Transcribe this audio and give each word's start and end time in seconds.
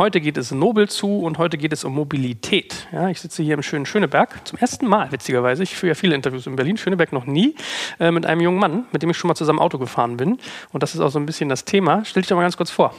Heute 0.00 0.22
geht 0.22 0.38
es 0.38 0.50
nobel 0.50 0.88
zu 0.88 1.20
und 1.20 1.36
heute 1.36 1.58
geht 1.58 1.74
es 1.74 1.84
um 1.84 1.94
Mobilität. 1.94 2.88
Ja, 2.90 3.10
ich 3.10 3.20
sitze 3.20 3.42
hier 3.42 3.52
im 3.52 3.62
schönen 3.62 3.84
Schöneberg 3.84 4.48
zum 4.48 4.58
ersten 4.58 4.86
Mal, 4.86 5.12
witzigerweise. 5.12 5.62
Ich 5.62 5.76
führe 5.76 5.88
ja 5.88 5.94
viele 5.94 6.14
Interviews 6.14 6.46
in 6.46 6.56
Berlin, 6.56 6.78
Schöneberg 6.78 7.12
noch 7.12 7.26
nie, 7.26 7.54
äh, 7.98 8.10
mit 8.10 8.24
einem 8.24 8.40
jungen 8.40 8.58
Mann, 8.58 8.84
mit 8.92 9.02
dem 9.02 9.10
ich 9.10 9.18
schon 9.18 9.28
mal 9.28 9.34
zusammen 9.34 9.58
Auto 9.58 9.76
gefahren 9.76 10.16
bin. 10.16 10.38
Und 10.72 10.82
das 10.82 10.94
ist 10.94 11.02
auch 11.02 11.10
so 11.10 11.18
ein 11.18 11.26
bisschen 11.26 11.50
das 11.50 11.66
Thema. 11.66 12.02
Stell 12.06 12.22
dich 12.22 12.30
doch 12.30 12.36
mal 12.36 12.44
ganz 12.44 12.56
kurz 12.56 12.70
vor. 12.70 12.94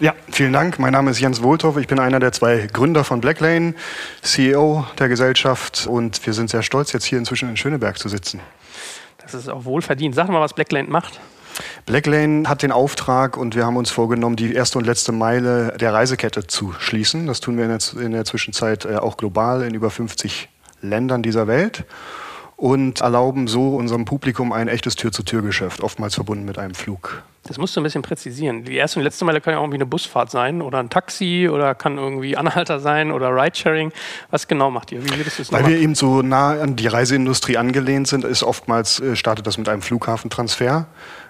Ja, 0.00 0.16
vielen 0.32 0.52
Dank. 0.52 0.80
Mein 0.80 0.94
Name 0.94 1.12
ist 1.12 1.20
Jens 1.20 1.44
Wohltoff. 1.44 1.76
Ich 1.76 1.86
bin 1.86 2.00
einer 2.00 2.18
der 2.18 2.32
zwei 2.32 2.66
Gründer 2.72 3.04
von 3.04 3.20
Blacklane, 3.20 3.76
CEO 4.22 4.84
der 4.98 5.08
Gesellschaft 5.08 5.86
und 5.86 6.26
wir 6.26 6.32
sind 6.32 6.50
sehr 6.50 6.64
stolz, 6.64 6.90
jetzt 6.90 7.04
hier 7.04 7.18
inzwischen 7.18 7.50
in 7.50 7.56
Schöneberg 7.56 7.98
zu 7.98 8.08
sitzen. 8.08 8.40
Das 9.18 9.32
ist 9.34 9.48
auch 9.48 9.64
wohlverdient. 9.64 10.16
Sag 10.16 10.28
mal, 10.28 10.40
was 10.40 10.54
Blacklane 10.54 10.88
macht. 10.88 11.20
Blacklane 11.86 12.48
hat 12.48 12.62
den 12.62 12.72
Auftrag 12.72 13.36
und 13.36 13.54
wir 13.54 13.66
haben 13.66 13.76
uns 13.76 13.90
vorgenommen, 13.90 14.36
die 14.36 14.54
erste 14.54 14.78
und 14.78 14.86
letzte 14.86 15.12
Meile 15.12 15.76
der 15.78 15.92
Reisekette 15.92 16.46
zu 16.46 16.74
schließen. 16.78 17.26
Das 17.26 17.40
tun 17.40 17.56
wir 17.56 17.64
in 17.64 17.70
der, 17.70 18.02
in 18.02 18.12
der 18.12 18.24
Zwischenzeit 18.24 18.84
äh, 18.84 18.96
auch 18.96 19.16
global 19.16 19.62
in 19.62 19.74
über 19.74 19.90
50 19.90 20.48
Ländern 20.80 21.22
dieser 21.22 21.46
Welt 21.46 21.84
und 22.62 23.00
erlauben 23.00 23.48
so 23.48 23.74
unserem 23.74 24.04
Publikum 24.04 24.52
ein 24.52 24.68
echtes 24.68 24.94
Tür-zu-Tür-Geschäft, 24.94 25.80
oftmals 25.80 26.14
verbunden 26.14 26.44
mit 26.44 26.58
einem 26.58 26.74
Flug. 26.74 27.24
Das 27.44 27.58
musst 27.58 27.74
du 27.74 27.80
ein 27.80 27.82
bisschen 27.82 28.02
präzisieren. 28.02 28.62
Die 28.62 28.76
erste 28.76 29.00
und 29.00 29.04
letzte 29.04 29.24
Meile 29.24 29.40
kann 29.40 29.52
ja 29.52 29.58
irgendwie 29.58 29.78
eine 29.78 29.86
Busfahrt 29.86 30.30
sein 30.30 30.62
oder 30.62 30.78
ein 30.78 30.88
Taxi 30.88 31.48
oder 31.50 31.74
kann 31.74 31.98
irgendwie 31.98 32.36
Anhalter 32.36 32.78
sein 32.78 33.10
oder 33.10 33.34
Ridesharing. 33.34 33.90
Was 34.30 34.46
genau 34.46 34.70
macht 34.70 34.92
ihr? 34.92 35.04
Wie 35.04 35.16
würdest 35.16 35.38
du 35.38 35.42
es 35.42 35.52
Weil 35.52 35.66
wir 35.66 35.76
eben 35.76 35.96
so 35.96 36.22
nah 36.22 36.52
an 36.52 36.76
die 36.76 36.86
Reiseindustrie 36.86 37.56
angelehnt 37.56 38.06
sind, 38.06 38.24
ist 38.24 38.44
oftmals 38.44 39.00
äh, 39.00 39.16
startet 39.16 39.44
das 39.48 39.58
mit 39.58 39.68
einem 39.68 39.82
Flughafentransfer. 39.82 40.86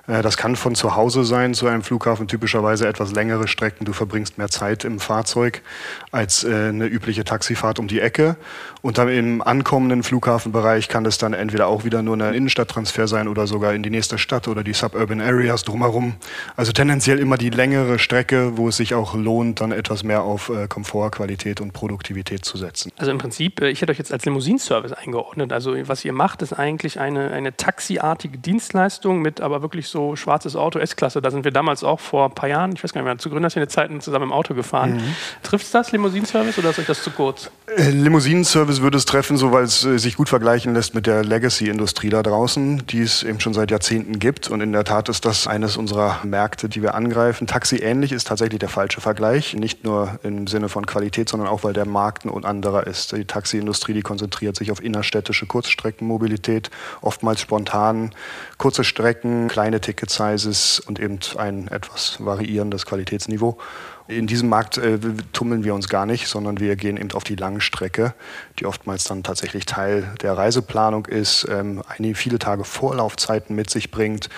Äh, 0.07 0.23
das 0.23 0.37
kann 0.37 0.57
von 0.57 0.75
zu 0.75 0.97
Hause 0.97 1.25
sein 1.25 1.55
zu 1.55 1.67
einem 1.67 1.83
Flughafen, 1.83 2.29
typischerweise 2.29 2.89
etwas 2.89 3.13
längere 3.13 3.49
Strecken. 3.49 3.85
Du 3.85 3.93
verbringst 3.93 4.39
mehr 4.39 4.49
Zeit 4.49 4.85
im 4.85 5.01
Fahrzeug 5.01 5.63
als 6.13 6.45
äh, 6.45 6.69
eine 6.69 6.87
übliche 6.87 7.25
Taxifahrt 7.25 7.79
um 7.79 7.89
die 7.89 8.01
Ecke. 8.01 8.37
Und 8.83 8.99
dann 8.99 9.09
im 9.09 9.43
ankommenden 9.43 10.03
Flughafenbereich 10.03 10.89
kann 10.89 11.05
das 11.05 11.19
dann 11.19 11.33
entweder 11.33 11.69
auch 11.69 11.85
wieder 11.85 12.03
nur 12.03 12.17
ein 12.17 12.35
Innenstadttransfer 12.35 13.09
sein 13.09 13.29
oder 13.29 13.47
sogar 13.47 13.75
in 13.75 13.83
die 13.83 13.91
nächste 13.91 14.19
Stadt 14.19 14.47
oder 14.49 14.63
die 14.63 14.75
Suburban 14.75 15.21
Areas 15.21 15.65
drumherum. 15.65 16.15
Also 16.57 16.73
tendenziell 16.73 17.19
immer 17.19 17.39
die 17.39 17.51
längere 17.51 17.99
Strecke, 17.99 18.57
wo 18.57 18.69
es 18.69 18.77
sich 18.77 18.95
auch 18.95 19.15
lohnt, 19.15 19.61
dann 19.61 19.73
etwas 19.73 20.03
mehr 20.03 20.23
auf 20.23 20.51
äh, 20.51 20.69
Komfort, 20.69 21.13
Qualität 21.13 21.61
und 21.61 21.73
Produktivität 21.73 22.45
zu 22.45 22.59
setzen. 22.59 22.93
Also 22.97 23.11
im 23.11 23.19
Prinzip, 23.19 23.63
ich 23.63 23.81
hätte 23.81 23.93
euch 23.93 23.99
jetzt 23.99 24.13
als 24.13 24.25
Limousinenservice 24.25 24.93
eingeordnet. 24.93 25.53
Also 25.53 25.75
was 25.89 26.05
ihr 26.05 26.13
macht, 26.13 26.43
ist 26.43 26.53
eigentlich 26.53 27.01
eine, 27.01 27.31
eine 27.31 27.57
taxiartige 27.57 28.37
Dienstleistung 28.37 29.23
mit 29.23 29.41
aber 29.41 29.63
wirklich 29.63 29.89
so 29.89 30.17
schwarzes 30.17 30.57
Auto 30.57 30.79
S-Klasse. 30.79 31.23
Da 31.23 31.31
sind 31.31 31.45
wir 31.45 31.53
damals 31.53 31.85
auch 31.85 32.01
vor 32.01 32.27
ein 32.27 32.35
paar 32.35 32.49
Jahren, 32.49 32.73
ich 32.73 32.85
weiß 32.85 32.93
gar 32.93 33.01
nicht 33.01 33.07
mehr, 33.07 33.19
zu 33.19 33.31
Gründerszene-Zeiten 33.31 34.01
zusammen 34.01 34.25
im 34.25 34.33
Auto 34.33 34.55
gefahren. 34.55 34.97
Mhm. 34.97 35.17
Trifft 35.43 35.67
es 35.67 35.71
das, 35.71 35.93
Limousinenservice, 36.03 36.59
oder 36.59 36.71
ist 36.71 36.79
euch 36.81 36.87
das 36.87 37.03
zu 37.03 37.11
kurz? 37.11 37.51
Äh, 37.77 37.91
Limousinenservice 37.91 38.83
würde 38.83 38.99
es 38.99 39.05
treffen, 39.05 39.37
so 39.37 39.53
weil 39.53 39.65
es 39.65 39.85
äh, 39.85 39.99
sich 39.99 40.17
gut 40.17 40.29
vergleichen 40.29 40.75
lässt 40.75 40.95
mit 40.95 41.07
der 41.07 41.25
Legacy-Industrie 41.25 42.11
da 42.11 42.23
draußen, 42.23 42.87
die 42.89 43.03
es 43.03 43.23
eben 43.23 43.39
schon 43.39 43.55
seit 43.55 43.71
Jahrzehnten 43.71 44.19
gibt. 44.19 44.49
Und 44.49 44.61
in 44.61 44.73
der 44.73 44.85
Tat 44.85 45.09
ist 45.09 45.25
das 45.25 45.47
eines 45.47 45.77
unserer 45.77 46.19
Märkte, 46.25 46.69
die 46.69 46.83
wir 46.83 46.95
angreifen. 46.95 47.47
Taxi-ähnlich 47.47 48.11
ist 48.13 48.27
tatsächlich 48.27 48.59
der 48.59 48.69
falsche 48.69 49.01
Vergleich. 49.01 49.55
Nicht 49.55 49.85
nur 49.85 50.19
im 50.25 50.47
Sinne 50.49 50.69
von 50.69 50.87
Qualität, 50.87 51.29
sondern 51.29 51.49
auch, 51.49 51.63
weil 51.63 51.73
der 51.73 51.87
Markt 51.87 52.25
ein 52.25 52.45
anderer 52.45 52.87
ist. 52.87 53.13
Die 53.13 53.25
Taxi-Industrie, 53.25 53.95
die 53.95 54.03
konzentriert 54.03 54.57
sich 54.57 54.73
auf 54.73 54.83
innerstädtische 54.83 55.47
Kurzstreckenmobilität, 55.47 56.71
oftmals 57.01 57.41
spontan, 57.41 58.11
kurze 58.59 58.83
Strecken, 58.83 59.47
kleine 59.49 59.81
Ticket-Sizes 59.81 60.81
und 60.81 60.99
eben 60.99 61.21
ein 61.37 61.69
etwas 61.69 62.17
variierendes 62.19 62.87
Qualitätsniveau. 62.87 63.59
In 64.17 64.27
diesem 64.27 64.49
Markt 64.49 64.79
äh, 64.79 64.99
tummeln 65.33 65.65
wir 65.65 65.75
uns 65.75 65.89
gar 65.89 66.07
nicht, 66.07 66.29
sondern 66.29 66.61
wir 66.61 66.77
gehen 66.77 66.97
eben 66.97 67.13
auf 67.13 67.25
die 67.25 67.37
Langstrecke, 67.37 68.15
die 68.59 68.67
oftmals 68.67 69.05
dann 69.05 69.23
tatsächlich 69.23 69.67
Teil 69.67 70.13
der 70.21 70.37
Reiseplanung 70.37 71.07
ist, 71.07 71.47
ähm, 71.51 71.83
einige, 71.89 72.15
viele 72.15 72.39
Tage 72.39 72.65
Vorlaufzeiten 72.65 73.57
mit 73.57 73.71
sich 73.71 73.91
bringt, 73.91 74.29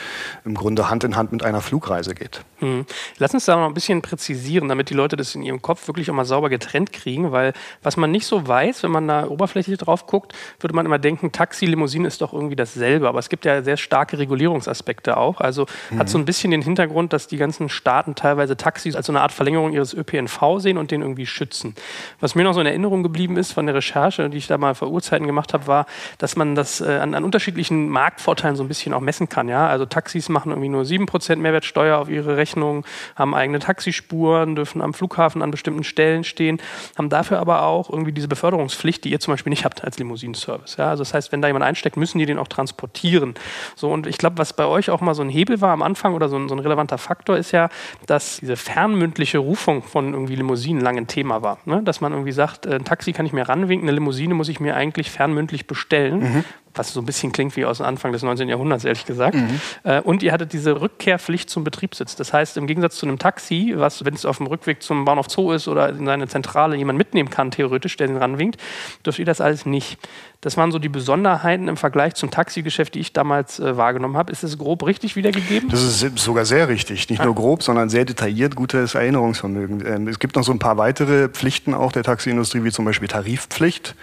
im 0.45 0.55
Grunde 0.55 0.91
Hand 0.91 1.05
in 1.05 1.17
Hand 1.17 1.33
mit 1.33 1.43
einer 1.43 1.61
Flugreise 1.61 2.15
geht. 2.15 2.45
Hm. 2.59 2.87
Lass 3.19 3.35
uns 3.35 3.45
da 3.45 3.57
noch 3.57 3.67
ein 3.67 3.75
bisschen 3.75 4.01
präzisieren, 4.01 4.69
damit 4.69 4.91
die 4.91 4.95
Leute 4.95 5.17
das 5.17 5.35
in 5.35 5.43
ihrem 5.43 5.61
Kopf 5.61 5.87
wirklich 5.87 6.11
auch 6.11 6.15
mal 6.15 6.25
sauber 6.25 6.49
getrennt 6.49 6.93
kriegen, 6.93 7.33
weil 7.33 7.53
was 7.83 7.97
man 7.97 8.11
nicht 8.11 8.27
so 8.27 8.47
weiß, 8.47 8.83
wenn 8.83 8.91
man 8.91 9.09
da 9.09 9.27
oberflächlich 9.27 9.79
drauf 9.79 10.07
guckt, 10.07 10.33
würde 10.61 10.75
man 10.75 10.87
immer 10.87 10.99
denken, 10.99 11.33
Taxi, 11.33 11.67
Limousine 11.67 12.07
ist 12.07 12.21
doch 12.21 12.33
irgendwie 12.33 12.57
dasselbe. 12.57 13.09
Aber 13.09 13.19
es 13.19 13.29
gibt 13.29 13.45
ja 13.45 13.63
sehr 13.63 13.77
starke 13.77 14.19
Regulierungsaspekte 14.19 15.17
auch. 15.17 15.41
Also 15.41 15.67
mhm. 15.91 15.99
hat 15.99 16.09
so 16.09 16.19
ein 16.19 16.25
bisschen 16.25 16.51
den 16.51 16.63
Hintergrund, 16.63 17.13
dass 17.13 17.27
die 17.27 17.37
ganzen 17.37 17.69
Staaten 17.69 18.15
teilweise 18.15 18.57
Taxis 18.57 18.97
als 18.97 19.07
so 19.07 19.13
eine 19.13 19.21
Art 19.21 19.33
Verlängerung 19.33 19.64
Verlängerung 19.65 19.73
ihres 19.73 19.95
ÖPNV 19.95 20.59
sehen 20.59 20.79
und 20.79 20.91
den 20.91 21.03
irgendwie 21.03 21.27
schützen. 21.27 21.75
Was 22.21 22.35
mir 22.35 22.45
noch 22.45 22.55
so 22.55 22.61
in 22.61 22.67
Erinnerung 22.67 23.03
geblieben 23.03 23.37
ist 23.37 23.53
von 23.53 23.67
der 23.67 23.75
Recherche, 23.75 24.29
die 24.29 24.39
ich 24.39 24.47
da 24.47 24.59
mal 24.59 24.75
vor 24.75 24.91
Urzeiten 24.91 25.27
gemacht 25.27 25.55
habe, 25.55 25.67
war, 25.67 25.87
dass 26.19 26.37
man 26.37 26.55
das 26.55 26.81
äh, 26.81 26.99
an, 27.01 27.15
an, 27.15 27.25
unterschiedlichen 27.25 27.89
Marktvorteilen 27.89 28.57
so 28.57 28.65
ein 28.65 28.69
bisschen 28.69 28.93
auch 28.95 29.01
messen 29.01 29.29
kann. 29.29 29.49
Ja? 29.49 29.67
Also 29.69 29.87
Taxis 29.87 30.29
machen 30.29 30.51
irgendwie 30.51 30.69
nur 30.69 30.83
7% 30.83 31.37
Mehrwertsteuer 31.37 31.99
auf 31.99 32.09
ihre 32.09 32.37
Rechnung, 32.37 32.85
haben 33.17 33.35
eigene 33.35 33.59
Taxispuren, 33.59 34.55
dürfen 34.57 34.83
am 34.83 34.95
Flughafen 34.95 35.43
an 35.43 35.51
bestimmten 35.51 35.85
Stellen 35.85 36.25
stehen, 36.25 36.61
haben 36.97 37.09
dafür 37.09 37.39
aber 37.39 37.63
auch 37.63 37.91
irgendwie 37.91 38.13
diese 38.13 38.29
Beförderungspflicht, 38.29 39.05
die 39.05 39.11
ihr 39.11 39.21
zum 39.21 39.33
Beispiel 39.33 39.51
nicht 39.51 39.65
habt 39.65 39.85
als 39.85 39.99
Limousinenservice. 39.99 40.77
Ja? 40.77 40.91
Also 40.91 41.03
das 41.03 41.15
heißt, 41.15 41.33
wenn 41.33 41.41
da 41.43 41.49
jemand 41.49 41.65
einsteckt, 41.65 41.97
müssen 41.97 42.19
die 42.19 42.27
den 42.27 42.39
auch 42.39 42.49
transportieren. 42.49 43.35
So, 43.77 43.91
und 43.91 44.07
ich 44.07 44.19
glaube, 44.19 44.39
was 44.39 44.53
bei 44.53 44.67
euch 44.67 44.91
auch 44.91 45.01
mal 45.01 45.15
so 45.15 45.23
ein 45.23 45.29
Hebel 45.29 45.61
war 45.61 45.73
am 45.73 45.83
Anfang 45.83 46.15
oder 46.15 46.29
so 46.29 46.37
ein, 46.37 46.49
so 46.49 46.55
ein 46.55 46.59
relevanter 46.59 46.99
Faktor 46.99 47.37
ist 47.37 47.53
ja, 47.53 47.69
dass 48.07 48.39
diese 48.39 48.57
fernmündliche 48.57 49.39
Berufung 49.45 49.83
von 49.83 50.13
irgendwie 50.13 50.37
Limousinen 50.37 50.83
lange 50.83 51.03
ein 51.03 51.07
Thema 51.07 51.43
war. 51.43 51.59
Ne? 51.67 51.83
Dass 51.83 52.01
man 52.01 52.13
irgendwie 52.13 52.33
sagt, 52.33 52.67
äh, 52.67 52.77
ein 52.77 52.85
Taxi 52.85 53.13
kann 53.13 53.27
ich 53.27 53.33
mir 53.33 53.49
ranwinken, 53.49 53.89
eine 53.89 53.95
Limousine 53.95 54.35
muss 54.35 54.49
ich 54.49 54.59
mir 54.59 54.75
eigentlich 54.75 55.11
fernmündlich 55.11 55.67
bestellen. 55.67 56.19
Mhm 56.21 56.45
was 56.75 56.93
so 56.93 57.01
ein 57.01 57.07
bisschen 57.07 57.33
klingt 57.33 57.57
wie 57.57 57.65
aus 57.65 57.79
dem 57.79 57.87
Anfang 57.87 58.13
des 58.13 58.23
19. 58.23 58.49
Jahrhunderts, 58.49 58.85
ehrlich 58.85 59.07
gesagt. 59.07 59.37
Mhm. 59.37 59.61
Äh, 59.85 60.01
und 60.01 60.23
ihr 60.23 60.33
hattet 60.33 60.53
diese 60.53 60.81
Rückkehrpflicht 60.81 61.49
zum 61.49 61.65
Betriebssitz. 61.65 62.17
Das 62.17 62.33
heißt, 62.33 62.57
im 62.57 62.67
Gegensatz 62.67 62.97
zu 62.97 63.07
einem 63.07 63.19
Taxi, 63.19 63.75
was, 63.77 64.05
wenn 64.05 64.15
es 64.15 64.25
auf 64.25 64.39
dem 64.39 64.47
Rückweg 64.47 64.83
zum 64.83 65.05
Bahnhof 65.05 65.31
Zoo 65.31 65.53
ist 65.53 65.69
oder 65.69 65.89
in 65.89 66.07
seine 66.07 66.29
Zentrale 66.29 66.77
jemand 66.77 66.99
mitnehmen 66.99 67.31
kann, 67.31 67.51
theoretisch, 67.51 67.97
der 67.97 68.09
den 68.09 68.17
ranwinkt, 68.17 68.61
dürft 69.05 69.19
ihr 69.19 69.25
das 69.25 69.41
alles 69.41 69.67
nicht. 69.67 69.99
Das 70.41 70.59
waren 70.59 70.73
so 70.73 70.79
die 70.79 70.91
Besonderheiten 70.91 71.69
im 71.69 71.79
Vergleich 71.79 72.15
zum 72.15 72.31
Taxigeschäft, 72.31 72.95
die 72.95 73.01
ich 73.01 73.15
damals 73.15 73.61
äh, 73.61 73.79
wahrgenommen 73.79 74.17
habe. 74.17 74.31
Ist 74.31 74.43
das 74.43 74.59
grob 74.59 74.85
richtig 74.85 75.17
wiedergegeben? 75.17 75.71
Das 75.71 75.83
ist 75.83 76.19
sogar 76.19 76.45
sehr 76.45 76.69
richtig. 76.69 77.09
Nicht 77.09 77.25
nur 77.25 77.35
grob, 77.35 77.63
sondern 77.63 77.89
sehr 77.89 78.05
detailliert, 78.05 78.55
gutes 78.55 78.95
Erinnerungsvermögen. 78.95 79.87
Ähm, 79.87 80.09
es 80.09 80.19
gibt 80.19 80.37
noch 80.37 80.45
so 80.45 80.53
ein 80.53 80.59
paar 80.59 80.77
weitere 80.77 81.29
Pflichten 81.29 81.73
auch 81.73 81.93
der 81.93 82.03
Taxiindustrie, 82.03 82.63
wie 82.63 82.71
zum 82.71 82.85
Beispiel 82.85 83.09
Tarifpflicht 83.09 83.95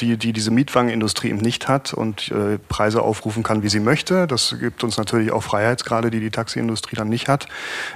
die, 0.00 0.16
die 0.16 0.32
diese 0.32 0.50
Mietwagenindustrie 0.50 1.28
eben 1.28 1.38
nicht 1.38 1.68
hat 1.68 1.94
und 1.94 2.30
äh, 2.30 2.58
Preise 2.68 3.02
aufrufen 3.02 3.42
kann, 3.42 3.62
wie 3.62 3.68
sie 3.68 3.80
möchte. 3.80 4.26
Das 4.26 4.54
gibt 4.58 4.84
uns 4.84 4.96
natürlich 4.96 5.32
auch 5.32 5.42
Freiheitsgrade, 5.42 6.10
die 6.10 6.20
die 6.20 6.30
Taxiindustrie 6.30 6.96
dann 6.96 7.08
nicht 7.08 7.28
hat. 7.28 7.48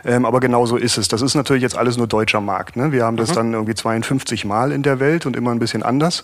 Ähm, 0.05 0.25
aber 0.25 0.41
genau 0.41 0.67
so 0.67 0.77
ist 0.77 0.99
es. 0.99 1.09
Das 1.09 1.23
ist 1.23 1.35
natürlich 1.35 1.63
jetzt 1.63 1.77
alles 1.77 1.97
nur 1.97 2.07
deutscher 2.07 2.41
Markt. 2.41 2.77
Ne? 2.77 2.93
Wir 2.93 3.05
haben 3.05 3.17
das 3.17 3.31
mhm. 3.31 3.35
dann 3.35 3.53
irgendwie 3.55 3.75
52 3.75 4.45
Mal 4.45 4.73
in 4.73 4.83
der 4.83 5.01
Welt 5.01 5.27
und 5.27 5.37
immer 5.37 5.51
ein 5.51 5.59
bisschen 5.59 5.83
anders. 5.83 6.23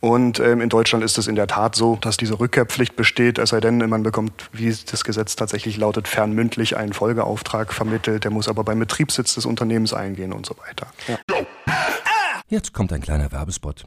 Und 0.00 0.38
ähm, 0.38 0.60
in 0.60 0.68
Deutschland 0.68 1.02
ist 1.02 1.16
es 1.16 1.28
in 1.28 1.34
der 1.34 1.46
Tat 1.46 1.74
so, 1.74 1.96
dass 1.96 2.18
diese 2.18 2.38
Rückkehrpflicht 2.38 2.94
besteht, 2.94 3.38
es 3.38 3.48
sei 3.48 3.60
denn, 3.60 3.78
man 3.78 4.02
bekommt, 4.02 4.50
wie 4.52 4.68
das 4.68 5.02
Gesetz 5.02 5.34
tatsächlich 5.34 5.78
lautet, 5.78 6.08
fernmündlich 6.08 6.76
einen 6.76 6.92
Folgeauftrag 6.92 7.72
vermittelt. 7.72 8.24
Der 8.24 8.30
muss 8.30 8.46
aber 8.46 8.64
beim 8.64 8.78
Betriebssitz 8.78 9.34
des 9.34 9.46
Unternehmens 9.46 9.94
eingehen 9.94 10.34
und 10.34 10.44
so 10.44 10.56
weiter. 10.58 10.88
Ja. 11.08 11.18
Jetzt 12.48 12.74
kommt 12.74 12.92
ein 12.92 13.00
kleiner 13.00 13.32
Werbespot. 13.32 13.86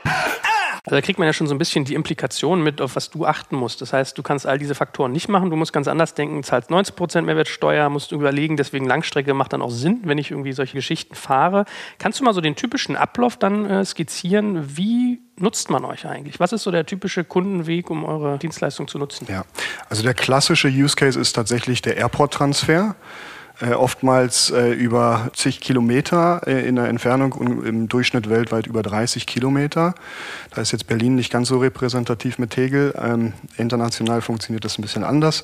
Also 0.83 0.95
da 0.95 1.01
kriegt 1.01 1.19
man 1.19 1.27
ja 1.27 1.33
schon 1.33 1.47
so 1.47 1.53
ein 1.53 1.59
bisschen 1.59 1.85
die 1.85 1.93
Implikation 1.93 2.63
mit, 2.63 2.81
auf 2.81 2.95
was 2.95 3.09
du 3.11 3.25
achten 3.25 3.55
musst. 3.55 3.81
Das 3.81 3.93
heißt, 3.93 4.17
du 4.17 4.23
kannst 4.23 4.47
all 4.47 4.57
diese 4.57 4.73
Faktoren 4.73 5.11
nicht 5.11 5.29
machen, 5.29 5.49
du 5.49 5.55
musst 5.55 5.73
ganz 5.73 5.87
anders 5.87 6.15
denken, 6.15 6.43
zahlst 6.43 6.71
90% 6.71 7.21
Mehrwertsteuer, 7.21 7.89
musst 7.89 8.11
überlegen, 8.11 8.57
deswegen 8.57 8.87
Langstrecke 8.87 9.33
macht 9.33 9.53
dann 9.53 9.61
auch 9.61 9.69
Sinn, 9.69 10.01
wenn 10.03 10.17
ich 10.17 10.31
irgendwie 10.31 10.53
solche 10.53 10.73
Geschichten 10.73 11.13
fahre. 11.13 11.65
Kannst 11.99 12.19
du 12.19 12.23
mal 12.23 12.33
so 12.33 12.41
den 12.41 12.55
typischen 12.55 12.95
Ablauf 12.95 13.37
dann 13.37 13.65
äh, 13.69 13.85
skizzieren? 13.85 14.77
Wie 14.77 15.21
nutzt 15.37 15.69
man 15.69 15.85
euch 15.85 16.07
eigentlich? 16.07 16.39
Was 16.39 16.51
ist 16.51 16.63
so 16.63 16.71
der 16.71 16.85
typische 16.85 17.23
Kundenweg, 17.23 17.89
um 17.89 18.03
eure 18.03 18.39
Dienstleistung 18.39 18.87
zu 18.87 18.97
nutzen? 18.97 19.27
Ja, 19.29 19.45
also 19.89 20.01
der 20.01 20.15
klassische 20.15 20.67
Use 20.67 20.95
Case 20.95 21.19
ist 21.19 21.33
tatsächlich 21.33 21.81
der 21.81 21.97
Airport-Transfer 21.97 22.95
äh, 23.61 23.73
oftmals 23.73 24.49
äh, 24.49 24.71
über 24.71 25.29
zig 25.33 25.59
Kilometer 25.59 26.41
äh, 26.47 26.67
in 26.67 26.75
der 26.75 26.87
Entfernung 26.87 27.33
und 27.33 27.65
im 27.65 27.87
Durchschnitt 27.87 28.29
weltweit 28.29 28.67
über 28.67 28.81
30 28.81 29.27
Kilometer. 29.27 29.93
Da 30.53 30.61
ist 30.61 30.71
jetzt 30.71 30.87
Berlin 30.87 31.15
nicht 31.15 31.31
ganz 31.31 31.47
so 31.47 31.59
repräsentativ 31.59 32.39
mit 32.39 32.51
Tegel. 32.51 32.93
Ähm, 33.01 33.33
international 33.57 34.21
funktioniert 34.21 34.65
das 34.65 34.77
ein 34.77 34.81
bisschen 34.81 35.03
anders. 35.03 35.43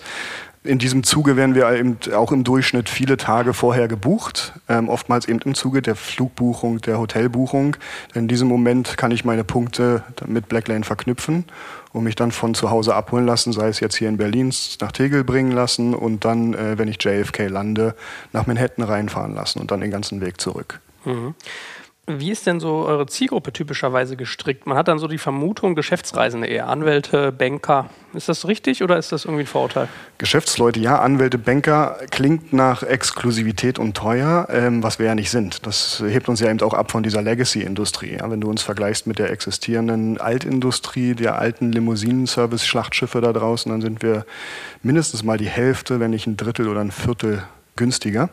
In 0.63 0.79
diesem 0.79 1.03
Zuge 1.03 1.37
werden 1.37 1.55
wir 1.55 1.71
eben 1.71 1.97
auch 2.13 2.31
im 2.31 2.43
Durchschnitt 2.43 2.89
viele 2.89 3.15
Tage 3.15 3.53
vorher 3.53 3.87
gebucht, 3.87 4.53
ähm, 4.67 4.89
oftmals 4.89 5.27
eben 5.27 5.39
im 5.45 5.53
Zuge 5.53 5.81
der 5.81 5.95
Flugbuchung, 5.95 6.81
der 6.81 6.99
Hotelbuchung. 6.99 7.77
Denn 8.13 8.23
in 8.23 8.27
diesem 8.27 8.47
Moment 8.47 8.97
kann 8.97 9.11
ich 9.11 9.23
meine 9.23 9.43
Punkte 9.43 10.03
mit 10.25 10.49
Blacklane 10.49 10.83
verknüpfen 10.83 11.45
und 11.97 12.03
mich 12.03 12.15
dann 12.15 12.31
von 12.31 12.53
zu 12.53 12.69
Hause 12.69 12.95
abholen 12.95 13.25
lassen, 13.25 13.51
sei 13.51 13.67
es 13.67 13.79
jetzt 13.79 13.95
hier 13.95 14.07
in 14.07 14.17
Berlin 14.17 14.53
nach 14.79 14.91
Tegel 14.91 15.23
bringen 15.23 15.51
lassen 15.51 15.95
und 15.95 16.25
dann, 16.25 16.53
äh, 16.53 16.77
wenn 16.77 16.87
ich 16.87 17.03
JFK 17.03 17.47
lande, 17.47 17.95
nach 18.33 18.45
Manhattan 18.45 18.85
reinfahren 18.85 19.33
lassen 19.33 19.59
und 19.59 19.71
dann 19.71 19.81
den 19.81 19.91
ganzen 19.91 20.21
Weg 20.21 20.39
zurück. 20.39 20.79
Mhm. 21.05 21.33
Wie 22.09 22.31
ist 22.31 22.47
denn 22.47 22.61
so 22.61 22.85
eure 22.85 23.05
Zielgruppe 23.05 23.51
typischerweise 23.51 24.15
gestrickt? 24.15 24.65
Man 24.65 24.77
hat 24.77 24.87
dann 24.87 24.97
so 24.97 25.09
die 25.09 25.17
Vermutung, 25.17 25.75
Geschäftsreisende 25.75 26.47
eher, 26.47 26.69
Anwälte, 26.69 27.33
Banker. 27.33 27.89
Ist 28.13 28.29
das 28.29 28.47
richtig 28.47 28.81
oder 28.81 28.97
ist 28.97 29.11
das 29.11 29.25
irgendwie 29.25 29.43
ein 29.43 29.47
Vorurteil? 29.47 29.89
Geschäftsleute, 30.17 30.79
ja, 30.79 30.99
Anwälte, 30.99 31.37
Banker 31.37 31.97
klingt 32.09 32.53
nach 32.53 32.81
Exklusivität 32.81 33.77
und 33.77 33.97
teuer, 33.97 34.47
ähm, 34.49 34.83
was 34.83 34.99
wir 34.99 35.07
ja 35.07 35.15
nicht 35.15 35.29
sind. 35.29 35.67
Das 35.67 36.01
hebt 36.07 36.29
uns 36.29 36.39
ja 36.39 36.49
eben 36.49 36.61
auch 36.61 36.73
ab 36.73 36.91
von 36.91 37.03
dieser 37.03 37.21
Legacy-Industrie. 37.21 38.13
Ja, 38.13 38.31
wenn 38.31 38.39
du 38.39 38.49
uns 38.49 38.61
vergleichst 38.61 39.05
mit 39.05 39.19
der 39.19 39.29
existierenden 39.29 40.17
Altindustrie, 40.17 41.13
der 41.13 41.37
alten 41.37 41.73
Limousinen-Service-Schlachtschiffe 41.73 43.19
da 43.19 43.33
draußen, 43.33 43.69
dann 43.69 43.81
sind 43.81 44.01
wir 44.01 44.25
mindestens 44.81 45.23
mal 45.23 45.37
die 45.37 45.49
Hälfte, 45.49 45.99
wenn 45.99 46.11
nicht 46.11 46.25
ein 46.25 46.37
Drittel 46.37 46.69
oder 46.69 46.79
ein 46.79 46.91
Viertel 46.91 47.43
günstiger. 47.75 48.29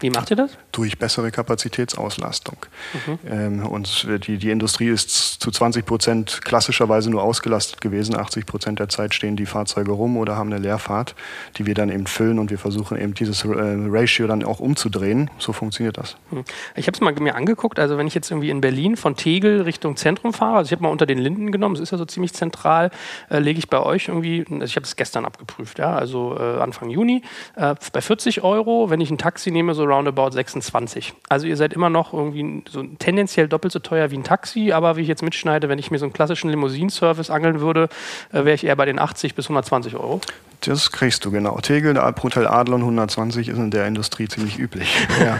Wie 0.00 0.10
macht 0.10 0.30
ihr 0.30 0.36
das? 0.36 0.56
Durch 0.72 0.98
bessere 0.98 1.30
Kapazitätsauslastung. 1.30 2.58
Mhm. 3.06 3.18
Ähm, 3.30 3.66
und 3.66 4.06
die, 4.26 4.36
die 4.36 4.50
Industrie 4.50 4.88
ist 4.88 5.10
zu 5.10 5.50
20 5.50 5.86
Prozent 5.86 6.40
klassischerweise 6.44 7.10
nur 7.10 7.22
ausgelastet 7.22 7.80
gewesen. 7.80 8.16
80 8.16 8.44
Prozent 8.44 8.78
der 8.78 8.88
Zeit 8.88 9.14
stehen 9.14 9.36
die 9.36 9.46
Fahrzeuge 9.46 9.92
rum 9.92 10.16
oder 10.18 10.36
haben 10.36 10.52
eine 10.52 10.60
Leerfahrt, 10.60 11.14
die 11.56 11.64
wir 11.64 11.74
dann 11.74 11.88
eben 11.88 12.06
füllen 12.06 12.38
und 12.38 12.50
wir 12.50 12.58
versuchen 12.58 13.00
eben 13.00 13.14
dieses 13.14 13.44
äh, 13.44 13.48
Ratio 13.48 14.26
dann 14.26 14.44
auch 14.44 14.60
umzudrehen. 14.60 15.30
So 15.38 15.52
funktioniert 15.52 15.96
das. 15.96 16.16
Mhm. 16.30 16.44
Ich 16.74 16.86
habe 16.86 16.94
es 16.94 17.00
mal 17.00 17.14
mir 17.14 17.34
angeguckt. 17.34 17.78
Also 17.78 17.96
wenn 17.96 18.06
ich 18.06 18.14
jetzt 18.14 18.30
irgendwie 18.30 18.50
in 18.50 18.60
Berlin 18.60 18.96
von 18.96 19.16
Tegel 19.16 19.62
Richtung 19.62 19.96
Zentrum 19.96 20.34
fahre, 20.34 20.58
also 20.58 20.68
ich 20.68 20.72
habe 20.72 20.82
mal 20.82 20.90
unter 20.90 21.06
den 21.06 21.18
Linden 21.18 21.52
genommen, 21.52 21.74
es 21.74 21.80
ist 21.80 21.92
ja 21.92 21.98
so 21.98 22.04
ziemlich 22.04 22.34
zentral, 22.34 22.90
äh, 23.30 23.38
lege 23.38 23.58
ich 23.58 23.70
bei 23.70 23.80
euch 23.80 24.08
irgendwie, 24.08 24.44
also 24.50 24.64
ich 24.64 24.76
habe 24.76 24.84
es 24.84 24.96
gestern 24.96 25.24
abgeprüft, 25.24 25.78
ja, 25.78 25.94
also 25.94 26.36
äh, 26.38 26.60
Anfang 26.60 26.90
Juni, 26.90 27.22
äh, 27.56 27.74
bei 27.92 28.00
40 28.02 28.42
Euro, 28.42 28.90
wenn 28.90 29.00
ich 29.00 29.10
ein 29.10 29.18
Taxi 29.18 29.50
nehme, 29.50 29.74
so 29.74 29.85
roundabout 29.86 30.30
26. 30.30 31.14
Also 31.28 31.46
ihr 31.46 31.56
seid 31.56 31.72
immer 31.72 31.90
noch 31.90 32.12
irgendwie 32.12 32.62
so 32.68 32.82
tendenziell 32.98 33.48
doppelt 33.48 33.72
so 33.72 33.78
teuer 33.78 34.10
wie 34.10 34.18
ein 34.18 34.24
Taxi, 34.24 34.72
aber 34.72 34.96
wie 34.96 35.02
ich 35.02 35.08
jetzt 35.08 35.22
mitschneide, 35.22 35.68
wenn 35.68 35.78
ich 35.78 35.90
mir 35.90 35.98
so 35.98 36.04
einen 36.04 36.12
klassischen 36.12 36.50
Limousinenservice 36.50 37.30
angeln 37.30 37.60
würde, 37.60 37.88
äh, 38.32 38.44
wäre 38.44 38.52
ich 38.52 38.64
eher 38.64 38.76
bei 38.76 38.84
den 38.84 38.98
80 38.98 39.34
bis 39.34 39.46
120 39.46 39.94
Euro. 39.96 40.20
Das 40.62 40.90
kriegst 40.90 41.24
du 41.24 41.30
genau. 41.30 41.58
Tegel, 41.58 41.94
der 41.94 42.14
Hotel 42.22 42.46
Adlon 42.46 42.80
120 42.80 43.48
ist 43.48 43.58
in 43.58 43.70
der 43.70 43.86
Industrie 43.86 44.28
ziemlich 44.28 44.58
üblich. 44.58 44.94
ja. 45.20 45.38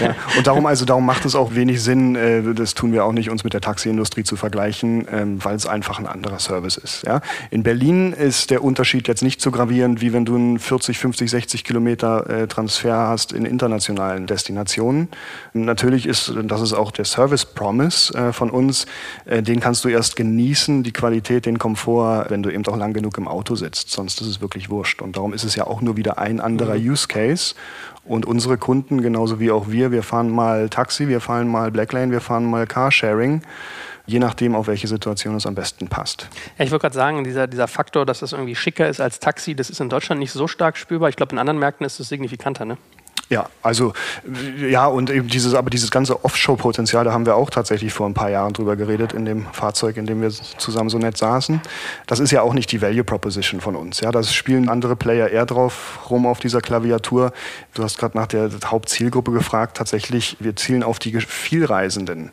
ja. 0.00 0.14
Und 0.36 0.46
darum, 0.46 0.66
also 0.66 0.84
darum 0.84 1.04
macht 1.04 1.24
es 1.24 1.34
auch 1.34 1.54
wenig 1.54 1.82
Sinn, 1.82 2.14
äh, 2.16 2.54
das 2.54 2.74
tun 2.74 2.92
wir 2.92 3.04
auch 3.04 3.12
nicht, 3.12 3.30
uns 3.30 3.44
mit 3.44 3.52
der 3.52 3.60
Taxiindustrie 3.60 4.24
zu 4.24 4.36
vergleichen, 4.36 5.06
ähm, 5.10 5.44
weil 5.44 5.56
es 5.56 5.66
einfach 5.66 5.98
ein 5.98 6.06
anderer 6.06 6.38
Service 6.38 6.76
ist. 6.76 7.04
Ja. 7.06 7.20
In 7.50 7.62
Berlin 7.62 8.12
ist 8.12 8.50
der 8.50 8.62
Unterschied 8.62 9.08
jetzt 9.08 9.22
nicht 9.22 9.40
so 9.40 9.50
gravierend, 9.50 10.00
wie 10.00 10.12
wenn 10.12 10.24
du 10.24 10.36
einen 10.36 10.58
40, 10.58 10.98
50, 10.98 11.30
60 11.30 11.64
Kilometer 11.64 12.28
äh, 12.28 12.46
Transfer 12.46 12.96
hast 12.96 13.32
in 13.32 13.44
internationalen 13.44 14.26
Destinationen. 14.26 15.08
Natürlich 15.52 16.06
ist, 16.06 16.32
das 16.44 16.60
ist 16.60 16.72
auch 16.72 16.90
der 16.90 17.04
Service 17.04 17.44
Promise 17.44 18.14
äh, 18.14 18.32
von 18.32 18.50
uns, 18.50 18.86
den 19.26 19.60
kannst 19.60 19.84
du 19.84 19.88
erst 19.88 20.16
genießen, 20.16 20.82
die 20.82 20.92
Qualität, 20.92 21.46
den 21.46 21.58
Komfort, 21.58 22.26
wenn 22.28 22.42
du 22.42 22.50
eben 22.50 22.66
auch 22.66 22.76
lang 22.76 22.92
genug 22.92 23.18
im 23.18 23.28
Auto 23.28 23.54
sitzt. 23.54 23.90
Sonst 23.90 24.20
ist 24.20 24.26
es 24.28 24.40
wirklich 24.44 24.70
wurscht. 24.70 25.02
Und 25.02 25.16
darum 25.16 25.32
ist 25.32 25.42
es 25.42 25.56
ja 25.56 25.66
auch 25.66 25.80
nur 25.80 25.96
wieder 25.96 26.18
ein 26.18 26.40
anderer 26.40 26.76
mhm. 26.76 26.90
Use 26.90 27.08
Case. 27.08 27.56
Und 28.04 28.24
unsere 28.24 28.56
Kunden, 28.56 29.02
genauso 29.02 29.40
wie 29.40 29.50
auch 29.50 29.68
wir, 29.68 29.90
wir 29.90 30.04
fahren 30.04 30.30
mal 30.30 30.68
Taxi, 30.68 31.08
wir 31.08 31.20
fahren 31.20 31.48
mal 31.48 31.72
Blacklane, 31.72 32.12
wir 32.12 32.20
fahren 32.20 32.44
mal 32.44 32.66
Carsharing 32.66 33.42
je 34.06 34.18
nachdem, 34.18 34.54
auf 34.54 34.66
welche 34.66 34.86
Situation 34.86 35.34
es 35.34 35.46
am 35.46 35.54
besten 35.54 35.88
passt. 35.88 36.28
Ja, 36.58 36.64
ich 36.64 36.70
wollte 36.70 36.82
gerade 36.82 36.94
sagen, 36.94 37.24
dieser, 37.24 37.46
dieser 37.46 37.68
Faktor, 37.68 38.04
dass 38.04 38.20
das 38.20 38.32
irgendwie 38.32 38.54
schicker 38.54 38.88
ist 38.88 39.00
als 39.00 39.18
Taxi, 39.18 39.54
das 39.54 39.70
ist 39.70 39.80
in 39.80 39.88
Deutschland 39.88 40.18
nicht 40.18 40.32
so 40.32 40.46
stark 40.46 40.76
spürbar. 40.76 41.08
Ich 41.08 41.16
glaube, 41.16 41.32
in 41.32 41.38
anderen 41.38 41.58
Märkten 41.58 41.86
ist 41.86 42.00
es 42.00 42.08
signifikanter, 42.08 42.64
ne? 42.64 42.76
Ja, 43.30 43.48
also 43.62 43.94
ja, 44.58 44.86
und 44.86 45.08
eben 45.08 45.28
dieses, 45.28 45.54
aber 45.54 45.70
dieses 45.70 45.90
ganze 45.90 46.24
Offshore-Potenzial, 46.24 47.04
da 47.04 47.12
haben 47.12 47.24
wir 47.24 47.36
auch 47.36 47.48
tatsächlich 47.48 47.92
vor 47.92 48.06
ein 48.06 48.12
paar 48.12 48.28
Jahren 48.28 48.52
drüber 48.52 48.76
geredet, 48.76 49.14
in 49.14 49.24
dem 49.24 49.46
Fahrzeug, 49.52 49.96
in 49.96 50.04
dem 50.04 50.20
wir 50.20 50.30
zusammen 50.30 50.90
so 50.90 50.98
nett 50.98 51.16
saßen. 51.16 51.60
Das 52.06 52.20
ist 52.20 52.32
ja 52.32 52.42
auch 52.42 52.52
nicht 52.52 52.70
die 52.70 52.82
Value 52.82 53.02
Proposition 53.02 53.62
von 53.62 53.76
uns. 53.76 54.00
Ja, 54.00 54.12
das 54.12 54.34
spielen 54.34 54.68
andere 54.68 54.94
Player 54.94 55.28
eher 55.28 55.46
drauf 55.46 56.00
rum 56.10 56.26
auf 56.26 56.40
dieser 56.40 56.60
Klaviatur. 56.60 57.32
Du 57.72 57.82
hast 57.82 57.96
gerade 57.96 58.16
nach 58.16 58.26
der 58.26 58.50
Hauptzielgruppe 58.66 59.32
gefragt. 59.32 59.78
Tatsächlich, 59.78 60.36
wir 60.40 60.54
zielen 60.56 60.82
auf 60.82 60.98
die 60.98 61.18
Vielreisenden. 61.20 62.30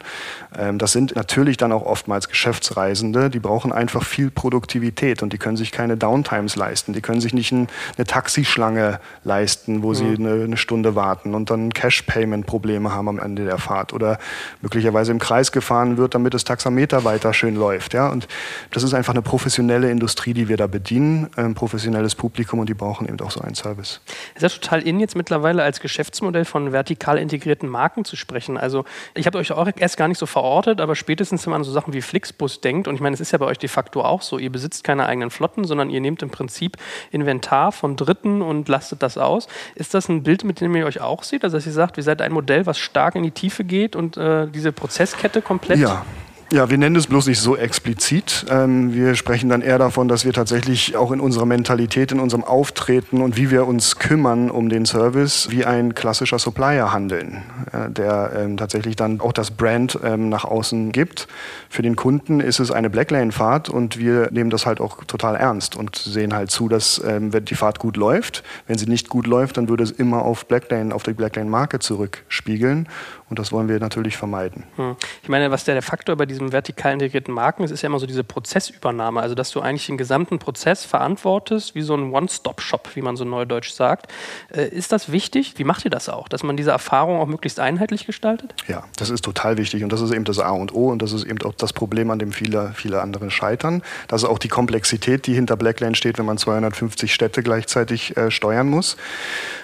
Ähm, 0.58 0.78
das 0.78 0.92
sind 0.92 1.16
natürlich 1.16 1.58
dann 1.58 1.72
auch 1.72 1.86
oftmals 1.86 2.28
Geschäftsreisende, 2.28 3.30
die 3.30 3.40
brauchen 3.40 3.72
einfach 3.72 4.04
viel 4.04 4.32
Produktivität 4.32 5.24
und 5.24 5.34
die 5.34 5.38
können 5.38 5.58
sich 5.58 5.72
keine 5.72 5.98
Downtimes 5.98 6.56
leisten. 6.56 6.94
Die 6.94 7.02
können 7.02 7.22
sich 7.22 7.34
nicht 7.34 7.52
ein, 7.52 7.68
eine 7.98 8.06
Taxischlange 8.06 9.00
leisten, 9.24 9.84
wo 9.84 9.90
mhm. 9.90 9.96
sie 9.96 10.06
eine, 10.06 10.44
eine 10.44 10.58
Stunde 10.58 10.96
warten 10.96 11.36
und 11.36 11.50
dann 11.50 11.72
Cash-Payment-Probleme 11.74 12.94
haben 12.94 13.08
am 13.08 13.20
Ende 13.20 13.46
der 13.46 13.58
Fahrt 13.58 13.94
oder 13.94 14.20
möglicherweise 14.62 15.12
im 15.12 15.20
Kreis 15.20 15.52
gefahren 15.52 15.98
wird, 15.98 16.16
damit 16.16 16.34
das 16.34 16.44
Taxameter 16.44 17.04
weiter 17.04 17.34
schön 17.34 17.56
läuft. 17.56 17.94
Ja? 17.94 18.10
Und 18.10 18.28
das 18.72 18.84
ist 18.84 18.94
einfach 18.94 19.14
eine 19.14 19.22
professionelle 19.22 19.90
Industrie, 19.90 20.34
die 20.34 20.50
wir 20.50 20.58
da 20.58 20.68
bedienen, 20.68 21.30
ein 21.36 21.54
professionelles 21.54 22.16
Publikum 22.16 22.60
und 22.60 22.68
die 22.68 22.74
brauchen 22.74 23.08
eben 23.08 23.20
auch 23.22 23.32
so 23.32 23.42
einen 23.42 23.56
Service. 23.56 24.02
Es 24.36 24.44
ist 24.44 24.56
ja 24.56 24.60
total 24.62 24.82
in, 24.82 25.00
jetzt 25.00 25.16
mittlerweile 25.16 25.64
als 25.64 25.80
Geschäftsmodell 25.80 26.46
von 26.46 26.72
vertikal 26.72 27.18
integrierten 27.18 27.70
Marken 27.70 28.06
zu 28.06 28.16
sprechen. 28.16 28.58
Also 28.58 28.86
ich 29.16 29.26
habe 29.26 29.38
euch 29.38 29.52
auch 29.52 29.68
erst 29.78 29.98
gar 29.98 30.08
nicht 30.08 30.18
so 30.18 30.26
verortet, 30.42 30.82
aber 30.82 30.96
spätestens, 30.96 31.46
wenn 31.46 31.52
man 31.52 31.62
an 31.62 31.66
so 31.66 31.72
Sachen 31.72 31.94
wie 31.94 32.02
Flixbus 32.02 32.62
denkt, 32.62 32.88
und 32.88 32.96
ich 32.96 33.02
meine, 33.02 33.14
es 33.14 33.20
ist 33.20 33.32
ja 33.32 33.38
bei 33.38 33.46
euch 33.46 33.60
de 33.60 33.70
facto 33.70 34.02
auch 34.02 34.24
so, 34.24 34.40
ihr 34.40 34.52
besitzt 34.52 34.84
keine 34.84 35.06
eigenen 35.06 35.30
Flotten, 35.30 35.66
sondern 35.66 35.92
ihr 35.92 36.02
nehmt 36.02 36.24
im 36.24 36.32
Prinzip 36.32 36.78
Inventar 37.12 37.72
von 37.72 37.96
Dritten 37.96 38.42
und 38.42 38.68
lastet 38.68 39.04
das 39.04 39.20
aus. 39.20 39.48
Ist 39.76 39.94
das 39.94 40.10
ein 40.10 40.24
Bild, 40.24 40.44
mit 40.44 40.60
dem 40.60 40.76
ihr 40.76 40.88
euch 40.88 41.00
auch 41.00 41.22
seht? 41.22 41.44
Also, 41.44 41.58
dass 41.58 41.68
ihr 41.68 41.74
sagt, 41.74 41.98
ihr 41.98 42.04
seid 42.04 42.24
ein 42.24 42.32
Modell, 42.32 42.66
was 42.66 42.80
stark 42.80 43.14
in 43.14 43.22
die 43.22 43.32
Tiefe 43.32 43.64
geht 43.64 43.96
und 43.96 44.18
äh, 44.18 44.48
diese 44.48 44.72
Prozesskette 44.72 45.44
komplett. 45.44 45.78
Ja. 45.78 46.06
Ja, 46.54 46.70
wir 46.70 46.78
nennen 46.78 46.98
es 46.98 47.08
bloß 47.08 47.28
nicht 47.28 47.40
so 47.40 47.56
explizit. 47.56 48.46
Ähm, 48.50 48.94
wir 48.94 49.16
sprechen 49.16 49.48
dann 49.48 49.62
eher 49.62 49.78
davon, 49.78 50.10
dass 50.10 50.26
wir 50.26 50.34
tatsächlich 50.34 50.98
auch 50.98 51.14
in 51.14 51.22
unserer 51.22 51.46
Mentalität, 51.46 52.12
in 52.12 52.20
unserem 52.20 52.44
Auftreten 52.44 53.22
und 53.22 53.38
wie 53.38 53.52
wir 53.52 53.66
uns 53.66 54.00
kümmern 54.00 54.52
um 54.52 54.68
den 54.68 54.86
Service 54.86 55.48
wie 55.50 55.64
ein 55.64 55.96
klassischer 55.96 56.40
Supplier 56.40 56.92
handeln, 56.92 57.44
äh, 57.72 57.90
der 57.90 58.34
ähm, 58.36 58.58
tatsächlich 58.58 58.98
dann 58.98 59.22
auch 59.22 59.32
das 59.32 59.52
Brand 59.52 59.98
ähm, 60.04 60.28
nach 60.28 60.44
außen 60.44 60.92
gibt. 60.92 61.30
Für 61.70 61.84
den 61.84 61.96
Kunden 61.96 62.42
ist 62.42 62.60
es 62.60 62.70
eine 62.70 62.90
Blacklane-Fahrt 62.90 63.70
und 63.70 63.98
wir 63.98 64.28
nehmen 64.32 64.50
das 64.50 64.66
halt 64.66 64.82
auch 64.82 65.06
total 65.06 65.38
ernst 65.38 65.78
und 65.78 65.96
sehen 65.96 66.34
halt 66.34 66.52
zu, 66.52 66.68
dass 66.68 67.02
ähm, 67.08 67.32
wenn 67.32 67.46
die 67.46 67.56
Fahrt 67.56 67.80
gut 67.80 67.96
läuft, 67.96 68.44
wenn 68.68 68.78
sie 68.78 68.88
nicht 68.88 69.08
gut 69.08 69.26
läuft, 69.26 69.56
dann 69.56 69.70
würde 69.70 69.86
es 69.86 69.92
immer 69.92 70.24
auf 70.24 70.46
Blacklane, 70.48 70.94
auf 70.94 71.04
die 71.04 71.14
Blacklane-Marke 71.14 71.80
zurückspiegeln 71.80 72.90
und 73.32 73.40
das 73.40 73.54
wollen 73.54 73.70
wir 73.70 73.80
natürlich 73.80 74.18
vermeiden. 74.18 74.66
Hm. 74.76 74.98
Ich 75.24 75.30
meine, 75.30 75.52
was 75.52 75.64
der, 75.64 75.74
der 75.74 75.82
Faktor 75.82 76.18
bei 76.18 76.26
diesem 76.26 76.52
vertikal 76.52 76.92
integrierten 76.92 77.34
Marken 77.34 77.64
ist, 77.64 77.72
ist 77.72 77.82
ja 77.82 77.88
immer 77.88 77.98
so 77.98 78.06
diese 78.06 78.26
Prozessübernahme. 78.26 79.22
Also, 79.22 79.36
dass 79.36 79.52
du 79.52 79.62
eigentlich 79.62 79.86
den 79.86 79.98
gesamten 79.98 80.38
Prozess 80.38 80.84
verantwortest, 80.84 81.74
wie 81.74 81.82
so 81.82 81.96
ein 81.96 82.12
One-Stop-Shop, 82.12 82.90
wie 82.94 83.02
man 83.02 83.16
so 83.16 83.24
neudeutsch 83.24 83.72
sagt. 83.72 84.12
Äh, 84.54 84.68
ist 84.68 84.92
das 84.92 85.14
wichtig? 85.14 85.54
Wie 85.56 85.64
macht 85.64 85.86
ihr 85.86 85.92
das 85.92 86.10
auch? 86.10 86.28
Dass 86.28 86.44
man 86.44 86.58
diese 86.58 86.72
Erfahrung 86.72 87.22
auch 87.22 87.26
möglichst 87.26 87.62
einheitlich 87.62 88.06
gestaltet? 88.06 88.54
Ja, 88.68 88.84
das 88.98 89.10
ist 89.10 89.24
total 89.24 89.58
wichtig 89.58 89.82
und 89.84 89.94
das 89.94 90.02
ist 90.02 90.12
eben 90.12 90.26
das 90.26 90.40
A 90.40 90.50
und 90.50 90.76
O 90.76 90.90
und 90.90 91.02
das 91.02 91.14
ist 91.14 91.24
eben 91.24 91.42
auch 91.44 91.54
das 91.54 91.72
Problem, 91.72 92.12
an 92.12 92.20
dem 92.20 92.34
viele, 92.34 92.74
viele 92.76 93.02
andere 93.02 93.32
scheitern. 93.32 93.82
Das 94.10 94.24
ist 94.24 94.30
auch 94.30 94.40
die 94.40 94.50
Komplexität, 94.50 95.26
die 95.26 95.34
hinter 95.34 95.56
Blackline 95.56 95.96
steht, 95.96 96.18
wenn 96.18 96.26
man 96.26 96.38
250 96.38 97.14
Städte 97.14 97.44
gleichzeitig 97.44 98.18
äh, 98.18 98.30
steuern 98.30 98.68
muss. 98.68 98.98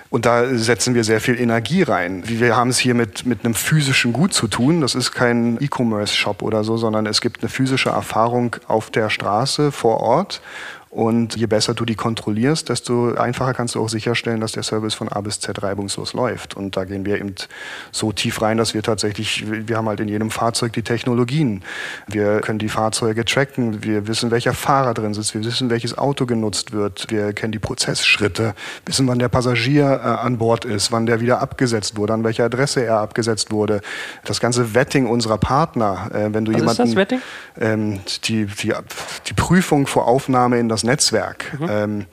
Und 0.10 0.26
da 0.26 0.56
setzen 0.56 0.96
wir 0.96 1.04
sehr 1.04 1.20
viel 1.20 1.40
Energie 1.40 1.84
rein. 1.84 2.24
Wir 2.26 2.56
haben 2.56 2.70
es 2.70 2.78
hier 2.78 2.94
mit, 2.94 3.26
mit 3.26 3.44
einem 3.44 3.54
physischen 3.54 4.14
Gut 4.14 4.34
zu 4.34 4.48
tun. 4.48 4.82
Das 4.82 4.96
ist 4.96 5.12
kein 5.12 5.58
E-Commerce-Shop 5.62 6.42
oder 6.42 6.64
so, 6.64 6.78
sondern 6.78 7.06
es 7.06 7.20
gibt 7.20 7.42
eine 7.42 7.50
physische 7.50 7.90
Erfahrung 7.90 8.56
auf 8.68 8.90
der 8.90 9.10
Straße 9.10 9.72
vor 9.72 10.00
Ort. 10.00 10.42
Und 10.98 11.36
je 11.36 11.46
besser 11.46 11.76
du 11.76 11.86
die 11.86 11.94
kontrollierst, 11.94 12.70
desto 12.70 13.14
einfacher 13.14 13.54
kannst 13.54 13.76
du 13.76 13.84
auch 13.84 13.88
sicherstellen, 13.88 14.42
dass 14.42 14.54
der 14.54 14.64
Service 14.64 14.96
von 14.96 15.08
A 15.10 15.22
bis 15.22 15.40
Z 15.40 15.62
reibungslos 15.62 16.14
läuft. 16.14 16.56
Und 16.56 16.76
da 16.76 16.86
gehen 16.86 17.06
wir 17.06 17.20
eben 17.20 17.36
so 17.92 18.12
tief 18.12 18.42
rein, 18.42 18.58
dass 18.58 18.74
wir 18.74 18.82
tatsächlich, 18.82 19.46
wir 19.48 19.78
haben 19.78 19.88
halt 19.88 20.00
in 20.00 20.08
jedem 20.08 20.32
Fahrzeug 20.32 20.74
die 20.74 20.82
Technologien. 20.82 21.64
Wir 22.08 22.42
können 22.42 22.58
die 22.58 22.68
Fahrzeuge 22.68 23.26
tracken. 23.26 23.84
Wir 23.84 24.08
wissen, 24.08 24.32
welcher 24.32 24.56
Fahrer 24.56 24.96
drin 24.96 25.14
sitzt. 25.14 25.36
Wir 25.36 25.44
wissen, 25.44 25.70
welches 25.70 25.96
Auto 25.96 26.26
genutzt 26.26 26.72
wird. 26.72 27.12
Wir 27.12 27.32
kennen 27.34 27.52
die 27.52 27.60
Prozessschritte, 27.60 28.56
wissen, 28.88 29.08
wann 29.08 29.20
der 29.20 29.30
Passagier 29.30 30.02
äh, 30.04 30.08
an 30.08 30.40
Bord 30.40 30.66
ist, 30.66 30.92
wann 30.92 31.06
der 31.06 31.22
wieder 31.22 31.42
abgesetzt 31.42 31.96
wurde, 31.98 32.14
an 32.14 32.24
welcher 32.24 32.46
Adresse 32.46 32.84
er 32.84 32.98
abgesetzt 33.02 33.52
wurde. 33.52 33.82
Das 34.26 34.40
ganze 34.40 34.74
Vetting 34.74 35.06
unserer 35.06 35.38
Partner, 35.38 36.10
äh, 36.12 36.34
wenn 36.34 36.44
du 36.44 36.54
Was 36.54 36.60
jemanden, 36.60 36.82
ist 36.82 36.90
das 36.90 36.96
Vetting? 36.96 37.22
Ähm, 37.60 38.00
die, 38.24 38.48
die, 38.48 38.74
die 39.28 39.34
Prüfung 39.36 39.86
vor 39.86 40.08
Aufnahme 40.08 40.58
in 40.58 40.70
das 40.70 40.87
Netzwerk. 40.88 41.60
Mhm. 41.60 41.68
Ähm, 41.70 42.06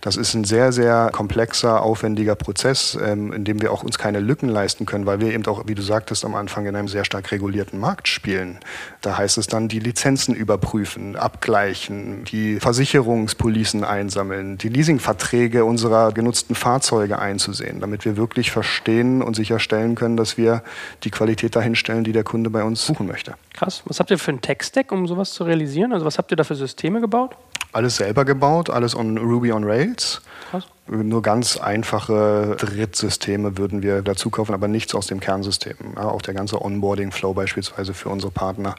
das 0.00 0.16
ist 0.16 0.32
ein 0.32 0.44
sehr, 0.44 0.72
sehr 0.72 1.10
komplexer, 1.12 1.82
aufwendiger 1.82 2.34
Prozess, 2.34 2.96
ähm, 3.00 3.34
in 3.34 3.44
dem 3.44 3.60
wir 3.60 3.70
auch 3.70 3.82
uns 3.82 3.98
keine 3.98 4.20
Lücken 4.20 4.48
leisten 4.48 4.86
können, 4.86 5.04
weil 5.04 5.20
wir 5.20 5.34
eben 5.34 5.44
auch, 5.46 5.64
wie 5.66 5.74
du 5.74 5.82
sagtest, 5.82 6.24
am 6.24 6.34
Anfang 6.34 6.64
in 6.64 6.74
einem 6.74 6.88
sehr 6.88 7.04
stark 7.04 7.30
regulierten 7.30 7.78
Markt 7.78 8.08
spielen. 8.08 8.58
Da 9.02 9.18
heißt 9.18 9.36
es 9.36 9.46
dann, 9.46 9.68
die 9.68 9.78
Lizenzen 9.78 10.34
überprüfen, 10.34 11.16
abgleichen, 11.16 12.24
die 12.24 12.60
Versicherungspolicen 12.60 13.84
einsammeln, 13.84 14.56
die 14.56 14.70
Leasingverträge 14.70 15.66
unserer 15.66 16.12
genutzten 16.12 16.54
Fahrzeuge 16.54 17.18
einzusehen, 17.18 17.80
damit 17.80 18.06
wir 18.06 18.16
wirklich 18.16 18.50
verstehen 18.50 19.22
und 19.22 19.36
sicherstellen 19.36 19.96
können, 19.96 20.16
dass 20.16 20.38
wir 20.38 20.62
die 21.04 21.10
Qualität 21.10 21.56
dahinstellen, 21.56 22.04
die 22.04 22.12
der 22.12 22.24
Kunde 22.24 22.48
bei 22.48 22.64
uns 22.64 22.86
suchen 22.86 23.06
möchte. 23.06 23.34
Krass. 23.52 23.82
Was 23.84 24.00
habt 24.00 24.10
ihr 24.10 24.18
für 24.18 24.30
einen 24.30 24.40
Tech-Stack, 24.40 24.92
um 24.92 25.06
sowas 25.06 25.32
zu 25.32 25.44
realisieren? 25.44 25.92
Also 25.92 26.06
was 26.06 26.16
habt 26.16 26.30
ihr 26.30 26.36
da 26.36 26.44
für 26.44 26.54
Systeme 26.54 27.02
gebaut? 27.02 27.36
Alles 27.72 27.96
selber 27.96 28.24
gebaut, 28.24 28.70
alles 28.70 28.96
on 28.96 29.18
Ruby 29.18 29.52
on 29.52 29.64
Rails. 29.64 30.22
Krass. 30.50 30.64
Nur 30.88 31.22
ganz 31.22 31.56
einfache 31.56 32.56
Drittsysteme 32.58 33.56
würden 33.56 33.82
wir 33.82 34.02
dazu 34.02 34.30
kaufen, 34.30 34.52
aber 34.52 34.66
nichts 34.66 34.92
aus 34.96 35.06
dem 35.06 35.20
Kernsystem. 35.20 35.76
Ja, 35.94 36.08
auch 36.08 36.22
der 36.22 36.34
ganze 36.34 36.60
Onboarding-Flow 36.60 37.32
beispielsweise 37.32 37.94
für 37.94 38.08
unsere 38.08 38.32
Partner. 38.32 38.74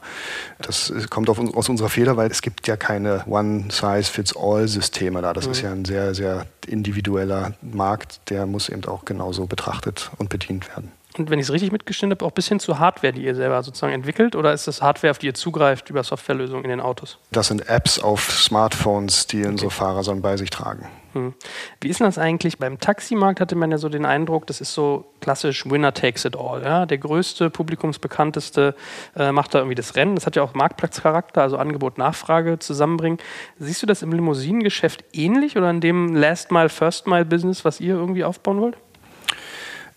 Das 0.60 0.92
kommt 1.08 1.30
uns, 1.30 1.54
aus 1.54 1.70
unserer 1.70 1.88
Feder, 1.88 2.18
weil 2.18 2.30
es 2.30 2.42
gibt 2.42 2.68
ja 2.68 2.76
keine 2.76 3.24
One-Size-Fits-All-Systeme 3.26 5.22
da. 5.22 5.32
Das 5.32 5.46
mhm. 5.46 5.52
ist 5.52 5.62
ja 5.62 5.72
ein 5.72 5.86
sehr, 5.86 6.14
sehr 6.14 6.44
individueller 6.66 7.54
Markt. 7.62 8.28
Der 8.28 8.44
muss 8.44 8.68
eben 8.68 8.84
auch 8.84 9.06
genauso 9.06 9.46
betrachtet 9.46 10.10
und 10.18 10.28
bedient 10.28 10.68
werden. 10.68 10.92
Und 11.18 11.30
wenn 11.30 11.38
ich 11.38 11.46
es 11.46 11.52
richtig 11.52 11.72
mitgestimmt 11.72 12.12
habe, 12.12 12.24
auch 12.24 12.32
bis 12.32 12.48
hin 12.48 12.60
zu 12.60 12.78
Hardware, 12.78 13.12
die 13.12 13.24
ihr 13.24 13.34
selber 13.34 13.62
sozusagen 13.62 13.92
entwickelt? 13.92 14.36
Oder 14.36 14.52
ist 14.52 14.66
das 14.66 14.80
Hardware, 14.82 15.10
auf 15.10 15.18
die 15.18 15.26
ihr 15.26 15.34
zugreift 15.34 15.90
über 15.90 16.02
Softwarelösungen 16.02 16.64
in 16.64 16.70
den 16.70 16.80
Autos? 16.80 17.18
Das 17.30 17.48
sind 17.48 17.68
Apps 17.68 17.98
auf 17.98 18.30
Smartphones, 18.30 19.26
die 19.26 19.44
unsere 19.44 19.70
Fahrer 19.70 20.02
so 20.02 20.14
bei 20.16 20.36
sich 20.36 20.50
tragen. 20.50 20.88
Hm. 21.12 21.34
Wie 21.80 21.88
ist 21.88 22.00
denn 22.00 22.06
das 22.06 22.16
eigentlich? 22.16 22.58
Beim 22.58 22.80
Taximarkt 22.80 23.40
hatte 23.40 23.54
man 23.54 23.70
ja 23.70 23.78
so 23.78 23.88
den 23.88 24.06
Eindruck, 24.06 24.46
das 24.46 24.60
ist 24.60 24.72
so 24.72 25.04
klassisch 25.20 25.68
Winner 25.68 25.92
takes 25.92 26.24
it 26.24 26.36
all. 26.36 26.62
Ja? 26.62 26.86
Der 26.86 26.98
größte, 26.98 27.50
publikumsbekannteste 27.50 28.74
äh, 29.16 29.32
macht 29.32 29.54
da 29.54 29.58
irgendwie 29.58 29.74
das 29.74 29.94
Rennen. 29.94 30.14
Das 30.14 30.26
hat 30.26 30.36
ja 30.36 30.42
auch 30.42 30.54
Marktplatzcharakter, 30.54 31.42
also 31.42 31.58
Angebot, 31.58 31.98
Nachfrage 31.98 32.58
zusammenbringen. 32.58 33.18
Siehst 33.58 33.82
du 33.82 33.86
das 33.86 34.02
im 34.02 34.12
Limousinengeschäft 34.12 35.04
ähnlich 35.12 35.56
oder 35.56 35.70
in 35.70 35.80
dem 35.80 36.14
Last-Mile, 36.14 36.70
First-Mile-Business, 36.70 37.64
was 37.64 37.80
ihr 37.80 37.94
irgendwie 37.94 38.24
aufbauen 38.24 38.60
wollt? 38.60 38.76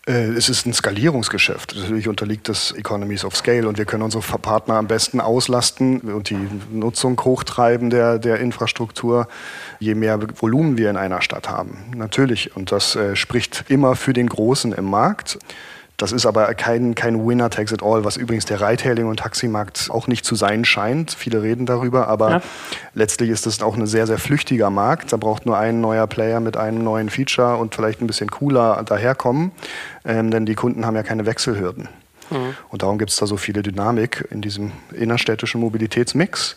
Äh, 0.06 0.28
es 0.30 0.48
ist 0.48 0.66
ein 0.66 0.72
Skalierungsgeschäft. 0.72 1.74
Natürlich 1.76 2.08
unterliegt 2.08 2.48
das 2.48 2.72
Economies 2.72 3.24
of 3.24 3.36
Scale 3.36 3.68
und 3.68 3.76
wir 3.76 3.84
können 3.84 4.02
unsere 4.02 4.22
Partner 4.38 4.74
am 4.74 4.86
besten 4.86 5.20
auslasten 5.20 6.00
und 6.00 6.30
die 6.30 6.48
Nutzung 6.70 7.20
hochtreiben 7.20 7.90
der, 7.90 8.18
der 8.18 8.38
Infrastruktur, 8.38 9.28
je 9.80 9.94
mehr 9.94 10.20
Volumen 10.40 10.78
wir 10.78 10.90
in 10.90 10.96
einer 10.96 11.22
Stadt 11.22 11.48
haben. 11.48 11.92
Natürlich. 11.96 12.56
Und 12.56 12.72
das 12.72 12.94
äh, 12.96 13.16
spricht 13.16 13.64
immer 13.68 13.96
für 13.96 14.12
den 14.12 14.28
Großen 14.28 14.72
im 14.72 14.84
Markt. 14.84 15.38
Das 15.96 16.12
ist 16.12 16.26
aber 16.26 16.52
kein, 16.54 16.94
kein 16.94 17.26
Winner 17.26 17.48
takes 17.48 17.72
it 17.72 17.82
all, 17.82 18.04
was 18.04 18.16
übrigens 18.16 18.44
der 18.44 18.60
Reithailing- 18.60 19.06
und 19.06 19.20
Taximarkt 19.20 19.90
auch 19.90 20.08
nicht 20.08 20.26
zu 20.26 20.34
sein 20.34 20.64
scheint. 20.64 21.12
Viele 21.12 21.42
reden 21.42 21.64
darüber, 21.64 22.08
aber 22.08 22.30
ja. 22.30 22.42
letztlich 22.94 23.30
ist 23.30 23.46
es 23.46 23.62
auch 23.62 23.76
ein 23.76 23.86
sehr, 23.86 24.06
sehr 24.06 24.18
flüchtiger 24.18 24.68
Markt. 24.68 25.12
Da 25.12 25.16
braucht 25.16 25.46
nur 25.46 25.56
ein 25.56 25.80
neuer 25.80 26.06
Player 26.06 26.40
mit 26.40 26.56
einem 26.56 26.84
neuen 26.84 27.08
Feature 27.08 27.56
und 27.56 27.74
vielleicht 27.74 28.02
ein 28.02 28.06
bisschen 28.06 28.30
cooler 28.30 28.82
daherkommen, 28.84 29.52
ähm, 30.04 30.30
denn 30.30 30.44
die 30.44 30.54
Kunden 30.54 30.84
haben 30.84 30.96
ja 30.96 31.02
keine 31.02 31.24
Wechselhürden. 31.24 31.88
Mhm. 32.30 32.56
Und 32.68 32.82
darum 32.82 32.98
gibt 32.98 33.10
es 33.10 33.16
da 33.16 33.26
so 33.26 33.38
viele 33.38 33.62
Dynamik 33.62 34.28
in 34.30 34.42
diesem 34.42 34.72
innerstädtischen 34.92 35.60
Mobilitätsmix 35.60 36.56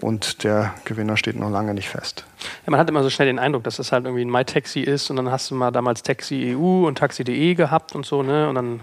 und 0.00 0.44
der 0.44 0.74
Gewinner 0.84 1.16
steht 1.16 1.36
noch 1.36 1.50
lange 1.50 1.74
nicht 1.74 1.88
fest. 1.88 2.24
Ja, 2.66 2.70
man 2.70 2.80
hat 2.80 2.88
immer 2.88 3.02
so 3.02 3.10
schnell 3.10 3.26
den 3.26 3.38
Eindruck, 3.38 3.64
dass 3.64 3.76
das 3.76 3.92
halt 3.92 4.04
irgendwie 4.04 4.24
ein 4.24 4.30
MyTaxi 4.30 4.80
ist 4.80 5.10
und 5.10 5.16
dann 5.16 5.30
hast 5.30 5.50
du 5.50 5.54
mal 5.54 5.70
damals 5.70 6.02
Taxi 6.02 6.56
EU 6.56 6.86
und 6.86 6.98
Taxi.de 6.98 7.54
gehabt 7.54 7.94
und 7.94 8.06
so, 8.06 8.22
ne? 8.22 8.48
Und 8.48 8.54
dann, 8.54 8.80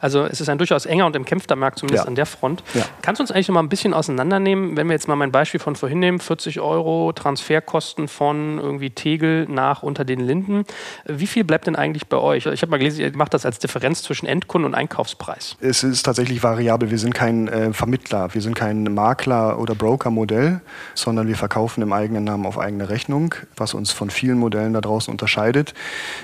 also 0.00 0.24
es 0.24 0.40
ist 0.40 0.48
ein 0.48 0.58
durchaus 0.58 0.86
enger 0.86 1.06
und 1.06 1.16
umkämpfter 1.16 1.56
Markt, 1.56 1.78
zumindest 1.78 2.04
ja. 2.04 2.08
an 2.08 2.14
der 2.14 2.26
Front. 2.26 2.62
Ja. 2.74 2.84
Kannst 3.02 3.20
du 3.20 3.22
uns 3.22 3.30
eigentlich 3.30 3.48
noch 3.48 3.54
mal 3.54 3.62
ein 3.62 3.68
bisschen 3.68 3.94
auseinandernehmen, 3.94 4.76
wenn 4.76 4.86
wir 4.86 4.94
jetzt 4.94 5.08
mal 5.08 5.16
mein 5.16 5.32
Beispiel 5.32 5.60
von 5.60 5.76
vorhin 5.76 6.00
nehmen, 6.00 6.18
40 6.18 6.60
Euro 6.60 7.12
Transferkosten 7.12 8.08
von 8.08 8.58
irgendwie 8.58 8.90
Tegel 8.90 9.46
nach 9.48 9.82
unter 9.82 10.04
den 10.04 10.20
Linden. 10.20 10.64
Wie 11.04 11.26
viel 11.26 11.44
bleibt 11.44 11.66
denn 11.66 11.76
eigentlich 11.76 12.06
bei 12.06 12.16
euch? 12.16 12.46
Ich 12.46 12.62
habe 12.62 12.70
mal 12.70 12.78
gelesen, 12.78 13.00
ihr 13.00 13.16
macht 13.16 13.34
das 13.34 13.46
als 13.46 13.58
Differenz 13.58 14.02
zwischen 14.02 14.26
Endkunden 14.26 14.66
und 14.66 14.74
Einkaufspreis. 14.74 15.56
Es 15.60 15.82
ist 15.82 16.02
tatsächlich 16.04 16.42
variabel. 16.42 16.90
Wir 16.90 16.98
sind 16.98 17.14
kein 17.14 17.48
äh, 17.48 17.72
Vermittler, 17.72 18.32
wir 18.34 18.40
sind 18.40 18.54
kein 18.54 18.84
Makler- 18.94 19.58
oder 19.58 19.74
Broker-Modell, 19.74 20.60
sondern 20.94 21.28
wir 21.28 21.36
verkaufen 21.36 21.82
im 21.82 21.92
eigenen 21.92 22.24
Namen 22.24 22.46
auf 22.46 22.58
eigene 22.58 22.88
Rechnung. 22.88 22.93
Rechnung, 22.94 23.34
was 23.56 23.74
uns 23.74 23.90
von 23.90 24.08
vielen 24.08 24.38
Modellen 24.38 24.72
da 24.72 24.80
draußen 24.80 25.10
unterscheidet. 25.10 25.74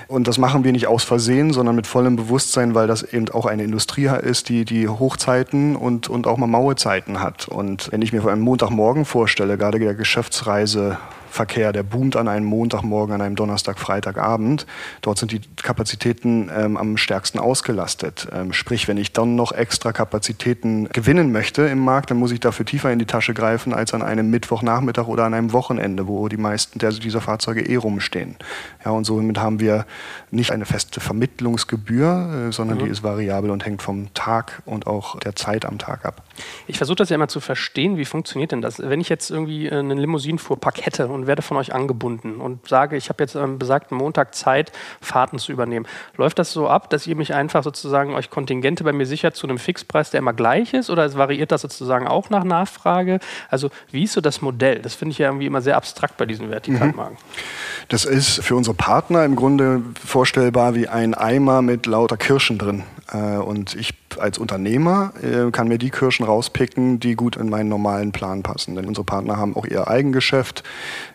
Und 0.07 0.27
das 0.27 0.37
machen 0.37 0.63
wir 0.63 0.71
nicht 0.71 0.87
aus 0.87 1.03
Versehen, 1.03 1.51
sondern 1.51 1.75
mit 1.75 1.85
vollem 1.85 2.15
Bewusstsein, 2.15 2.73
weil 2.75 2.87
das 2.87 3.03
eben 3.03 3.27
auch 3.29 3.45
eine 3.45 3.63
Industrie 3.63 4.09
ist, 4.23 4.47
die, 4.47 4.63
die 4.63 4.87
Hochzeiten 4.87 5.75
und, 5.75 6.07
und 6.07 6.27
auch 6.27 6.37
mal 6.37 6.47
Mauezeiten 6.47 7.19
hat. 7.19 7.49
Und 7.49 7.91
wenn 7.91 8.01
ich 8.01 8.13
mir 8.13 8.21
vor 8.21 8.31
einem 8.31 8.41
Montagmorgen 8.41 9.03
vorstelle, 9.03 9.57
gerade 9.57 9.79
der 9.79 9.95
Geschäftsreise 9.95 10.97
Verkehr, 11.31 11.71
der 11.71 11.83
boomt 11.83 12.15
an 12.15 12.27
einem 12.27 12.45
Montagmorgen, 12.45 13.15
an 13.15 13.21
einem 13.21 13.35
Donnerstag, 13.35 13.79
Freitagabend. 13.79 14.65
Dort 15.01 15.17
sind 15.17 15.31
die 15.31 15.41
Kapazitäten 15.61 16.51
ähm, 16.53 16.75
am 16.75 16.97
stärksten 16.97 17.39
ausgelastet. 17.39 18.27
Ähm, 18.33 18.51
sprich, 18.51 18.87
wenn 18.87 18.97
ich 18.97 19.13
dann 19.13 19.35
noch 19.35 19.53
extra 19.53 19.93
Kapazitäten 19.93 20.89
gewinnen 20.89 21.31
möchte 21.31 21.63
im 21.63 21.79
Markt, 21.79 22.11
dann 22.11 22.17
muss 22.17 22.31
ich 22.31 22.41
dafür 22.41 22.65
tiefer 22.65 22.91
in 22.91 22.99
die 22.99 23.05
Tasche 23.05 23.33
greifen 23.33 23.73
als 23.73 23.93
an 23.93 24.01
einem 24.01 24.29
Mittwochnachmittag 24.29 25.07
oder 25.07 25.23
an 25.23 25.33
einem 25.33 25.53
Wochenende, 25.53 26.07
wo 26.07 26.27
die 26.27 26.37
meisten 26.37 26.79
der, 26.79 26.91
dieser 26.91 27.21
Fahrzeuge 27.21 27.61
eh 27.61 27.77
rumstehen. 27.77 28.35
Ja, 28.83 28.91
und 28.91 29.05
somit 29.05 29.39
haben 29.39 29.59
wir 29.59 29.85
nicht 30.31 30.51
eine 30.51 30.65
feste 30.65 30.99
Vermittlungsgebühr, 30.99 32.49
äh, 32.49 32.51
sondern 32.51 32.77
mhm. 32.77 32.83
die 32.83 32.89
ist 32.89 33.03
variabel 33.03 33.51
und 33.51 33.65
hängt 33.65 33.81
vom 33.81 34.13
Tag 34.13 34.61
und 34.65 34.85
auch 34.85 35.17
der 35.19 35.35
Zeit 35.35 35.65
am 35.65 35.77
Tag 35.77 36.05
ab. 36.05 36.23
Ich 36.67 36.77
versuche 36.77 36.97
das 36.97 37.09
ja 37.09 37.15
immer 37.15 37.27
zu 37.27 37.39
verstehen, 37.39 37.97
wie 37.97 38.05
funktioniert 38.05 38.51
denn 38.51 38.61
das? 38.61 38.79
Wenn 38.79 38.99
ich 38.99 39.09
jetzt 39.09 39.29
irgendwie 39.31 39.71
einen 39.71 39.97
Limousinenfuhrpark 39.97 40.85
hätte 40.85 41.07
und 41.07 41.20
und 41.21 41.27
werde 41.27 41.41
von 41.41 41.57
euch 41.57 41.73
angebunden 41.73 42.41
und 42.41 42.67
sage, 42.67 42.97
ich 42.97 43.09
habe 43.09 43.23
jetzt 43.23 43.35
am 43.35 43.59
besagten 43.59 43.95
Montag 43.95 44.33
Zeit, 44.33 44.71
Fahrten 45.01 45.37
zu 45.37 45.51
übernehmen. 45.51 45.85
Läuft 46.17 46.39
das 46.39 46.51
so 46.51 46.67
ab, 46.67 46.89
dass 46.89 47.05
ihr 47.05 47.15
mich 47.15 47.33
einfach 47.33 47.63
sozusagen 47.63 48.15
euch 48.15 48.29
Kontingente 48.29 48.83
bei 48.83 48.91
mir 48.91 49.05
sichert 49.05 49.35
zu 49.35 49.45
einem 49.45 49.59
Fixpreis, 49.59 50.09
der 50.09 50.19
immer 50.19 50.33
gleich 50.33 50.73
ist 50.73 50.89
oder 50.89 51.13
variiert 51.13 51.51
das 51.51 51.61
sozusagen 51.61 52.07
auch 52.07 52.29
nach 52.29 52.43
Nachfrage? 52.43 53.19
Also 53.49 53.69
wie 53.91 54.03
ist 54.03 54.13
so 54.13 54.21
das 54.21 54.41
Modell? 54.41 54.79
Das 54.79 54.95
finde 54.95 55.11
ich 55.11 55.19
ja 55.19 55.27
irgendwie 55.27 55.45
immer 55.45 55.61
sehr 55.61 55.77
abstrakt 55.77 56.17
bei 56.17 56.25
diesen 56.25 56.49
Vertikalmarken. 56.49 57.17
Mhm. 57.17 57.87
Das 57.89 58.05
ist 58.05 58.43
für 58.43 58.55
unsere 58.55 58.75
Partner 58.75 59.23
im 59.25 59.35
Grunde 59.35 59.81
vorstellbar 60.03 60.73
wie 60.75 60.87
ein 60.87 61.13
Eimer 61.13 61.61
mit 61.61 61.85
lauter 61.85 62.17
Kirschen 62.17 62.57
drin. 62.57 62.83
Äh, 63.11 63.37
und 63.37 63.75
ich 63.75 63.93
als 64.19 64.37
Unternehmer 64.37 65.13
äh, 65.21 65.51
kann 65.51 65.67
mir 65.67 65.77
die 65.77 65.89
Kirschen 65.89 66.25
rauspicken, 66.25 66.99
die 66.99 67.15
gut 67.15 67.35
in 67.35 67.49
meinen 67.49 67.69
normalen 67.69 68.11
Plan 68.11 68.43
passen. 68.43 68.75
Denn 68.75 68.85
unsere 68.85 69.05
Partner 69.05 69.37
haben 69.37 69.55
auch 69.55 69.65
ihr 69.65 69.87
Eigengeschäft, 69.87 70.63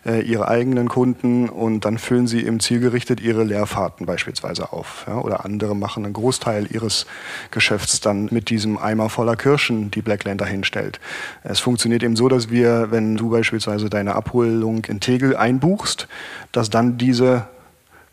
äh, 0.05 0.21
ihre 0.21 0.47
eigenen 0.47 0.89
Kunden 0.89 1.49
und 1.49 1.85
dann 1.85 1.97
füllen 1.97 2.27
sie 2.27 2.41
im 2.41 2.59
Zielgerichtet 2.59 3.19
ihre 3.19 3.43
Leerfahrten 3.43 4.05
beispielsweise 4.05 4.71
auf. 4.71 5.05
Oder 5.07 5.45
andere 5.45 5.75
machen 5.75 6.05
einen 6.05 6.13
Großteil 6.13 6.67
ihres 6.71 7.05
Geschäfts 7.51 7.99
dann 7.99 8.29
mit 8.31 8.49
diesem 8.49 8.77
Eimer 8.77 9.09
voller 9.09 9.35
Kirschen, 9.35 9.91
die 9.91 10.01
Blackland 10.01 10.41
dahinstellt. 10.41 10.99
Es 11.43 11.59
funktioniert 11.59 12.03
eben 12.03 12.15
so, 12.15 12.29
dass 12.29 12.49
wir, 12.49 12.91
wenn 12.91 13.15
du 13.15 13.29
beispielsweise 13.29 13.89
deine 13.89 14.15
Abholung 14.15 14.85
in 14.85 14.99
Tegel 14.99 15.35
einbuchst, 15.35 16.07
dass 16.51 16.69
dann 16.69 16.97
diese 16.97 17.47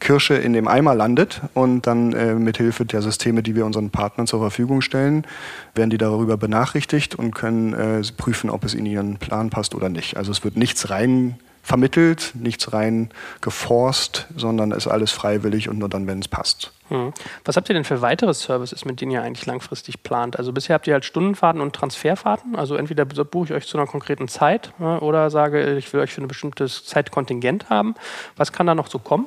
Kirsche 0.05 0.35
in 0.35 0.53
dem 0.53 0.69
Eimer 0.69 0.95
landet 0.95 1.41
und 1.55 1.87
dann 1.87 2.13
äh, 2.13 2.35
mit 2.35 2.59
Hilfe 2.59 2.85
der 2.85 3.03
Systeme, 3.03 3.43
die 3.43 3.57
wir 3.57 3.65
unseren 3.65 3.91
Partnern 3.91 4.27
zur 4.27 4.39
Verfügung 4.39 4.83
stellen, 4.83 5.27
werden 5.75 5.91
die 5.91 5.99
darüber 5.99 6.37
benachrichtigt 6.37 7.15
und 7.15 7.35
können 7.35 7.73
äh, 7.73 8.03
prüfen, 8.17 8.51
ob 8.51 8.65
es 8.65 8.75
in 8.75 8.87
ihren 8.87 9.17
Plan 9.17 9.51
passt 9.51 9.75
oder 9.75 9.89
nicht. 9.89 10.17
Also 10.17 10.31
es 10.31 10.45
wird 10.45 10.57
nichts 10.57 10.91
rein 10.91 11.37
vermittelt, 11.63 12.33
nichts 12.35 12.75
rein 12.75 13.09
geforst, 13.41 14.27
sondern 14.37 14.73
ist 14.73 14.87
alles 14.87 15.11
freiwillig 15.11 15.71
und 15.71 15.79
nur 15.79 15.89
dann, 15.89 16.07
wenn 16.07 16.19
es 16.19 16.29
passt. 16.29 16.73
Hm. 16.91 17.15
Was 17.47 17.57
habt 17.57 17.71
ihr 17.71 17.75
denn 17.75 17.85
für 17.85 18.03
weitere 18.03 18.35
Services, 18.35 18.85
mit 18.85 19.01
denen 19.01 19.13
ihr 19.13 19.23
eigentlich 19.23 19.47
langfristig 19.47 20.03
plant? 20.03 20.39
Also 20.39 20.53
bisher 20.53 20.75
habt 20.75 20.87
ihr 20.87 20.93
halt 20.93 21.07
Stundenfahrten 21.07 21.63
und 21.63 21.75
Transferfahrten. 21.75 22.57
Also 22.57 22.77
entweder 22.77 23.07
buche 23.07 23.47
ich 23.47 23.53
euch 23.55 23.67
zu 23.67 23.79
einer 23.79 23.87
konkreten 23.87 24.29
Zeit 24.29 24.75
oder 24.79 25.31
sage, 25.31 25.79
ich 25.79 25.91
will 25.95 26.01
euch 26.01 26.13
für 26.13 26.21
ein 26.21 26.29
bestimmtes 26.29 26.85
Zeitkontingent 26.85 27.71
haben. 27.71 27.95
Was 28.37 28.53
kann 28.53 28.67
da 28.67 28.75
noch 28.75 28.89
so 28.89 28.99
kommen? 28.99 29.27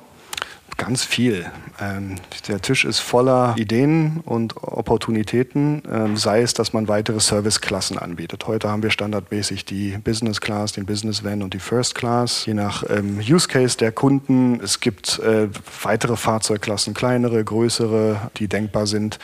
Ganz 0.78 1.04
viel. 1.04 1.46
Ähm, 1.82 2.16
der 2.48 2.62
Tisch 2.62 2.86
ist 2.86 3.00
voller 3.00 3.56
Ideen 3.58 4.22
und 4.26 4.56
Opportunitäten, 4.62 5.82
ähm, 5.92 6.18
sei 6.18 6.42
es, 6.42 6.54
dass 6.54 6.72
man 6.72 6.88
weitere 6.88 7.20
Serviceklassen 7.20 7.98
anbietet. 7.98 8.46
Heute 8.46 8.70
haben 8.70 8.84
wir 8.84 8.92
standardmäßig 8.92 9.66
die 9.66 9.98
Business 9.98 10.40
Class, 10.40 10.74
den 10.74 10.86
Business 10.86 11.24
Van 11.24 11.42
und 11.42 11.56
die 11.56 11.60
First 11.60 11.96
Class, 11.96 12.46
je 12.46 12.54
nach 12.54 12.84
ähm, 12.90 13.20
Use 13.20 13.48
Case 13.48 13.76
der 13.76 13.92
Kunden. 13.92 14.60
Es 14.64 14.80
gibt 14.80 15.18
äh, 15.20 15.48
weitere 15.82 16.16
Fahrzeugklassen, 16.16 16.94
kleinere, 16.94 17.44
größere, 17.44 18.30
die 18.38 18.48
denkbar 18.48 18.86
sind. 18.86 19.18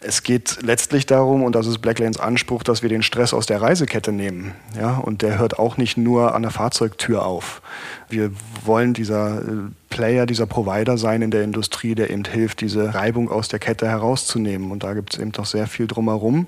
Es 0.00 0.22
geht 0.22 0.62
letztlich 0.62 1.06
darum, 1.06 1.42
und 1.42 1.54
das 1.54 1.66
ist 1.66 1.78
Blacklanes 1.78 2.20
Anspruch, 2.20 2.62
dass 2.62 2.82
wir 2.82 2.88
den 2.88 3.02
Stress 3.02 3.34
aus 3.34 3.46
der 3.46 3.60
Reisekette 3.60 4.12
nehmen. 4.12 4.54
Ja? 4.78 4.98
Und 4.98 5.22
der 5.22 5.38
hört 5.38 5.58
auch 5.58 5.76
nicht 5.76 5.96
nur 5.96 6.34
an 6.34 6.42
der 6.42 6.52
Fahrzeugtür 6.52 7.26
auf. 7.26 7.62
Wir 8.08 8.30
wollen 8.64 8.94
dieser 8.94 9.40
äh, 9.40 9.44
Player, 9.90 10.26
dieser 10.26 10.46
Provider 10.46 10.98
sein 10.98 11.22
in 11.22 11.32
der 11.32 11.42
Industrie, 11.42 11.96
der 11.96 12.10
eben 12.10 12.24
hilft, 12.24 12.60
diese 12.60 12.94
Reibung 12.94 13.28
aus 13.28 13.48
der 13.48 13.58
Kette 13.58 13.88
herauszunehmen. 13.88 14.70
Und 14.70 14.84
da 14.84 14.94
gibt 14.94 15.14
es 15.14 15.20
eben 15.20 15.32
doch 15.32 15.46
sehr 15.46 15.66
viel 15.66 15.88
drumherum 15.88 16.46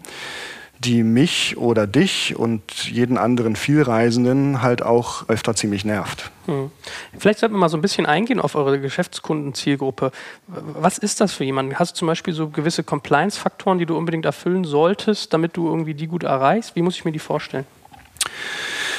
die 0.81 1.03
mich 1.03 1.59
oder 1.59 1.87
dich 1.87 2.37
und 2.37 2.63
jeden 2.91 3.19
anderen 3.19 3.55
Vielreisenden 3.55 4.63
halt 4.63 4.83
auch 4.83 5.29
öfter 5.29 5.55
ziemlich 5.55 5.85
nervt. 5.85 6.31
Hm. 6.47 6.71
Vielleicht 7.19 7.39
sollten 7.39 7.55
wir 7.55 7.59
mal 7.59 7.69
so 7.69 7.77
ein 7.77 7.83
bisschen 7.83 8.07
eingehen 8.07 8.41
auf 8.41 8.55
eure 8.55 8.81
Geschäftskundenzielgruppe. 8.81 10.11
Was 10.47 10.97
ist 10.97 11.21
das 11.21 11.35
für 11.35 11.45
jemanden? 11.45 11.79
Hast 11.79 11.93
du 11.93 11.99
zum 11.99 12.09
Beispiel 12.09 12.33
so 12.33 12.49
gewisse 12.49 12.83
Compliance-Faktoren, 12.83 13.79
die 13.79 13.85
du 13.85 13.95
unbedingt 13.95 14.25
erfüllen 14.25 14.65
solltest, 14.65 15.35
damit 15.35 15.55
du 15.55 15.69
irgendwie 15.69 15.93
die 15.93 16.07
gut 16.07 16.23
erreichst? 16.23 16.75
Wie 16.77 16.83
muss 16.83 16.97
ich 16.97 17.05
mir 17.05 17.13
die 17.13 17.19
vorstellen? 17.19 17.67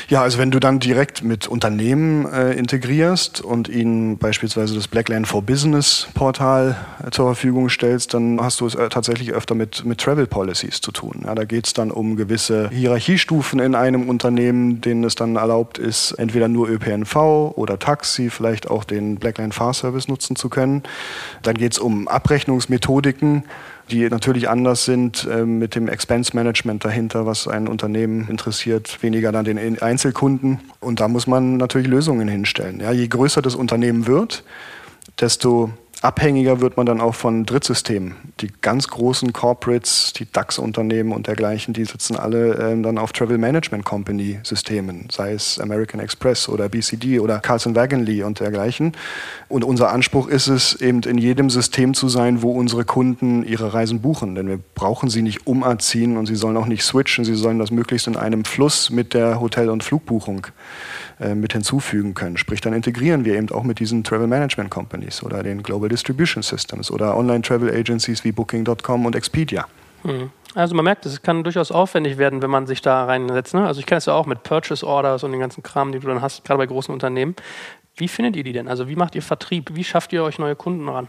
Ja, 0.07 0.21
also 0.21 0.37
wenn 0.37 0.51
du 0.51 0.59
dann 0.59 0.79
direkt 0.79 1.23
mit 1.23 1.47
Unternehmen 1.47 2.31
äh, 2.31 2.53
integrierst 2.53 3.41
und 3.41 3.69
ihnen 3.69 4.17
beispielsweise 4.17 4.75
das 4.75 4.87
Blackland 4.87 5.27
for 5.27 5.41
Business 5.41 6.07
Portal 6.13 6.75
äh, 7.05 7.11
zur 7.11 7.27
Verfügung 7.27 7.69
stellst, 7.69 8.13
dann 8.13 8.39
hast 8.41 8.59
du 8.61 8.67
es 8.67 8.75
äh, 8.75 8.89
tatsächlich 8.89 9.31
öfter 9.31 9.55
mit, 9.55 9.85
mit 9.85 9.99
Travel 9.99 10.27
Policies 10.27 10.81
zu 10.81 10.91
tun. 10.91 11.23
Ja, 11.25 11.35
da 11.35 11.45
geht 11.45 11.67
es 11.67 11.73
dann 11.73 11.91
um 11.91 12.15
gewisse 12.15 12.69
Hierarchiestufen 12.69 13.59
in 13.59 13.75
einem 13.75 14.09
Unternehmen, 14.09 14.81
denen 14.81 15.03
es 15.03 15.15
dann 15.15 15.35
erlaubt 15.35 15.77
ist, 15.77 16.11
entweder 16.13 16.47
nur 16.47 16.69
ÖPNV 16.69 17.15
oder 17.55 17.79
Taxi, 17.79 18.29
vielleicht 18.29 18.69
auch 18.69 18.83
den 18.83 19.15
Blackland 19.15 19.53
Fahrservice 19.53 20.07
nutzen 20.07 20.35
zu 20.35 20.49
können. 20.49 20.83
Dann 21.41 21.55
geht 21.55 21.73
es 21.73 21.79
um 21.79 22.07
Abrechnungsmethodiken 22.07 23.43
die 23.91 24.09
natürlich 24.09 24.49
anders 24.49 24.85
sind 24.85 25.27
äh, 25.29 25.45
mit 25.45 25.75
dem 25.75 25.87
Expense 25.87 26.35
Management 26.35 26.83
dahinter, 26.83 27.25
was 27.25 27.47
ein 27.47 27.67
Unternehmen 27.67 28.27
interessiert, 28.29 29.01
weniger 29.03 29.31
dann 29.31 29.45
den 29.45 29.81
Einzelkunden. 29.81 30.59
Und 30.79 30.99
da 30.99 31.07
muss 31.07 31.27
man 31.27 31.57
natürlich 31.57 31.87
Lösungen 31.87 32.27
hinstellen. 32.27 32.79
Ja, 32.79 32.91
je 32.91 33.07
größer 33.07 33.41
das 33.41 33.55
Unternehmen 33.55 34.07
wird, 34.07 34.43
desto 35.19 35.71
abhängiger 36.01 36.61
wird 36.61 36.77
man 36.77 36.85
dann 36.85 36.99
auch 36.99 37.15
von 37.15 37.45
Drittsystemen. 37.45 38.15
Die 38.39 38.49
ganz 38.61 38.87
großen 38.87 39.33
Corporates, 39.33 40.13
die 40.13 40.29
DAX-Unternehmen 40.31 41.11
und 41.11 41.27
dergleichen, 41.27 41.73
die 41.73 41.85
sitzen 41.85 42.15
alle 42.15 42.55
ähm, 42.55 42.83
dann 42.83 42.97
auf 42.97 43.13
Travel 43.13 43.37
Management 43.37 43.85
Company 43.85 44.39
Systemen, 44.43 45.07
sei 45.11 45.33
es 45.33 45.59
American 45.59 45.99
Express 45.99 46.49
oder 46.49 46.69
BCD 46.69 47.19
oder 47.19 47.39
Carlson 47.39 47.75
Wagonly 47.75 48.23
und 48.23 48.39
dergleichen. 48.39 48.93
Und 49.47 49.63
unser 49.63 49.91
Anspruch 49.91 50.27
ist 50.27 50.47
es, 50.47 50.73
eben 50.81 51.03
in 51.03 51.19
jedem 51.19 51.49
System 51.49 51.93
zu 51.93 52.09
sein, 52.09 52.41
wo 52.41 52.51
unsere 52.51 52.83
Kunden 52.83 53.43
ihre 53.45 53.73
Reisen 53.73 54.01
buchen. 54.01 54.33
Denn 54.33 54.47
wir 54.47 54.59
brauchen 54.73 55.09
sie 55.09 55.21
nicht 55.21 55.45
umerziehen 55.45 56.17
und 56.17 56.25
sie 56.25 56.35
sollen 56.35 56.57
auch 56.57 56.65
nicht 56.65 56.83
switchen. 56.83 57.25
Sie 57.25 57.35
sollen 57.35 57.59
das 57.59 57.69
möglichst 57.69 58.07
in 58.07 58.17
einem 58.17 58.43
Fluss 58.43 58.89
mit 58.89 59.13
der 59.13 59.39
Hotel- 59.39 59.69
und 59.69 59.83
Flugbuchung 59.83 60.47
äh, 61.21 61.35
mit 61.35 61.53
hinzufügen 61.53 62.15
können. 62.15 62.35
Sprich, 62.35 62.61
dann 62.61 62.73
integrieren 62.73 63.25
wir 63.25 63.35
eben 63.35 63.51
auch 63.51 63.63
mit 63.63 63.79
diesen 63.79 64.03
Travel 64.03 64.25
Management 64.25 64.71
Companies 64.71 65.21
oder 65.21 65.43
den 65.43 65.61
Global 65.61 65.87
Distribution 65.87 66.41
Systems 66.41 66.89
oder 66.89 67.15
Online 67.15 67.43
Travel 67.43 67.69
Agencies 67.69 68.23
wie 68.23 68.31
Booking.com 68.31 69.05
und 69.05 69.15
Expedia. 69.15 69.67
Hm. 70.01 70.31
Also 70.55 70.73
man 70.75 70.83
merkt, 70.83 71.05
es 71.05 71.21
kann 71.21 71.43
durchaus 71.43 71.71
aufwendig 71.71 72.17
werden, 72.17 72.41
wenn 72.41 72.49
man 72.49 72.65
sich 72.65 72.81
da 72.81 73.05
reinsetzt. 73.05 73.53
Ne? 73.53 73.67
Also 73.67 73.79
ich 73.79 73.85
kenne 73.85 73.99
es 73.99 74.07
ja 74.07 74.13
auch 74.13 74.25
mit 74.25 74.41
Purchase 74.41 74.85
Orders 74.85 75.23
und 75.23 75.31
den 75.31 75.39
ganzen 75.39 75.61
Kram, 75.61 75.91
die 75.91 75.99
du 75.99 76.07
dann 76.07 76.21
hast, 76.21 76.43
gerade 76.43 76.57
bei 76.57 76.65
großen 76.65 76.91
Unternehmen. 76.91 77.35
Wie 77.95 78.07
findet 78.07 78.35
ihr 78.35 78.43
die 78.43 78.53
denn? 78.53 78.67
Also 78.67 78.89
wie 78.89 78.95
macht 78.95 79.13
ihr 79.13 79.21
Vertrieb? 79.21 79.75
Wie 79.75 79.83
schafft 79.83 80.11
ihr 80.13 80.23
euch 80.23 80.39
neue 80.39 80.55
Kunden 80.55 80.89
ran? 80.89 81.07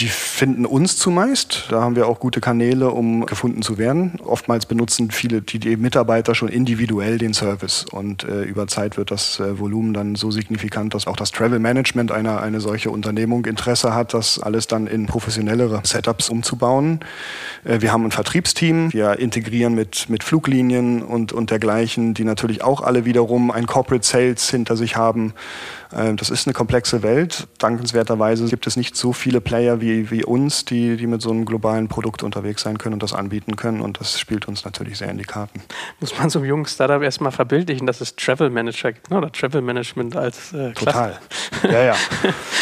Die 0.00 0.08
finden 0.08 0.66
uns 0.66 0.96
zumeist. 0.96 1.66
Da 1.70 1.80
haben 1.80 1.94
wir 1.94 2.08
auch 2.08 2.18
gute 2.18 2.40
Kanäle, 2.40 2.90
um 2.90 3.26
gefunden 3.26 3.62
zu 3.62 3.78
werden. 3.78 4.18
Oftmals 4.24 4.66
benutzen 4.66 5.12
viele 5.12 5.40
die, 5.40 5.60
die 5.60 5.76
Mitarbeiter 5.76 6.34
schon 6.34 6.48
individuell 6.48 7.16
den 7.16 7.32
Service. 7.32 7.86
Und 7.92 8.24
äh, 8.24 8.42
über 8.42 8.66
Zeit 8.66 8.96
wird 8.96 9.12
das 9.12 9.38
äh, 9.38 9.56
Volumen 9.60 9.94
dann 9.94 10.16
so 10.16 10.32
signifikant, 10.32 10.94
dass 10.94 11.06
auch 11.06 11.14
das 11.14 11.30
Travel 11.30 11.60
Management 11.60 12.10
einer 12.10 12.42
eine 12.42 12.60
solche 12.60 12.90
Unternehmung 12.90 13.46
Interesse 13.46 13.94
hat, 13.94 14.14
das 14.14 14.40
alles 14.40 14.66
dann 14.66 14.88
in 14.88 15.06
professionellere 15.06 15.82
Setups 15.84 16.28
umzubauen. 16.28 16.98
Äh, 17.62 17.80
wir 17.80 17.92
haben 17.92 18.04
ein 18.04 18.10
Vertriebsteam. 18.10 18.92
Wir 18.92 19.20
integrieren 19.20 19.76
mit, 19.76 20.08
mit 20.08 20.24
Fluglinien 20.24 21.02
und, 21.02 21.32
und 21.32 21.52
dergleichen, 21.52 22.14
die 22.14 22.24
natürlich 22.24 22.64
auch 22.64 22.80
alle 22.80 23.04
wiederum 23.04 23.52
ein 23.52 23.66
Corporate 23.66 24.04
Sales 24.04 24.50
hinter 24.50 24.76
sich 24.76 24.96
haben. 24.96 25.34
Äh, 25.94 26.14
das 26.14 26.30
ist 26.30 26.46
eine 26.46 26.54
komplexe 26.54 27.02
Welt. 27.02 27.46
Dankenswerterweise 27.58 28.46
gibt 28.46 28.66
es 28.66 28.76
nicht 28.76 28.96
so 28.96 29.12
viele 29.12 29.40
Player 29.40 29.80
wie, 29.80 30.10
wie 30.10 30.24
uns, 30.24 30.64
die, 30.64 30.96
die 30.96 31.06
mit 31.06 31.22
so 31.22 31.30
einem 31.30 31.44
globalen 31.44 31.88
Produkt 31.88 32.22
unterwegs 32.22 32.62
sein 32.62 32.78
können 32.78 32.94
und 32.94 33.02
das 33.02 33.12
anbieten 33.12 33.56
können. 33.56 33.80
Und 33.80 34.00
das 34.00 34.18
spielt 34.18 34.46
uns 34.48 34.64
natürlich 34.64 34.98
sehr 34.98 35.10
in 35.10 35.18
die 35.18 35.24
Karten. 35.24 35.62
Muss 36.00 36.18
man 36.18 36.30
so 36.30 36.40
einem 36.40 36.48
jungen 36.48 36.66
Startup 36.66 37.02
erstmal 37.02 37.32
verbildlichen, 37.32 37.86
dass 37.86 38.00
es 38.00 38.16
Travel 38.16 38.50
Manager 38.50 38.92
gibt 38.92 39.10
ne? 39.10 39.18
oder 39.18 39.30
Travel 39.30 39.62
Management 39.62 40.16
als 40.16 40.52
äh, 40.52 40.72
Total. 40.72 41.18
Ja, 41.62 41.82
ja. 41.82 41.94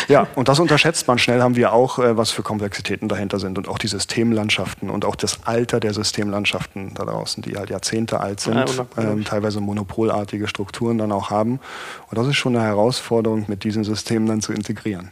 ja, 0.08 0.26
und 0.34 0.48
das 0.48 0.60
unterschätzt 0.60 1.08
man 1.08 1.18
schnell, 1.18 1.42
haben 1.42 1.56
wir 1.56 1.72
auch, 1.72 1.98
äh, 1.98 2.16
was 2.16 2.30
für 2.30 2.42
Komplexitäten 2.42 3.08
dahinter 3.08 3.38
sind 3.38 3.58
und 3.58 3.68
auch 3.68 3.78
die 3.78 3.88
Systemlandschaften 3.88 4.90
und 4.90 5.04
auch 5.04 5.16
das 5.16 5.40
Alter 5.44 5.80
der 5.80 5.94
Systemlandschaften 5.94 6.94
da 6.94 7.04
draußen, 7.04 7.42
die 7.42 7.56
halt 7.56 7.70
Jahrzehnte 7.70 8.20
alt 8.20 8.40
sind, 8.40 8.54
ja, 8.56 8.86
ähm, 8.96 9.24
teilweise 9.24 9.60
monopolartige 9.60 10.46
Strukturen 10.46 10.98
dann 10.98 11.12
auch 11.12 11.30
haben. 11.30 11.60
Und 12.10 12.18
das 12.18 12.26
ist 12.26 12.36
schon 12.36 12.54
eine 12.56 12.64
Herausforderung 12.64 13.21
Herausforderung, 13.22 13.44
mit 13.48 13.64
diesen 13.64 13.84
Systemen 13.84 14.26
dann 14.26 14.40
zu 14.40 14.52
integrieren. 14.52 15.10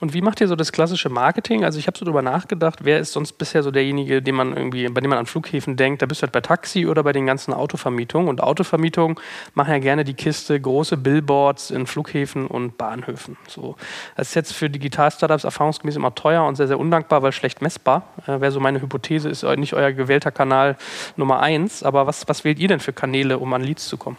Und 0.00 0.14
wie 0.14 0.22
macht 0.22 0.40
ihr 0.40 0.48
so 0.48 0.56
das 0.56 0.72
klassische 0.72 1.08
Marketing? 1.08 1.64
Also 1.64 1.78
ich 1.78 1.86
habe 1.86 1.98
so 1.98 2.04
drüber 2.04 2.22
nachgedacht, 2.22 2.80
wer 2.82 2.98
ist 2.98 3.12
sonst 3.12 3.32
bisher 3.34 3.62
so 3.62 3.70
derjenige, 3.70 4.22
den 4.22 4.34
man 4.34 4.56
irgendwie, 4.56 4.88
bei 4.88 5.00
dem 5.00 5.10
man 5.10 5.18
an 5.18 5.26
Flughäfen 5.26 5.76
denkt, 5.76 6.02
da 6.02 6.06
bist 6.06 6.22
du 6.22 6.22
halt 6.22 6.32
bei 6.32 6.40
Taxi 6.40 6.86
oder 6.86 7.02
bei 7.02 7.12
den 7.12 7.26
ganzen 7.26 7.52
Autovermietungen. 7.52 8.28
Und 8.28 8.42
Autovermietungen 8.42 9.16
machen 9.54 9.72
ja 9.72 9.78
gerne 9.78 10.04
die 10.04 10.14
Kiste 10.14 10.60
große 10.60 10.96
Billboards 10.96 11.70
in 11.70 11.86
Flughäfen 11.86 12.46
und 12.46 12.78
Bahnhöfen. 12.78 13.36
So. 13.48 13.76
Das 14.16 14.28
ist 14.28 14.34
jetzt 14.34 14.52
für 14.52 14.70
Digital-Startups 14.70 15.44
erfahrungsgemäß 15.44 15.96
immer 15.96 16.14
teuer 16.14 16.44
und 16.44 16.56
sehr, 16.56 16.68
sehr 16.68 16.78
undankbar, 16.78 17.22
weil 17.22 17.32
schlecht 17.32 17.62
messbar. 17.62 18.04
Äh, 18.26 18.40
Wäre 18.40 18.52
so 18.52 18.60
meine 18.60 18.80
Hypothese, 18.80 19.28
ist 19.28 19.42
nicht 19.56 19.74
euer 19.74 19.92
gewählter 19.92 20.30
Kanal 20.30 20.76
Nummer 21.16 21.40
eins. 21.40 21.82
Aber 21.82 22.06
was, 22.06 22.28
was 22.28 22.44
wählt 22.44 22.58
ihr 22.58 22.68
denn 22.68 22.80
für 22.80 22.92
Kanäle, 22.92 23.38
um 23.38 23.52
an 23.52 23.62
Leads 23.62 23.88
zu 23.88 23.96
kommen? 23.96 24.16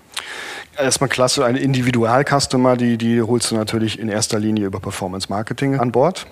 Erstmal 0.78 1.10
klasse, 1.10 1.46
ein 1.46 1.56
Individual-Customer, 1.56 2.76
die, 2.78 2.98
die 2.98 3.22
holst 3.22 3.52
du 3.52 3.56
natürlich 3.56 4.00
in 4.00 4.10
erster 4.10 4.40
Linie 4.40 4.66
über 4.66 4.80
Performance 4.80 5.32
Marketing 5.34 5.80
an 5.80 5.92
Bord. 5.92 6.28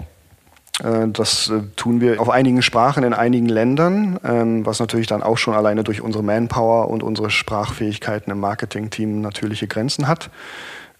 Äh, 0.83 1.07
das 1.07 1.49
äh, 1.49 1.61
tun 1.75 2.01
wir 2.01 2.21
auf 2.21 2.29
einigen 2.29 2.61
Sprachen 2.61 3.03
in 3.03 3.15
einigen 3.15 3.49
Ländern, 3.49 4.19
ähm, 4.23 4.63
was 4.63 4.79
natürlich 4.79 5.07
dann 5.07 5.23
auch 5.23 5.39
schon 5.39 5.55
alleine 5.55 5.83
durch 5.83 6.01
unsere 6.01 6.23
Manpower 6.23 6.87
und 6.87 7.01
unsere 7.01 7.31
Sprachfähigkeiten 7.31 8.31
im 8.31 8.39
Marketing-Team 8.39 9.21
natürliche 9.21 9.67
Grenzen 9.67 10.07
hat. 10.07 10.29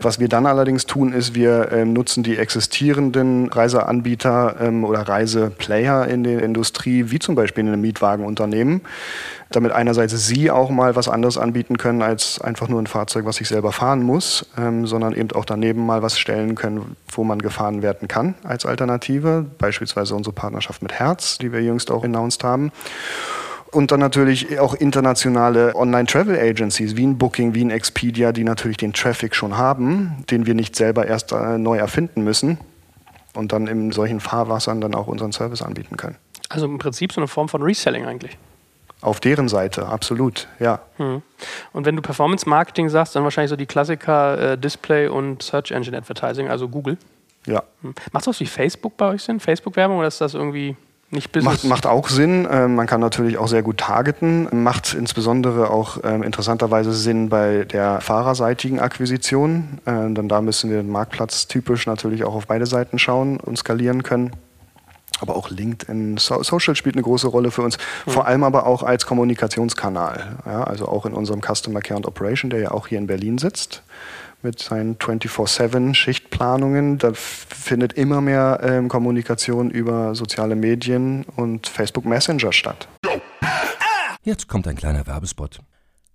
Was 0.03 0.19
wir 0.19 0.27
dann 0.27 0.47
allerdings 0.47 0.87
tun, 0.87 1.13
ist, 1.13 1.35
wir 1.35 1.71
ähm, 1.71 1.93
nutzen 1.93 2.23
die 2.23 2.37
existierenden 2.37 3.49
Reiseanbieter 3.49 4.55
ähm, 4.59 4.83
oder 4.83 5.01
Reiseplayer 5.01 6.07
in 6.07 6.23
der 6.23 6.41
Industrie, 6.41 7.11
wie 7.11 7.19
zum 7.19 7.35
Beispiel 7.35 7.63
in 7.63 7.67
einem 7.67 7.81
Mietwagenunternehmen, 7.81 8.81
damit 9.51 9.71
einerseits 9.71 10.25
sie 10.25 10.49
auch 10.49 10.71
mal 10.71 10.95
was 10.95 11.07
anderes 11.07 11.37
anbieten 11.37 11.77
können 11.77 12.01
als 12.01 12.41
einfach 12.41 12.67
nur 12.67 12.81
ein 12.81 12.87
Fahrzeug, 12.87 13.25
was 13.25 13.39
ich 13.41 13.47
selber 13.47 13.71
fahren 13.71 14.01
muss, 14.01 14.47
ähm, 14.57 14.87
sondern 14.87 15.13
eben 15.13 15.31
auch 15.33 15.45
daneben 15.45 15.85
mal 15.85 16.01
was 16.01 16.17
stellen 16.17 16.55
können, 16.55 16.95
wo 17.11 17.23
man 17.23 17.39
gefahren 17.39 17.83
werden 17.83 18.07
kann 18.07 18.33
als 18.43 18.65
Alternative. 18.65 19.45
Beispielsweise 19.59 20.15
unsere 20.15 20.33
Partnerschaft 20.33 20.81
mit 20.81 20.93
Herz, 20.93 21.37
die 21.37 21.53
wir 21.53 21.61
jüngst 21.61 21.91
auch 21.91 22.03
announced 22.03 22.43
haben. 22.43 22.71
Und 23.71 23.91
dann 23.91 24.01
natürlich 24.01 24.59
auch 24.59 24.73
internationale 24.73 25.73
Online-Travel-Agencies 25.75 26.97
wie 26.97 27.07
ein 27.07 27.17
Booking, 27.17 27.53
wie 27.53 27.63
ein 27.63 27.69
Expedia, 27.69 28.33
die 28.33 28.43
natürlich 28.43 28.77
den 28.77 28.91
Traffic 28.91 29.33
schon 29.33 29.57
haben, 29.57 30.25
den 30.29 30.45
wir 30.45 30.53
nicht 30.53 30.75
selber 30.75 31.07
erst 31.07 31.31
äh, 31.31 31.57
neu 31.57 31.77
erfinden 31.77 32.23
müssen 32.23 32.57
und 33.33 33.53
dann 33.53 33.67
in 33.67 33.91
solchen 33.91 34.19
Fahrwassern 34.19 34.81
dann 34.81 34.93
auch 34.93 35.07
unseren 35.07 35.31
Service 35.31 35.61
anbieten 35.61 35.95
können. 35.95 36.17
Also 36.49 36.65
im 36.65 36.79
Prinzip 36.79 37.13
so 37.13 37.21
eine 37.21 37.29
Form 37.29 37.47
von 37.47 37.61
Reselling 37.61 38.05
eigentlich. 38.05 38.37
Auf 38.99 39.19
deren 39.19 39.47
Seite, 39.47 39.87
absolut, 39.87 40.47
ja. 40.59 40.79
Hm. 40.97 41.21
Und 41.73 41.85
wenn 41.85 41.95
du 41.95 42.01
Performance 42.01 42.47
Marketing 42.47 42.89
sagst, 42.89 43.15
dann 43.15 43.23
wahrscheinlich 43.23 43.49
so 43.49 43.55
die 43.55 43.65
Klassiker 43.65 44.51
äh, 44.51 44.57
Display 44.57 45.07
und 45.07 45.41
Search 45.41 45.71
Engine 45.71 45.97
Advertising, 45.97 46.49
also 46.49 46.67
Google. 46.67 46.97
Ja. 47.47 47.63
Hm. 47.81 47.95
Macht 48.11 48.27
das 48.27 48.39
wie 48.39 48.45
Facebook 48.45 48.97
bei 48.97 49.07
euch 49.07 49.23
Sinn? 49.23 49.39
Facebook-Werbung 49.39 49.97
oder 49.97 50.07
ist 50.07 50.21
das 50.21 50.35
irgendwie 50.35 50.75
nicht 51.11 51.31
Business. 51.31 51.63
Macht, 51.63 51.63
macht 51.65 51.87
auch 51.87 52.09
Sinn. 52.09 52.47
Ähm, 52.49 52.75
man 52.75 52.87
kann 52.87 53.01
natürlich 53.01 53.37
auch 53.37 53.47
sehr 53.47 53.63
gut 53.63 53.77
targeten. 53.77 54.47
Macht 54.63 54.93
insbesondere 54.93 55.69
auch 55.69 55.97
ähm, 56.03 56.23
interessanterweise 56.23 56.93
Sinn 56.93 57.29
bei 57.29 57.65
der 57.65 58.01
fahrerseitigen 58.01 58.79
Akquisition. 58.79 59.79
Ähm, 59.85 60.15
denn 60.15 60.29
da 60.29 60.41
müssen 60.41 60.69
wir 60.69 60.83
marktplatztypisch 60.83 61.85
natürlich 61.85 62.23
auch 62.23 62.35
auf 62.35 62.47
beide 62.47 62.65
Seiten 62.65 62.99
schauen 62.99 63.39
und 63.39 63.57
skalieren 63.57 64.03
können. 64.03 64.31
Aber 65.19 65.35
auch 65.35 65.51
LinkedIn, 65.51 66.17
so 66.17 66.41
Social 66.41 66.75
spielt 66.75 66.95
eine 66.95 67.03
große 67.03 67.27
Rolle 67.27 67.51
für 67.51 67.61
uns. 67.61 67.77
Mhm. 68.05 68.11
Vor 68.11 68.25
allem 68.25 68.43
aber 68.43 68.65
auch 68.65 68.81
als 68.81 69.05
Kommunikationskanal. 69.05 70.37
Ja, 70.45 70.63
also 70.63 70.87
auch 70.87 71.05
in 71.05 71.13
unserem 71.13 71.41
Customer 71.41 71.81
Care 71.81 71.97
and 71.97 72.07
Operation, 72.07 72.49
der 72.49 72.59
ja 72.59 72.71
auch 72.71 72.87
hier 72.87 72.97
in 72.97 73.07
Berlin 73.07 73.37
sitzt 73.37 73.83
mit 74.43 74.59
seinen 74.59 74.97
24-7-Schichtplanungen. 74.97 76.97
Da 76.97 77.11
findet 77.13 77.93
immer 77.93 78.21
mehr 78.21 78.59
ähm, 78.63 78.87
Kommunikation 78.87 79.71
über 79.71 80.15
soziale 80.15 80.55
Medien 80.55 81.25
und 81.35 81.67
Facebook 81.67 82.05
Messenger 82.05 82.51
statt. 82.51 82.87
Jetzt 84.23 84.47
kommt 84.47 84.67
ein 84.67 84.75
kleiner 84.75 85.07
Werbespot. 85.07 85.59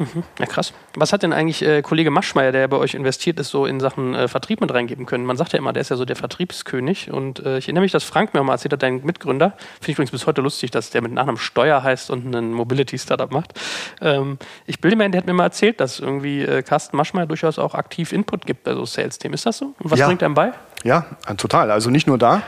Mhm. 0.00 0.24
Ja, 0.38 0.46
krass. 0.46 0.72
Was 0.94 1.12
hat 1.12 1.22
denn 1.22 1.34
eigentlich 1.34 1.62
äh, 1.62 1.82
Kollege 1.82 2.10
Maschmeyer, 2.10 2.52
der 2.52 2.66
bei 2.68 2.78
euch 2.78 2.94
investiert 2.94 3.38
ist, 3.38 3.50
so 3.50 3.66
in 3.66 3.80
Sachen 3.80 4.14
äh, 4.14 4.28
Vertrieb 4.28 4.62
mit 4.62 4.72
reingeben 4.72 5.04
können? 5.04 5.26
Man 5.26 5.36
sagt 5.36 5.52
ja 5.52 5.58
immer, 5.58 5.74
der 5.74 5.82
ist 5.82 5.90
ja 5.90 5.96
so 5.96 6.06
der 6.06 6.16
Vertriebskönig. 6.16 7.12
Und 7.12 7.40
äh, 7.40 7.58
ich 7.58 7.66
erinnere 7.66 7.82
mich, 7.82 7.92
dass 7.92 8.02
Frank 8.02 8.32
mir 8.32 8.40
auch 8.40 8.44
mal 8.44 8.54
erzählt 8.54 8.72
hat, 8.72 8.82
dein 8.82 9.04
Mitgründer. 9.04 9.50
Finde 9.74 9.82
ich 9.82 9.88
übrigens 9.90 10.10
bis 10.10 10.26
heute 10.26 10.40
lustig, 10.40 10.70
dass 10.70 10.88
der 10.88 11.02
mit 11.02 11.12
Nachnamen 11.12 11.36
Steuer 11.38 11.82
heißt 11.82 12.10
und 12.10 12.26
einen 12.26 12.52
Mobility-Startup 12.52 13.30
macht. 13.30 13.52
Ähm, 14.00 14.38
ich 14.64 14.80
bilde 14.80 14.96
mir 14.96 15.04
ein, 15.04 15.12
der 15.12 15.20
hat 15.20 15.26
mir 15.26 15.34
mal 15.34 15.44
erzählt, 15.44 15.80
dass 15.80 16.00
irgendwie 16.00 16.42
äh, 16.42 16.62
Carsten 16.62 16.96
Maschmeyer 16.96 17.26
durchaus 17.26 17.58
auch 17.58 17.74
aktiv 17.74 18.14
Input 18.14 18.46
gibt 18.46 18.64
bei 18.64 18.72
so 18.72 18.86
Sales-Themen. 18.86 19.34
Ist 19.34 19.44
das 19.44 19.58
so? 19.58 19.74
Und 19.78 19.90
was 19.90 19.98
ja. 19.98 20.06
bringt 20.06 20.22
er 20.22 20.28
ihm 20.30 20.34
bei? 20.34 20.52
Ja, 20.82 21.04
total. 21.36 21.70
Also 21.70 21.90
nicht 21.90 22.06
nur 22.06 22.16
da, 22.16 22.42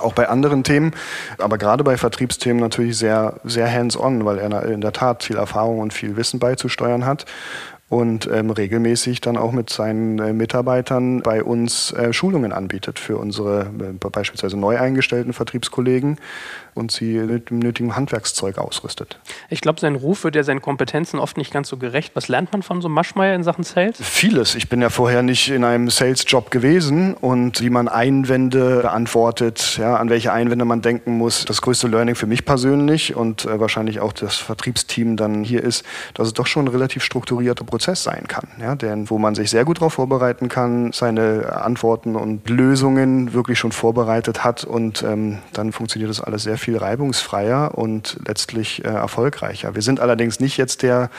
auch 0.00 0.14
bei 0.14 0.28
anderen 0.28 0.64
Themen, 0.64 0.92
aber 1.38 1.58
gerade 1.58 1.84
bei 1.84 1.96
Vertriebsthemen 1.96 2.60
natürlich 2.60 2.96
sehr, 2.96 3.34
sehr 3.44 3.70
hands-on, 3.70 4.24
weil 4.24 4.38
er 4.38 4.64
in 4.64 4.80
der 4.80 4.92
Tat 4.92 5.22
viel 5.22 5.36
Erfahrung 5.36 5.80
und 5.80 5.92
viel 5.92 6.16
Wissen 6.16 6.40
beizusteuern 6.40 7.04
hat 7.04 7.26
und 7.92 8.26
ähm, 8.32 8.48
regelmäßig 8.48 9.20
dann 9.20 9.36
auch 9.36 9.52
mit 9.52 9.68
seinen 9.68 10.18
äh, 10.18 10.32
Mitarbeitern 10.32 11.20
bei 11.20 11.44
uns 11.44 11.92
äh, 11.92 12.14
Schulungen 12.14 12.50
anbietet 12.50 12.98
für 12.98 13.18
unsere 13.18 13.70
äh, 13.80 14.08
beispielsweise 14.10 14.56
neu 14.56 14.78
eingestellten 14.78 15.34
Vertriebskollegen 15.34 16.16
und 16.74 16.90
sie 16.90 17.18
mit 17.18 17.50
dem 17.50 17.58
nötigen 17.58 17.96
Handwerkszeug 17.96 18.58
ausrüstet. 18.58 19.18
Ich 19.50 19.60
glaube, 19.60 19.80
sein 19.80 19.94
Ruf 19.94 20.24
wird 20.24 20.36
ja 20.36 20.42
seinen 20.42 20.62
Kompetenzen 20.62 21.18
oft 21.18 21.36
nicht 21.36 21.52
ganz 21.52 21.68
so 21.68 21.76
gerecht. 21.76 22.12
Was 22.14 22.28
lernt 22.28 22.52
man 22.52 22.62
von 22.62 22.80
so 22.80 22.88
einem 22.88 22.94
Maschmeier 22.94 23.34
in 23.34 23.42
Sachen 23.42 23.64
Sales? 23.64 23.96
Vieles. 24.00 24.54
Ich 24.54 24.68
bin 24.68 24.80
ja 24.80 24.90
vorher 24.90 25.22
nicht 25.22 25.50
in 25.50 25.64
einem 25.64 25.90
Sales-Job 25.90 26.50
gewesen 26.50 27.14
und 27.14 27.60
wie 27.60 27.70
man 27.70 27.88
Einwände 27.88 28.80
beantwortet, 28.82 29.76
ja, 29.78 29.96
an 29.96 30.08
welche 30.08 30.32
Einwände 30.32 30.64
man 30.64 30.82
denken 30.82 31.18
muss. 31.18 31.44
Das 31.44 31.60
größte 31.62 31.88
Learning 31.88 32.14
für 32.14 32.26
mich 32.26 32.44
persönlich 32.44 33.14
und 33.14 33.44
äh, 33.44 33.60
wahrscheinlich 33.60 34.00
auch 34.00 34.12
das 34.12 34.36
Vertriebsteam 34.36 35.16
dann 35.16 35.44
hier 35.44 35.62
ist, 35.62 35.84
dass 36.14 36.28
es 36.28 36.32
doch 36.32 36.46
schon 36.46 36.64
ein 36.64 36.68
relativ 36.68 37.04
strukturierter 37.04 37.64
Prozess 37.64 38.02
sein 38.02 38.26
kann, 38.28 38.48
ja, 38.60 38.74
denn 38.74 39.10
wo 39.10 39.18
man 39.18 39.34
sich 39.34 39.50
sehr 39.50 39.64
gut 39.64 39.78
darauf 39.78 39.94
vorbereiten 39.94 40.48
kann, 40.48 40.92
seine 40.92 41.60
Antworten 41.62 42.16
und 42.16 42.48
Lösungen 42.48 43.32
wirklich 43.34 43.58
schon 43.58 43.72
vorbereitet 43.72 44.44
hat 44.44 44.64
und 44.64 45.02
ähm, 45.02 45.38
dann 45.52 45.72
funktioniert 45.72 46.10
das 46.10 46.20
alles 46.20 46.44
sehr 46.44 46.58
viel 46.62 46.78
reibungsfreier 46.78 47.76
und 47.76 48.18
letztlich 48.26 48.82
äh, 48.84 48.88
erfolgreicher. 48.88 49.74
Wir 49.74 49.82
sind 49.82 50.00
allerdings 50.00 50.40
nicht 50.40 50.56
jetzt 50.56 50.82
der 50.82 51.10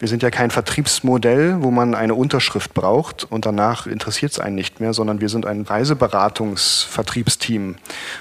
Wir 0.00 0.06
sind 0.06 0.22
ja 0.22 0.30
kein 0.30 0.52
Vertriebsmodell, 0.52 1.56
wo 1.60 1.72
man 1.72 1.96
eine 1.96 2.14
Unterschrift 2.14 2.72
braucht 2.72 3.24
und 3.24 3.46
danach 3.46 3.88
interessiert 3.88 4.30
es 4.30 4.38
einen 4.38 4.54
nicht 4.54 4.78
mehr, 4.78 4.94
sondern 4.94 5.20
wir 5.20 5.28
sind 5.28 5.44
ein 5.44 5.62
Reiseberatungs-Vertriebsteam, 5.62 7.74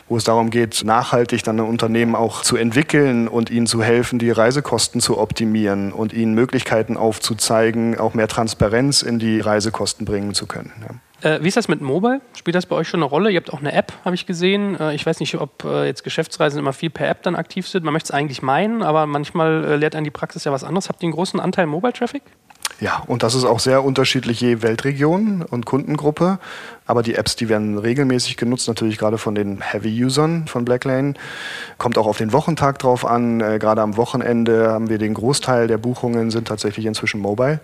wo 0.10 0.18
es 0.18 0.24
darum 0.24 0.50
geht, 0.50 0.82
nachhaltig 0.84 1.44
dann 1.44 1.60
ein 1.60 1.68
Unternehmen 1.68 2.16
auch 2.16 2.42
zu 2.42 2.58
entwickeln 2.58 3.28
und 3.28 3.52
ihnen 3.52 3.68
zu 3.68 3.84
helfen, 3.84 4.18
die 4.18 4.32
Reisekosten 4.32 5.02
zu 5.02 5.20
optimieren 5.20 5.94
und 5.94 6.14
ihnen 6.14 6.34
Möglichkeiten 6.34 6.98
aufzuzeigen, 6.98 8.00
auch 8.00 8.16
mehr 8.16 8.28
Transparenz 8.28 9.04
in 9.04 9.20
die 9.20 9.40
Reisekosten 9.40 10.04
bringen 10.06 10.34
zu 10.34 10.48
können. 10.48 10.74
Ja. 10.82 10.96
Äh, 11.22 11.40
wie 11.42 11.48
ist 11.48 11.58
das 11.58 11.68
mit 11.68 11.82
Mobile? 11.82 12.22
Spielt 12.36 12.56
das 12.56 12.66
bei 12.66 12.76
euch 12.76 12.88
schon 12.88 13.00
eine 13.02 13.10
Rolle? 13.10 13.32
Ihr 13.32 13.38
habt 13.38 13.52
auch 13.52 13.60
eine 13.60 13.74
App, 13.74 13.92
habe 14.06 14.16
ich 14.16 14.26
gesehen. 14.26 14.80
Äh, 14.80 14.94
ich 14.94 15.06
weiß 15.06 15.20
nicht, 15.20 15.36
ob 15.36 15.64
äh, 15.64 15.86
jetzt 15.86 16.04
Geschäftsreisen 16.04 16.60
immer 16.60 16.74
viel 16.74 16.90
per 16.90 17.10
App 17.10 17.24
dann 17.24 17.36
aktiv 17.36 17.68
sind. 17.68 17.84
Man 17.84 17.94
möchte 17.94 18.08
es 18.08 18.12
eigentlich 18.12 18.42
meinen, 18.42 18.84
aber 18.84 19.08
manchmal 19.08 19.66
äh, 19.66 19.76
lehrt 19.78 19.96
einen 19.96 20.04
die 20.04 20.12
Praxis 20.12 20.44
ja 20.44 20.52
was 20.52 20.64
anderes. 20.64 20.90
Habt 20.90 21.02
ihr 21.02 21.08
einen 21.08 21.14
großen 21.14 21.40
Anteil 21.40 21.66
Mobile-Traffic? 21.66 22.22
Ja, 22.80 23.02
und 23.08 23.24
das 23.24 23.34
ist 23.34 23.44
auch 23.44 23.60
sehr 23.60 23.84
unterschiedlich 23.84 24.40
je 24.40 24.62
Weltregion 24.62 25.42
und 25.42 25.66
Kundengruppe. 25.66 26.38
Aber 26.86 27.02
die 27.02 27.16
Apps, 27.16 27.36
die 27.36 27.50
werden 27.50 27.80
regelmäßig 27.80 28.38
genutzt, 28.38 28.68
natürlich 28.68 29.00
gerade 29.00 29.18
von 29.18 29.34
den 29.34 29.62
Heavy-Usern 29.62 30.48
von 30.48 30.64
Blacklane. 30.64 31.16
Kommt 31.80 31.98
auch 31.98 32.06
auf 32.06 32.20
den 32.20 32.32
Wochentag 32.34 32.78
drauf 32.78 33.04
an. 33.04 33.42
Äh, 33.42 33.58
gerade 33.58 33.82
am 33.82 33.98
Wochenende 33.98 34.70
haben 34.70 34.90
wir 34.90 35.00
den 35.00 35.16
Großteil 35.16 35.66
der 35.66 35.80
Buchungen 35.80 36.30
sind 36.30 36.48
tatsächlich 36.48 36.86
inzwischen 36.86 37.20
mobile. 37.20 37.60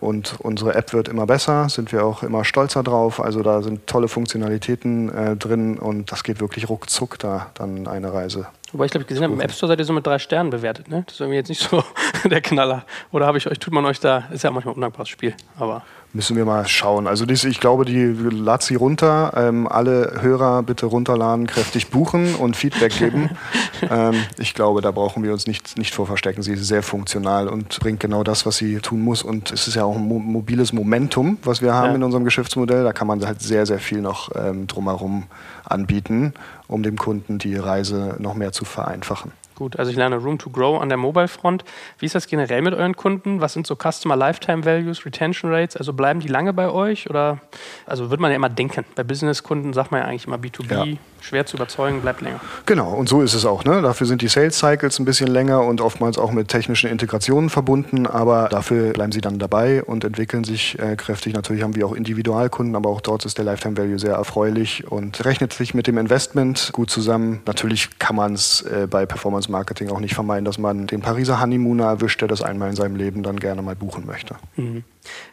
Und 0.00 0.36
unsere 0.40 0.74
App 0.74 0.92
wird 0.92 1.08
immer 1.08 1.26
besser, 1.26 1.68
sind 1.68 1.92
wir 1.92 2.04
auch 2.04 2.22
immer 2.22 2.44
stolzer 2.44 2.82
drauf. 2.82 3.20
Also 3.20 3.42
da 3.42 3.62
sind 3.62 3.86
tolle 3.86 4.08
Funktionalitäten 4.08 5.14
äh, 5.14 5.36
drin 5.36 5.78
und 5.78 6.12
das 6.12 6.24
geht 6.24 6.40
wirklich 6.40 6.68
ruckzuck 6.68 7.18
da 7.18 7.50
dann 7.54 7.86
eine 7.86 8.12
Reise. 8.12 8.46
Wobei 8.72 8.86
ich 8.86 8.90
glaube, 8.90 9.02
ich 9.02 9.08
gesehen 9.08 9.24
habe, 9.24 9.32
im 9.32 9.40
App 9.40 9.52
Store 9.52 9.68
seid 9.68 9.78
ihr 9.78 9.84
so 9.84 9.92
mit 9.92 10.06
drei 10.06 10.18
Sternen 10.18 10.50
bewertet, 10.50 10.88
ne? 10.88 11.04
Das 11.06 11.14
ist 11.14 11.20
irgendwie 11.20 11.36
jetzt 11.36 11.48
nicht 11.48 11.62
so 11.62 11.82
der 12.24 12.40
Knaller. 12.40 12.84
Oder 13.12 13.26
habe 13.26 13.38
ich 13.38 13.46
euch, 13.46 13.58
tut 13.58 13.72
man 13.72 13.84
euch 13.84 14.00
da, 14.00 14.24
ist 14.32 14.44
ja 14.44 14.50
manchmal 14.50 14.72
ein 14.72 14.76
undankbares 14.76 15.08
Spiel, 15.08 15.34
aber. 15.58 15.82
Müssen 16.12 16.36
wir 16.36 16.46
mal 16.46 16.66
schauen. 16.66 17.06
Also 17.06 17.26
dies, 17.26 17.44
ich 17.44 17.60
glaube, 17.60 17.84
die 17.84 18.04
lad 18.04 18.62
sie 18.62 18.74
runter. 18.74 19.32
Ähm, 19.36 19.68
alle 19.68 20.18
Hörer 20.20 20.62
bitte 20.62 20.86
runterladen, 20.86 21.46
kräftig 21.46 21.90
buchen 21.90 22.34
und 22.36 22.56
Feedback 22.56 22.96
geben. 22.96 23.30
ähm, 23.90 24.14
ich 24.38 24.54
glaube, 24.54 24.80
da 24.80 24.92
brauchen 24.92 25.22
wir 25.22 25.32
uns 25.32 25.46
nicht, 25.46 25.76
nicht 25.76 25.94
vor 25.94 26.06
verstecken. 26.06 26.42
Sie 26.42 26.54
ist 26.54 26.66
sehr 26.66 26.82
funktional 26.82 27.48
und 27.48 27.78
bringt 27.80 28.00
genau 28.00 28.24
das, 28.24 28.46
was 28.46 28.56
sie 28.56 28.78
tun 28.78 29.02
muss. 29.02 29.22
Und 29.22 29.50
es 29.50 29.68
ist 29.68 29.74
ja 29.74 29.84
auch 29.84 29.96
ein 29.96 30.08
mo 30.08 30.18
mobiles 30.18 30.72
Momentum, 30.72 31.38
was 31.42 31.60
wir 31.60 31.74
haben 31.74 31.90
ja. 31.90 31.94
in 31.96 32.02
unserem 32.02 32.24
Geschäftsmodell. 32.24 32.84
Da 32.84 32.92
kann 32.92 33.06
man 33.06 33.24
halt 33.26 33.42
sehr, 33.42 33.66
sehr 33.66 33.78
viel 33.78 34.00
noch 34.00 34.30
ähm, 34.34 34.66
drumherum 34.66 35.24
anbieten, 35.64 36.32
um 36.66 36.82
dem 36.82 36.96
Kunden 36.96 37.38
die 37.38 37.56
Reise 37.56 38.16
noch 38.18 38.34
mehr 38.34 38.52
zu 38.52 38.64
vereinfachen. 38.64 39.32
Gut, 39.56 39.78
also 39.78 39.90
ich 39.90 39.96
lerne 39.96 40.16
Room 40.16 40.38
to 40.38 40.50
Grow 40.50 40.82
an 40.82 40.90
der 40.90 40.98
Mobile-Front. 40.98 41.64
Wie 41.98 42.04
ist 42.04 42.14
das 42.14 42.26
generell 42.26 42.60
mit 42.60 42.74
euren 42.74 42.94
Kunden? 42.94 43.40
Was 43.40 43.54
sind 43.54 43.66
so 43.66 43.74
Customer 43.74 44.14
Lifetime 44.14 44.66
Values, 44.66 45.06
Retention 45.06 45.50
Rates? 45.50 45.78
Also 45.78 45.94
bleiben 45.94 46.20
die 46.20 46.28
lange 46.28 46.52
bei 46.52 46.68
euch? 46.68 47.08
Oder 47.08 47.38
also 47.86 48.10
würde 48.10 48.20
man 48.20 48.30
ja 48.30 48.36
immer 48.36 48.50
denken. 48.50 48.84
Bei 48.96 49.02
Business-Kunden 49.02 49.72
sagt 49.72 49.92
man 49.92 50.02
ja 50.02 50.06
eigentlich 50.06 50.26
immer 50.26 50.36
B2B, 50.36 50.84
ja. 50.84 50.98
schwer 51.22 51.46
zu 51.46 51.56
überzeugen, 51.56 52.02
bleibt 52.02 52.20
länger. 52.20 52.38
Genau, 52.66 52.92
und 52.92 53.08
so 53.08 53.22
ist 53.22 53.32
es 53.32 53.46
auch. 53.46 53.64
Ne? 53.64 53.80
Dafür 53.80 54.06
sind 54.06 54.20
die 54.20 54.28
Sales 54.28 54.58
Cycles 54.58 54.98
ein 54.98 55.06
bisschen 55.06 55.28
länger 55.28 55.62
und 55.62 55.80
oftmals 55.80 56.18
auch 56.18 56.32
mit 56.32 56.48
technischen 56.48 56.90
Integrationen 56.90 57.48
verbunden, 57.48 58.06
aber 58.06 58.50
dafür 58.50 58.92
bleiben 58.92 59.12
sie 59.12 59.22
dann 59.22 59.38
dabei 59.38 59.82
und 59.82 60.04
entwickeln 60.04 60.44
sich 60.44 60.78
äh, 60.78 60.96
kräftig. 60.96 61.32
Natürlich 61.32 61.62
haben 61.62 61.74
wir 61.74 61.86
auch 61.86 61.94
Individualkunden, 61.94 62.76
aber 62.76 62.90
auch 62.90 63.00
dort 63.00 63.24
ist 63.24 63.38
der 63.38 63.46
Lifetime 63.46 63.78
Value 63.78 63.98
sehr 63.98 64.16
erfreulich 64.16 64.86
und 64.90 65.24
rechnet 65.24 65.54
sich 65.54 65.72
mit 65.72 65.86
dem 65.86 65.96
Investment 65.96 66.68
gut 66.72 66.90
zusammen. 66.90 67.40
Natürlich 67.46 67.98
kann 67.98 68.16
man 68.16 68.34
es 68.34 68.60
äh, 68.60 68.86
bei 68.86 69.06
Performance 69.06 69.45
Performance 69.46 69.50
Marketing 69.50 69.90
auch 69.90 70.00
nicht 70.00 70.14
vermeiden, 70.14 70.44
dass 70.44 70.58
man 70.58 70.86
den 70.86 71.00
Pariser 71.00 71.40
Honeymooner 71.40 71.84
erwischt, 71.84 72.20
der 72.20 72.28
das 72.28 72.42
einmal 72.42 72.70
in 72.70 72.76
seinem 72.76 72.96
Leben 72.96 73.22
dann 73.22 73.38
gerne 73.38 73.62
mal 73.62 73.76
buchen 73.76 74.06
möchte. 74.06 74.36
Mhm. 74.56 74.84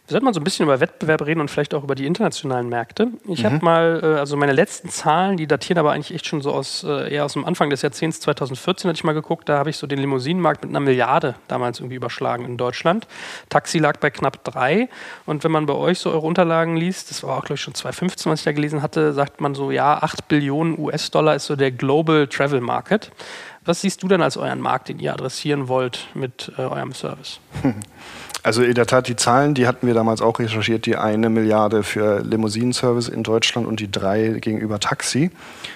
Wir 0.06 0.12
sollten 0.12 0.26
mal 0.26 0.34
so 0.34 0.40
ein 0.40 0.44
bisschen 0.44 0.66
über 0.66 0.80
Wettbewerb 0.80 1.26
reden 1.26 1.40
und 1.40 1.50
vielleicht 1.50 1.74
auch 1.74 1.84
über 1.84 1.96
die 1.96 2.06
internationalen 2.06 2.70
Märkte. 2.70 3.08
Ich 3.28 3.42
mhm. 3.42 3.46
habe 3.46 3.66
mal, 3.66 4.00
äh, 4.04 4.20
also 4.20 4.38
meine 4.38 4.52
letzten 4.52 4.90
Zahlen, 4.90 5.38
die 5.38 5.48
datieren 5.48 5.80
aber 5.80 5.94
eigentlich 5.94 6.14
echt 6.14 6.28
schon 6.28 6.42
so 6.42 6.52
aus, 6.52 6.84
äh, 6.84 7.12
eher 7.14 7.26
aus 7.26 7.34
dem 7.34 7.46
Anfang 7.46 7.70
des 7.70 7.82
Jahrzehnts 7.82 8.20
2014 8.20 8.90
hatte 8.90 8.98
ich 8.98 9.04
mal 9.04 9.14
geguckt, 9.14 9.50
da 9.50 9.58
habe 9.58 9.70
ich 9.70 9.78
so 9.78 9.88
den 9.88 10.00
Limousinenmarkt 10.00 10.64
mit 10.64 10.70
einer 10.70 10.80
Milliarde 10.80 11.36
damals 11.48 11.80
irgendwie 11.80 11.96
überschlagen 11.96 12.46
in 12.46 12.58
Deutschland. 12.58 13.08
Taxi 13.50 13.80
lag 13.80 13.98
bei 13.98 14.10
knapp 14.10 14.44
drei 14.44 14.90
und 15.26 15.44
wenn 15.44 15.52
man 15.52 15.66
bei 15.66 15.74
euch 15.74 16.00
so 16.00 16.12
eure 16.12 16.28
Unterlagen 16.28 16.78
liest, 16.78 17.10
das 17.10 17.24
war 17.24 17.38
auch 17.38 17.46
glaube 17.46 17.56
ich 17.56 17.62
schon 17.62 17.74
2015, 17.74 18.32
was 18.32 18.40
ich 18.42 18.46
da 18.46 18.52
gelesen 18.52 18.82
hatte, 18.82 19.14
sagt 19.14 19.42
man 19.42 19.56
so, 19.56 19.72
ja, 19.72 19.98
8 19.98 20.28
Billionen 20.28 20.78
US-Dollar 20.78 21.36
ist 21.36 21.46
so 21.46 21.56
der 21.56 21.72
Global 21.72 22.28
Travel 22.28 22.62
Market. 22.62 23.12
Was 23.66 23.82
siehst 23.82 24.04
du 24.04 24.08
denn 24.08 24.22
als 24.22 24.36
euren 24.38 24.60
Markt, 24.60 24.90
den 24.90 25.00
ihr 25.00 25.14
adressieren 25.14 25.68
wollt 25.68 26.08
mit 26.14 26.52
äh, 26.58 26.62
eurem 26.62 26.94
Service? 26.94 27.40
Also 28.44 28.62
in 28.62 28.74
der 28.74 28.86
Tat, 28.86 29.08
die 29.08 29.16
Zahlen, 29.16 29.54
die 29.54 29.68
hatten 29.68 29.88
wir 29.88 29.94
damals 29.94 30.22
auch 30.22 30.38
recherchiert, 30.38 30.86
die 30.86 30.98
eine 30.98 31.30
Milliarde 31.30 31.82
für 31.82 32.20
Limousinenservice 32.20 33.08
in 33.08 33.24
Deutschland 33.24 33.66
und 33.66 33.80
die 33.80 33.90
drei 33.90 34.36
gegenüber 34.42 34.82
Taxi. 34.82 35.32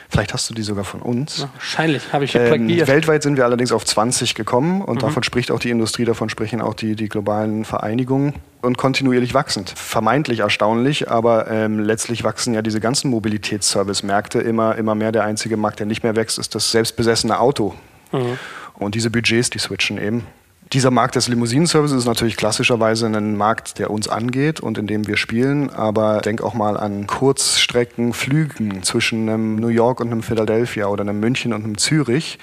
Vielleicht 0.10 0.34
hast 0.34 0.50
du 0.50 0.54
die 0.54 0.64
sogar 0.64 0.84
von 0.84 1.02
uns. 1.02 1.38
Ja, 1.40 1.50
wahrscheinlich, 1.54 2.12
habe 2.12 2.26
ich 2.26 2.36
ähm, 2.36 2.68
Weltweit 2.68 3.24
sind 3.24 3.38
wir 3.38 3.46
allerdings 3.46 3.72
auf 3.72 3.86
20 3.86 4.36
gekommen 4.36 4.82
und 4.82 4.96
mhm. 4.96 5.00
davon 5.00 5.24
spricht 5.24 5.50
auch 5.50 5.60
die 5.60 5.70
Industrie, 5.70 6.04
davon 6.04 6.28
sprechen 6.28 6.60
auch 6.60 6.74
die, 6.74 6.98
die 6.98 7.08
globalen 7.08 7.64
Vereinigungen 7.64 8.34
und 8.62 8.78
kontinuierlich 8.78 9.34
wachsend. 9.34 9.70
Vermeintlich 9.70 10.40
erstaunlich, 10.40 11.10
aber 11.10 11.50
ähm, 11.50 11.80
letztlich 11.80 12.26
wachsen 12.26 12.54
ja 12.54 12.62
diese 12.62 12.82
ganzen 12.82 13.10
Mobilitätsservice-Märkte 13.12 14.40
immer, 14.40 14.76
immer 14.76 14.94
mehr. 14.94 15.14
Der 15.14 15.24
einzige 15.24 15.56
Markt, 15.56 15.80
der 15.80 15.86
nicht 15.86 16.04
mehr 16.04 16.18
wächst, 16.18 16.38
ist 16.38 16.54
das 16.54 16.70
selbstbesessene 16.72 17.40
Auto. 17.40 17.76
Mhm. 18.12 18.38
Und 18.74 18.94
diese 18.96 19.10
Budgets, 19.10 19.50
die 19.50 19.60
switchen 19.60 19.98
eben. 19.98 20.28
Dieser 20.74 20.92
Markt 20.92 21.16
des 21.16 21.30
Limousinenservices 21.30 22.00
ist 22.00 22.06
natürlich 22.08 22.36
klassischerweise 22.36 23.06
ein 23.06 23.38
Markt, 23.38 23.80
der 23.80 23.90
uns 23.90 24.10
angeht 24.10 24.60
und 24.60 24.78
in 24.78 24.86
dem 24.86 25.08
wir 25.08 25.16
spielen. 25.16 25.70
Aber 25.70 26.20
denk 26.20 26.42
auch 26.42 26.54
mal 26.54 26.76
an 26.76 27.08
Kurzstreckenflügen 27.08 28.84
zwischen 28.84 29.30
einem 29.30 29.56
New 29.56 29.70
York 29.70 30.02
und 30.02 30.12
einem 30.12 30.24
Philadelphia 30.24 30.88
oder 30.88 31.04
einem 31.04 31.22
München 31.22 31.54
und 31.54 31.64
einem 31.64 31.78
Zürich. 31.78 32.38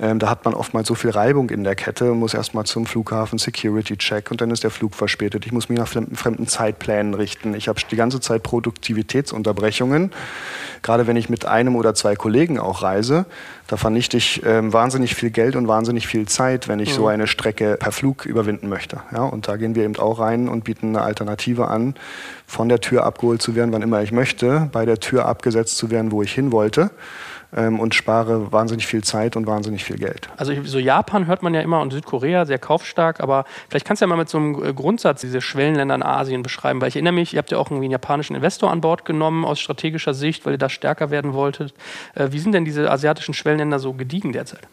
Ähm, 0.00 0.18
da 0.18 0.28
hat 0.28 0.44
man 0.44 0.54
oftmals 0.54 0.88
so 0.88 0.94
viel 0.94 1.10
Reibung 1.10 1.50
in 1.50 1.62
der 1.62 1.76
Kette, 1.76 2.06
muss 2.12 2.34
erstmal 2.34 2.64
zum 2.64 2.84
Flughafen 2.84 3.38
Security-Check 3.38 4.30
und 4.30 4.40
dann 4.40 4.50
ist 4.50 4.64
der 4.64 4.70
Flug 4.70 4.94
verspätet. 4.94 5.46
Ich 5.46 5.52
muss 5.52 5.68
mich 5.68 5.78
nach 5.78 5.86
fremden 5.86 6.48
Zeitplänen 6.48 7.14
richten. 7.14 7.54
Ich 7.54 7.68
habe 7.68 7.80
die 7.88 7.96
ganze 7.96 8.20
Zeit 8.20 8.42
Produktivitätsunterbrechungen. 8.42 10.12
Gerade 10.82 11.06
wenn 11.06 11.16
ich 11.16 11.28
mit 11.28 11.46
einem 11.46 11.76
oder 11.76 11.94
zwei 11.94 12.16
Kollegen 12.16 12.58
auch 12.58 12.82
reise, 12.82 13.26
da 13.68 13.76
vernichte 13.76 14.16
ich 14.16 14.42
ähm, 14.44 14.72
wahnsinnig 14.72 15.14
viel 15.14 15.30
Geld 15.30 15.54
und 15.54 15.68
wahnsinnig 15.68 16.06
viel 16.08 16.26
Zeit, 16.26 16.66
wenn 16.66 16.80
ich 16.80 16.90
mhm. 16.90 16.94
so 16.94 17.06
eine 17.06 17.26
Strecke 17.28 17.76
per 17.78 17.92
Flug 17.92 18.26
überwinden 18.26 18.68
möchte. 18.68 19.00
Ja, 19.12 19.22
und 19.22 19.46
da 19.46 19.56
gehen 19.56 19.76
wir 19.76 19.84
eben 19.84 19.96
auch 19.96 20.18
rein 20.18 20.48
und 20.48 20.64
bieten 20.64 20.88
eine 20.88 21.02
Alternative 21.02 21.68
an, 21.68 21.94
von 22.46 22.68
der 22.68 22.80
Tür 22.80 23.04
abgeholt 23.04 23.40
zu 23.40 23.54
werden, 23.54 23.72
wann 23.72 23.82
immer 23.82 24.02
ich 24.02 24.12
möchte, 24.12 24.68
bei 24.72 24.84
der 24.84 24.98
Tür 24.98 25.26
abgesetzt 25.26 25.78
zu 25.78 25.90
werden, 25.90 26.10
wo 26.10 26.22
ich 26.22 26.32
hin 26.32 26.52
wollte 26.52 26.90
ähm, 27.54 27.80
und 27.80 27.94
spare 27.94 28.52
wahnsinnig 28.52 28.86
viel 28.86 29.02
Zeit 29.02 29.36
und 29.36 29.46
wahnsinnig 29.46 29.84
viel 29.84 29.96
Geld. 29.96 30.28
Also 30.36 30.52
so 30.64 30.78
Japan 30.78 31.26
hört 31.26 31.42
man 31.42 31.54
ja 31.54 31.60
immer 31.60 31.80
und 31.80 31.92
Südkorea 31.92 32.44
sehr 32.46 32.58
kaufstark, 32.58 33.20
aber 33.20 33.44
vielleicht 33.68 33.86
kannst 33.86 34.02
du 34.02 34.04
ja 34.04 34.08
mal 34.08 34.16
mit 34.16 34.28
so 34.28 34.38
einem 34.38 34.62
äh, 34.62 34.72
Grundsatz 34.72 35.20
diese 35.20 35.40
Schwellenländer 35.40 35.94
in 35.94 36.02
Asien 36.02 36.42
beschreiben, 36.42 36.80
weil 36.80 36.88
ich 36.88 36.96
erinnere 36.96 37.14
mich, 37.14 37.34
ihr 37.34 37.38
habt 37.38 37.50
ja 37.50 37.58
auch 37.58 37.70
irgendwie 37.70 37.86
einen 37.86 37.92
japanischen 37.92 38.34
Investor 38.34 38.70
an 38.70 38.80
Bord 38.80 39.04
genommen 39.04 39.44
aus 39.44 39.60
strategischer 39.60 40.14
Sicht, 40.14 40.44
weil 40.46 40.54
ihr 40.54 40.58
da 40.58 40.68
stärker 40.68 41.10
werden 41.10 41.32
wolltet. 41.32 41.74
Äh, 42.14 42.28
wie 42.30 42.38
sind 42.38 42.52
denn 42.52 42.64
diese 42.64 42.90
asiatischen 42.90 43.34
Schwellenländer 43.34 43.78
so 43.78 43.92
gediegen 43.92 44.32
derzeit? 44.32 44.66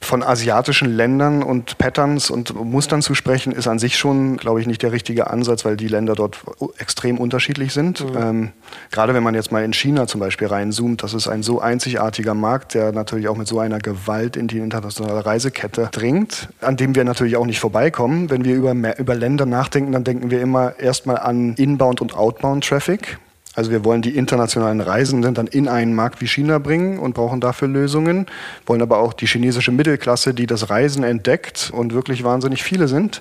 Von 0.00 0.22
asiatischen 0.22 0.94
Ländern 0.94 1.42
und 1.42 1.76
Patterns 1.78 2.30
und 2.30 2.54
Mustern 2.54 3.02
zu 3.02 3.14
sprechen, 3.14 3.52
ist 3.52 3.66
an 3.66 3.78
sich 3.78 3.98
schon, 3.98 4.36
glaube 4.36 4.60
ich, 4.60 4.66
nicht 4.66 4.82
der 4.82 4.92
richtige 4.92 5.28
Ansatz, 5.30 5.64
weil 5.64 5.76
die 5.76 5.88
Länder 5.88 6.14
dort 6.14 6.38
extrem 6.78 7.18
unterschiedlich 7.18 7.72
sind. 7.72 8.00
Mhm. 8.00 8.16
Ähm, 8.16 8.52
gerade 8.90 9.14
wenn 9.14 9.22
man 9.22 9.34
jetzt 9.34 9.52
mal 9.52 9.64
in 9.64 9.72
China 9.72 10.06
zum 10.06 10.20
Beispiel 10.20 10.48
reinzoomt, 10.48 11.02
das 11.02 11.14
ist 11.14 11.28
ein 11.28 11.42
so 11.42 11.60
einzigartiger 11.60 12.34
Markt, 12.34 12.74
der 12.74 12.92
natürlich 12.92 13.28
auch 13.28 13.36
mit 13.36 13.48
so 13.48 13.58
einer 13.58 13.78
Gewalt 13.78 14.36
in 14.36 14.46
die 14.46 14.58
internationale 14.58 15.26
Reisekette 15.26 15.88
dringt, 15.90 16.48
an 16.60 16.76
dem 16.76 16.94
wir 16.94 17.04
natürlich 17.04 17.36
auch 17.36 17.46
nicht 17.46 17.60
vorbeikommen. 17.60 18.30
Wenn 18.30 18.44
wir 18.44 18.54
über, 18.54 18.98
über 18.98 19.14
Länder 19.14 19.46
nachdenken, 19.46 19.92
dann 19.92 20.04
denken 20.04 20.30
wir 20.30 20.40
immer 20.40 20.78
erstmal 20.78 21.18
an 21.18 21.54
Inbound- 21.54 22.00
und 22.00 22.14
Outbound-Traffic. 22.14 23.18
Also 23.58 23.72
wir 23.72 23.84
wollen 23.84 24.02
die 24.02 24.16
internationalen 24.16 24.80
Reisenden 24.80 25.34
dann 25.34 25.48
in 25.48 25.66
einen 25.66 25.92
Markt 25.92 26.20
wie 26.20 26.28
China 26.28 26.60
bringen 26.60 27.00
und 27.00 27.14
brauchen 27.14 27.40
dafür 27.40 27.66
Lösungen, 27.66 28.26
wollen 28.66 28.80
aber 28.82 28.98
auch 28.98 29.12
die 29.12 29.26
chinesische 29.26 29.72
Mittelklasse, 29.72 30.32
die 30.32 30.46
das 30.46 30.70
Reisen 30.70 31.02
entdeckt 31.02 31.72
und 31.74 31.92
wirklich 31.92 32.22
wahnsinnig 32.22 32.62
viele 32.62 32.86
sind, 32.86 33.20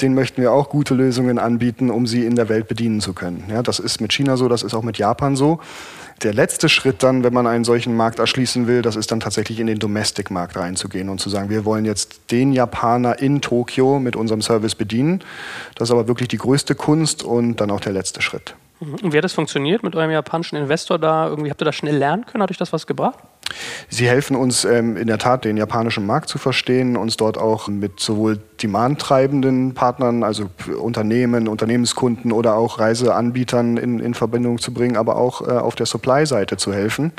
denen 0.00 0.14
möchten 0.14 0.40
wir 0.40 0.52
auch 0.52 0.70
gute 0.70 0.94
Lösungen 0.94 1.38
anbieten, 1.38 1.90
um 1.90 2.06
sie 2.06 2.24
in 2.24 2.34
der 2.34 2.48
Welt 2.48 2.66
bedienen 2.66 3.02
zu 3.02 3.12
können. 3.12 3.44
Ja, 3.50 3.62
das 3.62 3.78
ist 3.78 4.00
mit 4.00 4.14
China 4.14 4.38
so, 4.38 4.48
das 4.48 4.62
ist 4.62 4.72
auch 4.72 4.82
mit 4.82 4.96
Japan 4.96 5.36
so. 5.36 5.60
Der 6.22 6.32
letzte 6.32 6.70
Schritt 6.70 7.02
dann, 7.02 7.22
wenn 7.22 7.34
man 7.34 7.46
einen 7.46 7.64
solchen 7.64 7.94
Markt 7.94 8.20
erschließen 8.20 8.66
will, 8.66 8.80
das 8.80 8.96
ist 8.96 9.12
dann 9.12 9.20
tatsächlich 9.20 9.60
in 9.60 9.66
den 9.66 9.80
Domestic-Markt 9.80 10.56
reinzugehen 10.56 11.10
und 11.10 11.20
zu 11.20 11.28
sagen, 11.28 11.50
wir 11.50 11.66
wollen 11.66 11.84
jetzt 11.84 12.30
den 12.30 12.54
Japaner 12.54 13.18
in 13.20 13.42
Tokio 13.42 14.00
mit 14.00 14.16
unserem 14.16 14.40
Service 14.40 14.76
bedienen. 14.76 15.22
Das 15.74 15.90
ist 15.90 15.92
aber 15.92 16.08
wirklich 16.08 16.28
die 16.28 16.38
größte 16.38 16.74
Kunst 16.74 17.22
und 17.22 17.60
dann 17.60 17.70
auch 17.70 17.80
der 17.80 17.92
letzte 17.92 18.22
Schritt. 18.22 18.54
Und 18.80 19.12
wie 19.12 19.16
hat 19.16 19.24
das 19.24 19.32
funktioniert 19.32 19.82
mit 19.82 19.94
eurem 19.94 20.10
japanischen 20.10 20.56
Investor 20.56 20.98
da? 20.98 21.28
Irgendwie 21.28 21.50
habt 21.50 21.62
ihr 21.62 21.64
das 21.64 21.76
schnell 21.76 21.96
lernen 21.96 22.26
können? 22.26 22.42
Hat 22.42 22.50
euch 22.50 22.58
das 22.58 22.72
was 22.72 22.86
gebracht? 22.86 23.18
Sie 23.88 24.08
helfen 24.08 24.36
uns 24.36 24.64
ähm, 24.64 24.96
in 24.96 25.06
der 25.06 25.18
Tat, 25.18 25.44
den 25.44 25.56
japanischen 25.56 26.06
Markt 26.06 26.28
zu 26.28 26.38
verstehen, 26.38 26.96
uns 26.96 27.16
dort 27.16 27.38
auch 27.38 27.68
mit 27.68 28.00
sowohl 28.00 28.40
demandtreibenden 28.62 29.74
Partnern, 29.74 30.24
also 30.24 30.48
Unternehmen, 30.80 31.46
Unternehmenskunden 31.46 32.32
oder 32.32 32.56
auch 32.56 32.78
Reiseanbietern 32.78 33.76
in, 33.76 34.00
in 34.00 34.14
Verbindung 34.14 34.58
zu 34.58 34.72
bringen, 34.72 34.96
aber 34.96 35.16
auch 35.16 35.42
äh, 35.42 35.52
auf 35.52 35.74
der 35.74 35.86
Supply-Seite 35.86 36.56
zu 36.56 36.72
helfen 36.72 37.12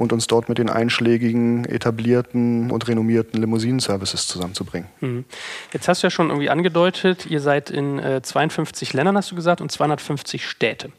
und 0.00 0.14
uns 0.14 0.26
dort 0.26 0.48
mit 0.48 0.56
den 0.56 0.70
einschlägigen, 0.70 1.66
etablierten 1.66 2.70
und 2.70 2.88
renommierten 2.88 3.38
Limousinen-Services 3.38 4.28
zusammenzubringen. 4.28 4.88
Mhm. 5.00 5.26
Jetzt 5.74 5.88
hast 5.88 6.02
du 6.02 6.06
ja 6.06 6.10
schon 6.10 6.30
irgendwie 6.30 6.48
angedeutet, 6.48 7.26
ihr 7.26 7.40
seid 7.40 7.68
in 7.68 7.98
äh, 7.98 8.22
52 8.22 8.94
Ländern, 8.94 9.18
hast 9.18 9.30
du 9.30 9.34
gesagt, 9.34 9.60
und 9.60 9.70
250 9.70 10.48
Städte. 10.48 10.90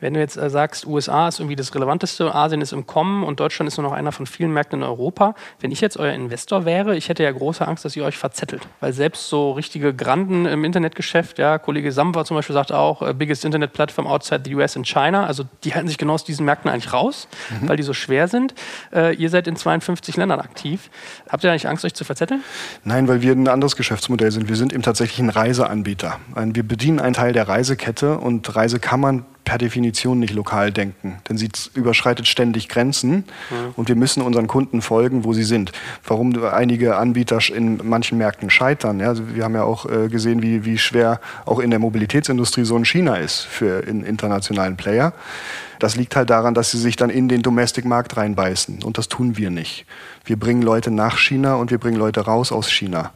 Wenn 0.00 0.14
du 0.14 0.20
jetzt 0.20 0.38
äh, 0.38 0.48
sagst, 0.48 0.86
USA 0.86 1.28
ist 1.28 1.38
irgendwie 1.38 1.54
das 1.54 1.74
Relevanteste, 1.74 2.34
Asien 2.34 2.62
ist 2.62 2.72
im 2.72 2.86
Kommen 2.86 3.24
und 3.24 3.40
Deutschland 3.40 3.68
ist 3.68 3.76
nur 3.76 3.86
noch 3.86 3.92
einer 3.92 4.10
von 4.10 4.24
vielen 4.24 4.54
Märkten 4.54 4.80
in 4.80 4.84
Europa. 4.84 5.34
Wenn 5.60 5.70
ich 5.70 5.82
jetzt 5.82 5.98
euer 5.98 6.14
Investor 6.14 6.64
wäre, 6.64 6.96
ich 6.96 7.10
hätte 7.10 7.24
ja 7.24 7.32
große 7.32 7.68
Angst, 7.68 7.84
dass 7.84 7.94
ihr 7.94 8.06
euch 8.06 8.16
verzettelt. 8.16 8.66
Weil 8.80 8.94
selbst 8.94 9.28
so 9.28 9.52
richtige 9.52 9.92
Granden 9.92 10.46
im 10.46 10.64
Internetgeschäft, 10.64 11.38
ja, 11.38 11.58
Kollege 11.58 11.92
Samwa 11.92 12.24
zum 12.24 12.38
Beispiel 12.38 12.54
sagt 12.54 12.72
auch, 12.72 13.02
äh, 13.02 13.12
biggest 13.12 13.44
Internet 13.44 13.74
Platform 13.74 14.06
outside 14.06 14.40
the 14.46 14.54
US 14.54 14.78
and 14.78 14.86
China, 14.86 15.26
also 15.26 15.44
die 15.62 15.74
halten 15.74 15.88
sich 15.88 15.98
genau 15.98 16.14
aus 16.14 16.24
diesen 16.24 16.46
Märkten 16.46 16.70
eigentlich 16.70 16.94
raus, 16.94 17.28
mhm. 17.50 17.68
weil 17.68 17.76
die 17.76 17.82
so 17.82 17.92
schwer 17.92 18.28
sind 18.28 18.45
sind. 18.46 18.54
Äh, 18.92 19.14
ihr 19.14 19.30
seid 19.30 19.46
in 19.46 19.56
52 19.56 20.16
Ländern 20.16 20.40
aktiv. 20.40 20.90
Habt 21.28 21.44
ihr 21.44 21.50
eigentlich 21.50 21.68
Angst, 21.68 21.84
euch 21.84 21.94
zu 21.94 22.04
verzetteln? 22.04 22.42
Nein, 22.84 23.08
weil 23.08 23.22
wir 23.22 23.32
ein 23.32 23.48
anderes 23.48 23.76
Geschäftsmodell 23.76 24.30
sind. 24.30 24.48
Wir 24.48 24.56
sind 24.56 24.72
eben 24.72 24.82
tatsächlich 24.82 25.18
ein 25.18 25.30
Reiseanbieter. 25.30 26.18
Wir 26.34 26.62
bedienen 26.62 27.00
einen 27.00 27.14
Teil 27.14 27.32
der 27.32 27.48
Reisekette 27.48 28.18
und 28.18 28.54
Reise 28.54 28.78
kann 28.78 29.00
man 29.00 29.24
per 29.46 29.58
Definition 29.58 30.18
nicht 30.18 30.34
lokal 30.34 30.72
denken, 30.72 31.18
denn 31.28 31.38
sie 31.38 31.48
überschreitet 31.72 32.26
ständig 32.26 32.68
Grenzen 32.68 33.14
mhm. 33.14 33.24
und 33.76 33.88
wir 33.88 33.94
müssen 33.94 34.20
unseren 34.20 34.48
Kunden 34.48 34.82
folgen, 34.82 35.24
wo 35.24 35.32
sie 35.32 35.44
sind. 35.44 35.70
Warum 36.04 36.44
einige 36.44 36.96
Anbieter 36.96 37.38
in 37.54 37.80
manchen 37.84 38.18
Märkten 38.18 38.50
scheitern. 38.50 38.98
Ja, 38.98 39.08
also 39.08 39.22
wir 39.34 39.44
haben 39.44 39.54
ja 39.54 39.62
auch 39.62 39.88
äh, 39.88 40.08
gesehen, 40.08 40.42
wie, 40.42 40.64
wie 40.64 40.78
schwer 40.78 41.20
auch 41.44 41.60
in 41.60 41.70
der 41.70 41.78
Mobilitätsindustrie 41.78 42.64
so 42.64 42.76
ein 42.76 42.84
China 42.84 43.16
ist 43.16 43.42
für 43.42 43.84
einen 43.86 44.04
internationalen 44.04 44.76
Player. 44.76 45.12
Das 45.78 45.94
liegt 45.94 46.16
halt 46.16 46.28
daran, 46.28 46.54
dass 46.54 46.72
sie 46.72 46.78
sich 46.78 46.96
dann 46.96 47.10
in 47.10 47.28
den 47.28 47.42
Domestic-Markt 47.42 48.16
reinbeißen 48.16 48.82
und 48.82 48.98
das 48.98 49.06
tun 49.06 49.36
wir 49.36 49.50
nicht. 49.50 49.86
Wir 50.24 50.36
bringen 50.36 50.62
Leute 50.62 50.90
nach 50.90 51.18
China 51.18 51.54
und 51.54 51.70
wir 51.70 51.78
bringen 51.78 51.98
Leute 51.98 52.22
raus 52.22 52.50
aus 52.50 52.68
China. 52.68 53.12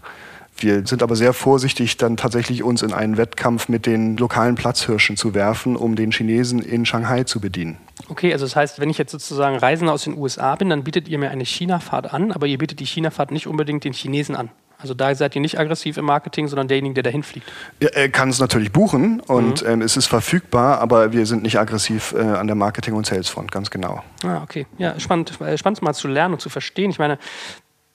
Wir 0.61 0.87
sind 0.87 1.03
aber 1.03 1.17
sehr 1.17 1.33
vorsichtig, 1.33 1.97
dann 1.97 2.17
tatsächlich 2.17 2.63
uns 2.63 2.83
in 2.83 2.93
einen 2.93 3.17
Wettkampf 3.17 3.69
mit 3.69 3.87
den 3.87 4.17
lokalen 4.17 4.55
Platzhirschen 4.55 5.17
zu 5.17 5.35
werfen, 5.35 5.77
um 5.77 5.97
den 5.97 6.13
Chinesen 6.13 6.61
in 6.61 6.87
Shanghai 6.87 7.25
zu 7.25 7.41
bedienen. 7.41 7.79
Okay, 8.09 8.33
also 8.33 8.45
das 8.45 8.57
heißt, 8.57 8.81
wenn 8.81 8.91
ich 8.91 8.99
jetzt 8.99 9.13
sozusagen 9.13 9.57
Reisender 9.57 9.93
aus 9.93 10.05
den 10.05 10.17
USA 10.17 10.55
bin, 10.57 10.71
dann 10.71 10.85
bietet 10.85 11.09
ihr 11.09 11.19
mir 11.19 11.31
eine 11.31 11.45
China-Fahrt 11.45 12.13
an, 12.13 12.33
aber 12.33 12.47
ihr 12.47 12.59
bietet 12.59 12.81
die 12.81 12.87
China-Fahrt 12.87 13.31
nicht 13.31 13.47
unbedingt 13.47 13.85
den 13.85 13.93
Chinesen 13.93 14.37
an. 14.37 14.51
Also 14.83 14.95
da 14.95 15.15
seid 15.15 15.35
ihr 15.35 15.43
nicht 15.43 15.59
aggressiv 15.59 15.99
im 15.99 16.07
Marketing, 16.07 16.49
sondern 16.49 16.69
derjenige, 16.69 16.95
der 16.95 17.03
dahin 17.03 17.23
fliegt. 17.23 17.51
Ja, 17.81 17.89
er 17.91 18.09
kann 18.09 18.31
es 18.31 18.39
natürlich 18.39 18.73
buchen 18.73 19.21
und 19.21 19.63
mhm. 19.63 19.69
ähm, 19.69 19.83
es 19.83 19.97
ist 19.97 20.07
verfügbar, 20.07 20.81
aber 20.81 21.13
wir 21.13 21.27
sind 21.27 21.43
nicht 21.43 21.59
aggressiv 21.59 22.15
äh, 22.17 22.21
an 22.21 22.47
der 22.47 22.57
Marketing- 22.57 22.95
und 22.95 23.05
Salesfront, 23.05 23.53
ganz 23.53 23.71
genau. 23.71 24.03
Ah, 24.25 24.43
okay. 24.43 24.67
Ja, 24.79 24.99
spannend, 24.99 25.39
äh, 25.41 25.59
spannend 25.59 25.83
mal 25.83 25.93
zu 25.93 26.09
lernen 26.09 26.35
und 26.35 26.41
zu 26.41 26.49
verstehen. 26.49 26.91
Ich 26.91 26.99
meine, 26.99 27.19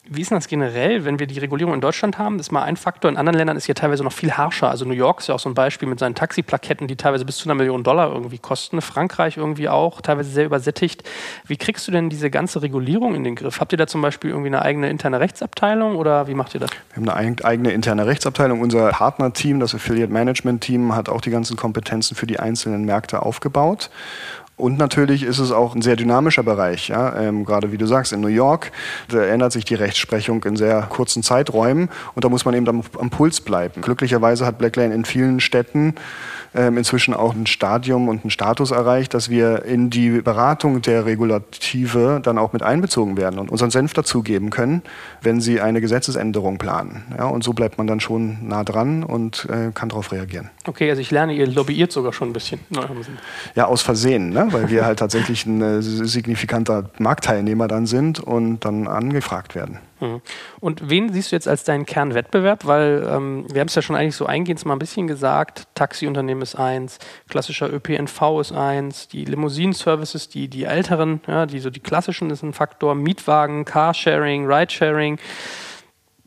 wie 0.08 0.22
ist 0.22 0.32
das 0.32 0.48
generell, 0.48 1.06
wenn 1.06 1.20
wir 1.20 1.28
die 1.28 1.40
Regulierung 1.40 1.74
in 1.74 1.82
Deutschland 1.82 2.18
haben? 2.18 2.38
Das 2.38 2.48
ist 2.48 2.52
mal 2.52 2.64
ein 2.64 2.78
Faktor. 2.78 3.10
In 3.10 3.18
anderen 3.18 3.38
Ländern 3.38 3.58
ist 3.58 3.68
ja 3.68 3.74
teilweise 3.74 4.04
noch 4.04 4.12
viel 4.12 4.32
harscher. 4.32 4.70
Also 4.70 4.86
New 4.86 4.94
York 4.94 5.22
ist 5.22 5.28
ja 5.28 5.36
auch 5.36 5.40
so 5.40 5.50
ein 5.50 5.56
Beispiel 5.56 5.88
mit 5.88 6.00
seinen 6.00 6.16
Taxiplaketten, 6.16 6.88
die 6.88 6.96
teilweise 6.96 7.26
bis 7.26 7.38
zu 7.38 7.48
einer 7.48 7.56
Million 7.56 7.84
Dollar 7.84 8.14
irgendwie 8.14 8.38
kosten. 8.38 8.82
Frankreich 8.82 9.38
irgendwie 9.38 9.68
auch, 9.68 10.02
teilweise 10.02 10.30
sehr 10.30 10.46
übersättigt. 10.46 11.04
Wie 11.48 11.58
kriegst 11.58 11.88
du 11.88 11.92
denn 11.92 12.10
diese 12.10 12.30
ganze 12.30 12.62
Regulierung 12.62 13.16
in 13.16 13.24
den 13.24 13.36
Griff? 13.36 13.60
Habt 13.60 13.72
ihr 13.72 13.78
da 13.78 13.88
zum 13.88 14.02
Beispiel 14.02 14.30
irgendwie 14.30 14.50
eine 14.50 14.62
eigene 14.62 14.90
interne 14.90 15.20
Rechtsabteilung 15.20 15.96
oder 15.96 16.28
wie 16.28 16.36
macht 16.36 16.54
ihr 16.54 16.60
das? 16.60 16.70
Wir 16.94 16.98
haben 16.98 17.10
eine 17.10 17.44
eigene 17.44 17.72
interne 17.72 18.06
Rechtsabteilung. 18.06 18.62
Unser 18.62 18.90
Partnerteam, 18.90 19.60
das 19.60 19.74
Affiliate 19.74 20.12
Management 20.12 20.62
Team, 20.62 20.96
hat 20.96 21.10
auch 21.10 21.22
die 21.22 21.32
ganzen 21.32 21.58
Kompetenzen 21.58 22.16
für 22.16 22.28
die 22.28 22.40
einzelnen 22.40 22.86
Märkte 22.86 23.22
aufgebaut. 23.22 23.90
Und 24.58 24.78
natürlich 24.78 25.24
ist 25.24 25.40
es 25.40 25.52
auch 25.52 25.76
ein 25.76 25.82
sehr 25.82 25.98
dynamischer 25.98 26.44
Bereich. 26.44 26.88
Ja? 26.88 27.20
Ähm, 27.20 27.44
gerade 27.44 27.74
wie 27.74 27.78
du 27.78 27.86
sagst, 27.86 28.14
in 28.14 28.22
New 28.22 28.28
York, 28.28 28.72
da 29.10 29.22
ändert 29.24 29.52
sich 29.52 29.66
die 29.66 29.76
Rechtsprechung 29.76 30.44
in 30.46 30.56
sehr 30.56 30.84
kurzen 30.84 31.24
Zeiträumen 31.24 31.90
und 32.14 32.24
da 32.24 32.30
muss 32.30 32.46
man 32.46 32.54
eben 32.54 32.68
am, 32.70 32.82
am 32.98 33.10
Puls 33.10 33.42
bleiben. 33.42 33.82
Glücklicherweise 33.82 34.46
hat 34.46 34.58
Blacklane 34.58 34.94
in 34.94 35.04
vielen 35.04 35.42
Städten 35.42 35.96
inzwischen 36.56 37.14
auch 37.14 37.34
ein 37.34 37.48
Stadium 37.48 38.08
und 38.08 38.24
einen 38.24 38.32
Status 38.32 38.72
erreicht, 38.72 39.14
dass 39.14 39.30
wir 39.30 39.66
in 39.66 39.90
die 39.90 40.22
Beratung 40.22 40.82
der 40.82 41.06
Regulative 41.06 42.22
dann 42.24 42.38
auch 42.38 42.54
mit 42.54 42.64
einbezogen 42.64 43.18
werden 43.18 43.40
und 43.40 43.52
unseren 43.52 43.72
Senf 43.72 43.94
dazugeben 43.94 44.50
können, 44.50 44.82
wenn 45.22 45.42
sie 45.42 45.62
eine 45.62 45.82
Gesetzesänderung 45.82 46.58
planen. 46.58 47.04
Ja, 47.18 47.26
und 47.26 47.44
so 47.44 47.54
bleibt 47.54 47.78
man 47.78 47.88
dann 47.88 48.00
schon 48.00 48.48
nah 48.48 48.64
dran 48.64 49.04
und 49.04 49.48
äh, 49.50 49.72
kann 49.74 49.90
darauf 49.90 50.12
reagieren. 50.12 50.50
Okay, 50.66 50.90
also 50.90 51.02
ich 51.02 51.12
lerne, 51.12 51.34
ihr 51.34 51.48
lobbyiert 51.48 51.92
sogar 51.92 52.14
schon 52.14 52.30
ein 52.30 52.34
bisschen. 52.34 52.60
Ja, 53.56 53.66
aus 53.66 53.82
Versehen, 53.82 54.30
ne? 54.30 54.48
weil 54.52 54.70
wir 54.70 54.86
halt 54.86 55.00
tatsächlich 55.00 55.46
ein 55.46 55.62
äh, 55.62 55.82
signifikanter 55.82 56.90
Marktteilnehmer 56.98 57.68
dann 57.68 57.86
sind 57.86 58.20
und 58.20 58.62
dann 58.62 58.88
angefragt 58.88 59.56
werden. 59.56 59.80
Mhm. 60.00 60.22
Und 60.60 60.90
wen 60.90 61.14
siehst 61.14 61.32
du 61.32 61.36
jetzt 61.36 61.48
als 61.48 61.64
deinen 61.64 61.86
Kernwettbewerb? 61.86 62.66
Weil 62.66 63.08
ähm, 63.10 63.46
wir 63.52 63.62
haben 63.62 63.68
es 63.68 63.76
ja 63.76 63.82
schon 63.82 63.96
eigentlich 63.96 64.16
so 64.16 64.26
eingehend 64.26 64.66
mal 64.66 64.74
ein 64.76 64.80
bisschen 64.80 65.08
gesagt, 65.08 65.68
Taxiunternehmen 65.76 66.42
ist 66.46 66.56
eins, 66.56 67.00
klassischer 67.28 67.72
ÖPNV 67.72 68.40
ist 68.40 68.52
eins, 68.52 69.08
die 69.08 69.26
Limousinen-Services, 69.26 70.30
die, 70.30 70.48
die 70.48 70.64
älteren, 70.64 71.22
ja, 71.28 71.46
die 71.46 71.60
so 71.60 71.70
die 71.70 71.80
klassischen 71.80 72.30
ist 72.30 72.44
ein 72.44 72.54
Faktor, 72.54 72.96
Mietwagen, 72.96 73.66
Carsharing, 73.66 74.46
Ridesharing. 74.46 75.20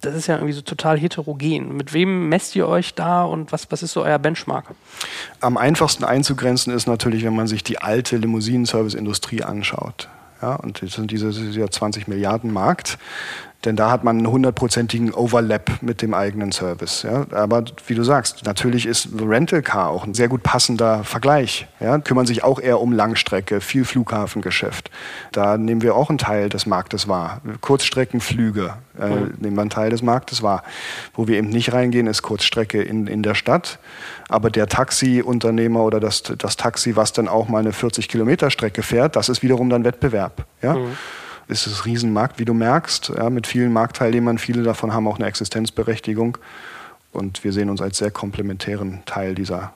Das 0.00 0.14
ist 0.14 0.26
ja 0.26 0.36
irgendwie 0.36 0.52
so 0.52 0.62
total 0.62 0.98
heterogen. 0.98 1.76
Mit 1.76 1.92
wem 1.92 2.28
messt 2.28 2.54
ihr 2.54 2.68
euch 2.68 2.94
da 2.94 3.24
und 3.24 3.50
was, 3.52 3.70
was 3.70 3.82
ist 3.82 3.92
so 3.92 4.02
euer 4.02 4.18
Benchmark? 4.18 4.66
Am 5.40 5.56
einfachsten 5.56 6.04
einzugrenzen 6.04 6.72
ist 6.72 6.86
natürlich, 6.86 7.24
wenn 7.24 7.34
man 7.34 7.46
sich 7.46 7.64
die 7.64 7.78
alte 7.78 8.16
Limousinen-Service-Industrie 8.16 9.42
anschaut. 9.42 10.08
Ja, 10.40 10.54
und 10.54 10.82
das 10.82 10.92
sind 10.92 11.10
diese, 11.10 11.30
dieser 11.32 11.70
20 11.70 12.06
Milliarden 12.06 12.52
Markt. 12.52 12.98
Denn 13.64 13.74
da 13.74 13.90
hat 13.90 14.04
man 14.04 14.18
einen 14.18 14.30
hundertprozentigen 14.30 15.12
Overlap 15.12 15.82
mit 15.82 16.00
dem 16.00 16.14
eigenen 16.14 16.52
Service. 16.52 17.02
Ja? 17.02 17.26
Aber 17.32 17.64
wie 17.88 17.96
du 17.96 18.04
sagst, 18.04 18.44
natürlich 18.46 18.86
ist 18.86 19.08
Rental 19.20 19.62
Car 19.62 19.90
auch 19.90 20.06
ein 20.06 20.14
sehr 20.14 20.28
gut 20.28 20.44
passender 20.44 21.02
Vergleich. 21.02 21.66
Ja? 21.80 21.98
Kümmern 21.98 22.24
sich 22.24 22.44
auch 22.44 22.60
eher 22.60 22.80
um 22.80 22.92
Langstrecke, 22.92 23.60
viel 23.60 23.84
Flughafengeschäft. 23.84 24.92
Da 25.32 25.58
nehmen 25.58 25.82
wir 25.82 25.96
auch 25.96 26.08
einen 26.08 26.18
Teil 26.18 26.48
des 26.48 26.66
Marktes 26.66 27.08
wahr. 27.08 27.40
Kurzstreckenflüge 27.60 28.74
äh, 28.96 29.08
mhm. 29.08 29.34
nehmen 29.40 29.56
wir 29.56 29.62
einen 29.62 29.70
Teil 29.70 29.90
des 29.90 30.02
Marktes 30.02 30.40
wahr. 30.44 30.62
Wo 31.14 31.26
wir 31.26 31.36
eben 31.36 31.48
nicht 31.48 31.72
reingehen, 31.72 32.06
ist 32.06 32.22
Kurzstrecke 32.22 32.80
in, 32.80 33.08
in 33.08 33.24
der 33.24 33.34
Stadt. 33.34 33.80
Aber 34.28 34.50
der 34.50 34.68
Taxiunternehmer 34.68 35.82
oder 35.82 35.98
das, 35.98 36.22
das 36.22 36.56
Taxi, 36.56 36.94
was 36.94 37.12
dann 37.12 37.26
auch 37.26 37.48
mal 37.48 37.58
eine 37.58 37.72
40 37.72 38.08
Kilometer 38.08 38.52
Strecke 38.52 38.84
fährt, 38.84 39.16
das 39.16 39.28
ist 39.28 39.42
wiederum 39.42 39.68
dann 39.68 39.82
Wettbewerb. 39.82 40.46
Ja? 40.62 40.74
Mhm 40.74 40.96
ist 41.48 41.66
es 41.66 41.80
ein 41.80 41.82
Riesenmarkt, 41.84 42.38
wie 42.38 42.44
du 42.44 42.54
merkst, 42.54 43.12
ja, 43.16 43.30
mit 43.30 43.46
vielen 43.46 43.72
Marktteilnehmern. 43.72 44.38
Viele 44.38 44.62
davon 44.62 44.92
haben 44.92 45.08
auch 45.08 45.16
eine 45.16 45.26
Existenzberechtigung. 45.26 46.38
Und 47.12 47.42
wir 47.42 47.52
sehen 47.52 47.70
uns 47.70 47.80
als 47.80 47.98
sehr 47.98 48.10
komplementären 48.10 49.02
Teil 49.06 49.34
dieser 49.34 49.72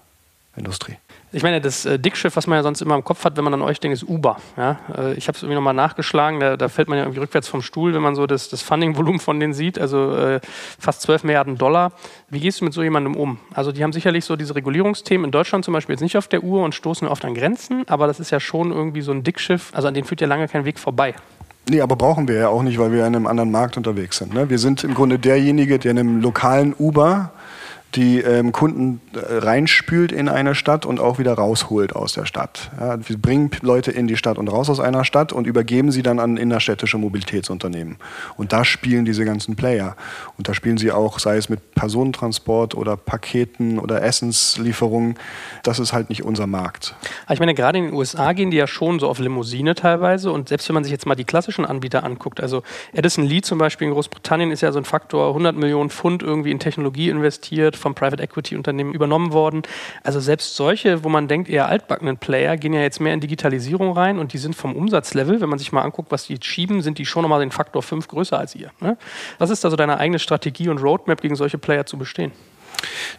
Industrie. 0.54 0.96
Ich 1.34 1.42
meine, 1.42 1.62
das 1.62 1.86
äh, 1.86 1.98
Dickschiff, 1.98 2.36
was 2.36 2.46
man 2.46 2.56
ja 2.56 2.62
sonst 2.62 2.82
immer 2.82 2.94
im 2.94 3.04
Kopf 3.04 3.24
hat, 3.24 3.38
wenn 3.38 3.44
man 3.44 3.54
an 3.54 3.62
euch 3.62 3.80
denkt, 3.80 3.94
ist 3.94 4.06
Uber. 4.06 4.36
Ja? 4.58 4.80
Äh, 4.94 5.14
ich 5.14 5.28
habe 5.28 5.36
es 5.36 5.42
irgendwie 5.42 5.54
nochmal 5.54 5.72
nachgeschlagen, 5.72 6.40
da, 6.40 6.58
da, 6.58 6.68
fällt 6.68 6.88
man 6.88 6.98
ja 6.98 7.04
irgendwie 7.04 7.20
rückwärts 7.20 7.48
vom 7.48 7.62
Stuhl, 7.62 7.94
wenn 7.94 8.02
man 8.02 8.14
so 8.14 8.26
das, 8.26 8.50
das 8.50 8.60
Funding-Volumen 8.60 9.18
von 9.18 9.40
denen 9.40 9.54
sieht, 9.54 9.78
also 9.78 10.14
äh, 10.14 10.40
fast 10.78 11.00
12 11.00 11.24
Milliarden 11.24 11.56
Dollar. 11.56 11.92
Wie 12.28 12.38
gehst 12.38 12.60
du 12.60 12.66
mit 12.66 12.74
so 12.74 12.82
jemandem 12.82 13.16
um? 13.16 13.38
Also 13.54 13.72
die 13.72 13.82
haben 13.82 13.94
sicherlich 13.94 14.26
so 14.26 14.36
diese 14.36 14.54
Regulierungsthemen 14.54 15.24
in 15.24 15.30
Deutschland 15.30 15.64
zum 15.64 15.72
Beispiel 15.72 15.94
jetzt 15.94 16.02
nicht 16.02 16.18
auf 16.18 16.28
der 16.28 16.44
Uhr 16.44 16.62
und 16.62 16.74
stoßen 16.74 17.08
oft 17.08 17.24
an 17.24 17.34
Grenzen, 17.34 17.88
aber 17.88 18.06
das 18.06 18.20
ist 18.20 18.30
ja 18.30 18.38
schon 18.38 18.70
irgendwie 18.70 19.00
so 19.00 19.12
ein 19.12 19.22
Dickschiff, 19.22 19.70
also 19.72 19.88
an 19.88 19.94
dem 19.94 20.04
führt 20.04 20.20
ja 20.20 20.26
lange 20.26 20.48
kein 20.48 20.66
Weg 20.66 20.78
vorbei. 20.78 21.14
Nee, 21.68 21.80
aber 21.80 21.96
brauchen 21.96 22.26
wir 22.26 22.36
ja 22.36 22.48
auch 22.48 22.62
nicht, 22.62 22.78
weil 22.78 22.92
wir 22.92 23.06
in 23.06 23.14
einem 23.14 23.26
anderen 23.26 23.50
Markt 23.50 23.76
unterwegs 23.76 24.18
sind. 24.18 24.34
Ne? 24.34 24.50
Wir 24.50 24.58
sind 24.58 24.82
im 24.82 24.94
Grunde 24.94 25.18
derjenige, 25.18 25.78
der 25.78 25.92
in 25.92 25.98
einem 25.98 26.20
lokalen 26.20 26.74
Uber 26.76 27.30
die 27.94 28.20
ähm, 28.20 28.52
Kunden 28.52 29.00
äh, 29.14 29.18
reinspült 29.38 30.12
in 30.12 30.28
eine 30.28 30.54
Stadt 30.54 30.86
und 30.86 30.98
auch 30.98 31.18
wieder 31.18 31.34
rausholt 31.34 31.94
aus 31.94 32.14
der 32.14 32.24
Stadt. 32.24 32.70
Ja, 32.80 32.96
wir 33.06 33.18
bringen 33.18 33.50
Leute 33.60 33.90
in 33.90 34.06
die 34.06 34.16
Stadt 34.16 34.38
und 34.38 34.48
raus 34.48 34.70
aus 34.70 34.80
einer 34.80 35.04
Stadt 35.04 35.32
und 35.32 35.46
übergeben 35.46 35.92
sie 35.92 36.02
dann 36.02 36.18
an 36.18 36.36
innerstädtische 36.38 36.96
Mobilitätsunternehmen. 36.96 37.96
Und 38.36 38.52
da 38.52 38.64
spielen 38.64 39.04
diese 39.04 39.24
ganzen 39.24 39.56
Player. 39.56 39.96
Und 40.38 40.48
da 40.48 40.54
spielen 40.54 40.78
sie 40.78 40.90
auch, 40.90 41.18
sei 41.18 41.36
es 41.36 41.48
mit 41.50 41.74
Personentransport 41.74 42.74
oder 42.74 42.96
Paketen 42.96 43.78
oder 43.78 44.02
Essenslieferungen. 44.02 45.16
Das 45.62 45.78
ist 45.78 45.92
halt 45.92 46.08
nicht 46.08 46.24
unser 46.24 46.46
Markt. 46.46 46.94
Ich 47.28 47.40
meine, 47.40 47.54
gerade 47.54 47.78
in 47.78 47.86
den 47.86 47.94
USA 47.94 48.32
gehen 48.32 48.50
die 48.50 48.56
ja 48.56 48.66
schon 48.66 49.00
so 49.00 49.08
auf 49.08 49.18
Limousine 49.18 49.74
teilweise. 49.74 50.32
Und 50.32 50.48
selbst 50.48 50.68
wenn 50.68 50.74
man 50.74 50.84
sich 50.84 50.92
jetzt 50.92 51.04
mal 51.04 51.14
die 51.14 51.24
klassischen 51.24 51.66
Anbieter 51.66 52.04
anguckt, 52.04 52.40
also 52.40 52.62
Edison 52.94 53.24
Lee 53.24 53.42
zum 53.42 53.58
Beispiel 53.58 53.88
in 53.88 53.92
Großbritannien 53.92 54.50
ist 54.50 54.62
ja 54.62 54.72
so 54.72 54.78
ein 54.78 54.84
Faktor 54.84 55.28
100 55.28 55.56
Millionen 55.56 55.90
Pfund 55.90 56.22
irgendwie 56.22 56.50
in 56.50 56.58
Technologie 56.58 57.10
investiert 57.10 57.76
vom 57.82 57.94
Private 57.94 58.22
Equity 58.22 58.56
Unternehmen 58.56 58.94
übernommen 58.94 59.32
worden. 59.32 59.62
Also 60.02 60.20
selbst 60.20 60.56
solche, 60.56 61.04
wo 61.04 61.08
man 61.08 61.28
denkt, 61.28 61.50
eher 61.50 61.68
altbackenen 61.68 62.16
Player, 62.16 62.56
gehen 62.56 62.72
ja 62.72 62.80
jetzt 62.80 63.00
mehr 63.00 63.12
in 63.12 63.20
Digitalisierung 63.20 63.92
rein 63.92 64.18
und 64.18 64.32
die 64.32 64.38
sind 64.38 64.54
vom 64.54 64.74
Umsatzlevel, 64.74 65.40
wenn 65.40 65.48
man 65.48 65.58
sich 65.58 65.72
mal 65.72 65.82
anguckt, 65.82 66.10
was 66.10 66.26
die 66.26 66.38
schieben, 66.40 66.80
sind 66.80 66.98
die 66.98 67.06
schon 67.06 67.22
nochmal 67.22 67.40
den 67.40 67.50
Faktor 67.50 67.82
5 67.82 68.08
größer 68.08 68.38
als 68.38 68.54
ihr. 68.54 68.70
Ne? 68.80 68.96
Was 69.38 69.50
ist 69.50 69.64
also 69.64 69.76
deine 69.76 69.98
eigene 69.98 70.18
Strategie 70.18 70.68
und 70.68 70.78
Roadmap, 70.78 71.20
gegen 71.20 71.36
solche 71.36 71.58
Player 71.58 71.84
zu 71.84 71.98
bestehen? 71.98 72.32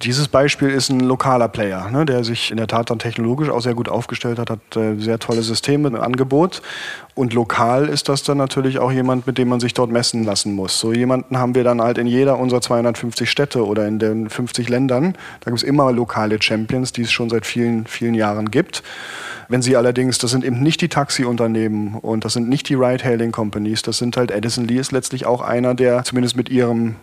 Dieses 0.02 0.28
Beispiel 0.28 0.70
ist 0.70 0.90
ein 0.90 1.00
lokaler 1.00 1.48
Player, 1.48 1.90
ne, 1.90 2.06
der 2.06 2.24
sich 2.24 2.52
in 2.52 2.58
der 2.58 2.68
Tat 2.68 2.90
dann 2.90 3.00
technologisch 3.00 3.50
auch 3.50 3.62
sehr 3.62 3.74
gut 3.74 3.90
aufgestellt 3.90 4.40
hat, 4.40 4.50
hat 4.50 4.76
äh, 4.76 4.96
sehr 4.98 5.20
tolle 5.20 5.42
Systeme, 5.42 5.88
ein 5.88 5.96
Angebot. 5.96 6.62
Und 7.16 7.34
lokal 7.34 7.90
ist 7.90 8.10
das 8.10 8.24
dann 8.24 8.38
natürlich 8.38 8.80
auch 8.80 8.92
jemand, 8.92 9.28
mit 9.28 9.38
dem 9.38 9.48
man 9.48 9.60
sich 9.60 9.74
dort 9.74 9.92
messen 9.92 10.24
lassen 10.24 10.56
muss. 10.56 10.80
So 10.80 10.94
jemanden 10.94 11.38
haben 11.38 11.54
wir 11.54 11.64
dann 11.64 11.82
halt 11.82 11.98
in 12.00 12.08
jeder 12.08 12.40
unserer 12.40 12.62
250 12.62 13.30
Städte 13.30 13.66
oder 13.66 13.88
in 13.88 14.00
den 14.00 14.30
50 14.30 14.68
Ländern. 14.68 15.14
Da 15.42 15.52
gibt 15.52 15.58
es 15.58 15.64
immer 15.64 15.92
lokale 15.92 16.42
Champions, 16.42 16.92
die 16.92 17.04
es 17.04 17.12
schon 17.12 17.30
seit 17.30 17.46
vielen, 17.46 17.86
vielen 17.86 18.16
Jahren 18.16 18.50
gibt. 18.50 18.82
Wenn 19.48 19.62
Sie 19.62 19.76
allerdings, 19.76 20.18
das 20.18 20.32
sind 20.32 20.44
eben 20.44 20.62
nicht 20.62 20.82
die 20.82 20.90
Taxiunternehmen 20.90 21.96
und 21.96 22.26
das 22.26 22.34
sind 22.34 22.50
nicht 22.50 22.70
die 22.70 22.76
Ride-Hailing-Companies, 22.76 23.84
das 23.84 23.98
sind 23.98 24.18
halt 24.18 24.32
Edison 24.32 24.66
Lee 24.66 24.78
ist 24.80 24.92
letztlich 24.92 25.26
auch 25.26 25.42
einer, 25.42 25.76
der 25.76 26.04
zumindest 26.04 26.36
mit 26.36 26.50
ihrem 26.50 26.96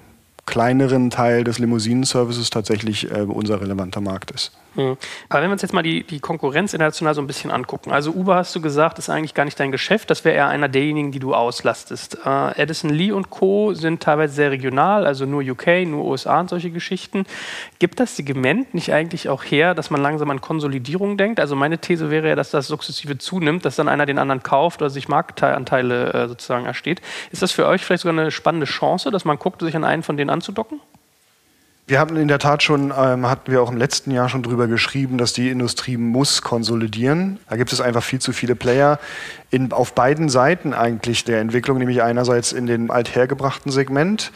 kleineren 0.50 1.10
Teil 1.10 1.44
des 1.44 1.58
Limousinenservices 1.58 2.50
tatsächlich 2.50 3.10
äh, 3.10 3.20
unser 3.20 3.60
relevanter 3.60 4.00
Markt 4.00 4.32
ist. 4.32 4.50
Mhm. 4.74 4.96
Aber 5.28 5.42
wenn 5.42 5.50
wir 5.50 5.52
uns 5.52 5.62
jetzt 5.62 5.72
mal 5.72 5.82
die, 5.82 6.04
die 6.04 6.20
Konkurrenz 6.20 6.72
international 6.72 7.14
so 7.14 7.20
ein 7.20 7.26
bisschen 7.26 7.50
angucken. 7.50 7.90
Also 7.90 8.12
Uber 8.12 8.36
hast 8.36 8.54
du 8.54 8.60
gesagt, 8.60 8.98
ist 8.98 9.10
eigentlich 9.10 9.34
gar 9.34 9.44
nicht 9.44 9.58
dein 9.58 9.72
Geschäft. 9.72 10.10
Das 10.10 10.24
wäre 10.24 10.36
eher 10.36 10.48
einer 10.48 10.68
derjenigen, 10.68 11.12
die 11.12 11.18
du 11.18 11.34
auslastest. 11.34 12.18
Äh, 12.24 12.60
Edison 12.60 12.90
Lee 12.90 13.12
und 13.12 13.30
Co. 13.30 13.74
sind 13.74 14.02
teilweise 14.02 14.34
sehr 14.34 14.50
regional, 14.50 15.06
also 15.06 15.26
nur 15.26 15.42
UK, 15.42 15.86
nur 15.86 16.04
USA 16.04 16.40
und 16.40 16.50
solche 16.50 16.70
Geschichten. 16.70 17.24
Gibt 17.78 18.00
das 18.00 18.16
Segment 18.16 18.74
nicht 18.74 18.92
eigentlich 18.92 19.28
auch 19.28 19.42
her, 19.42 19.74
dass 19.74 19.90
man 19.90 20.00
langsam 20.00 20.30
an 20.30 20.40
Konsolidierung 20.40 21.16
denkt? 21.16 21.40
Also 21.40 21.56
meine 21.56 21.78
These 21.78 22.10
wäre 22.10 22.28
ja, 22.28 22.36
dass 22.36 22.50
das 22.50 22.66
sukzessive 22.68 23.18
zunimmt, 23.18 23.64
dass 23.64 23.76
dann 23.76 23.88
einer 23.88 24.06
den 24.06 24.18
anderen 24.18 24.42
kauft 24.42 24.82
oder 24.82 24.90
sich 24.90 25.08
Marktanteile 25.08 26.12
äh, 26.12 26.28
sozusagen 26.28 26.66
ersteht. 26.66 27.00
Ist 27.30 27.42
das 27.42 27.52
für 27.52 27.66
euch 27.66 27.84
vielleicht 27.84 28.02
sogar 28.02 28.18
eine 28.18 28.30
spannende 28.30 28.66
Chance, 28.66 29.10
dass 29.10 29.24
man 29.24 29.38
guckt, 29.38 29.60
sich 29.60 29.74
an 29.76 29.84
einen 29.84 30.02
von 30.02 30.16
denen 30.16 30.30
anzudocken? 30.30 30.80
Wir 31.90 31.98
haben 31.98 32.14
in 32.14 32.28
der 32.28 32.38
Tat 32.38 32.62
schon, 32.62 32.94
ähm, 32.96 33.28
hatten 33.28 33.50
wir 33.50 33.60
auch 33.60 33.72
im 33.72 33.76
letzten 33.76 34.12
Jahr 34.12 34.28
schon 34.28 34.44
drüber 34.44 34.68
geschrieben, 34.68 35.18
dass 35.18 35.32
die 35.32 35.50
Industrie 35.50 35.96
muss 35.96 36.40
konsolidieren. 36.40 37.40
Da 37.48 37.56
gibt 37.56 37.72
es 37.72 37.80
einfach 37.80 38.04
viel 38.04 38.20
zu 38.20 38.32
viele 38.32 38.54
Player 38.54 39.00
in, 39.50 39.72
auf 39.72 39.92
beiden 39.96 40.28
Seiten 40.28 40.72
eigentlich 40.72 41.24
der 41.24 41.40
Entwicklung, 41.40 41.78
nämlich 41.78 42.00
einerseits 42.00 42.52
in 42.52 42.68
den 42.68 42.92
althergebrachten 42.92 43.72
Segment, 43.72 44.30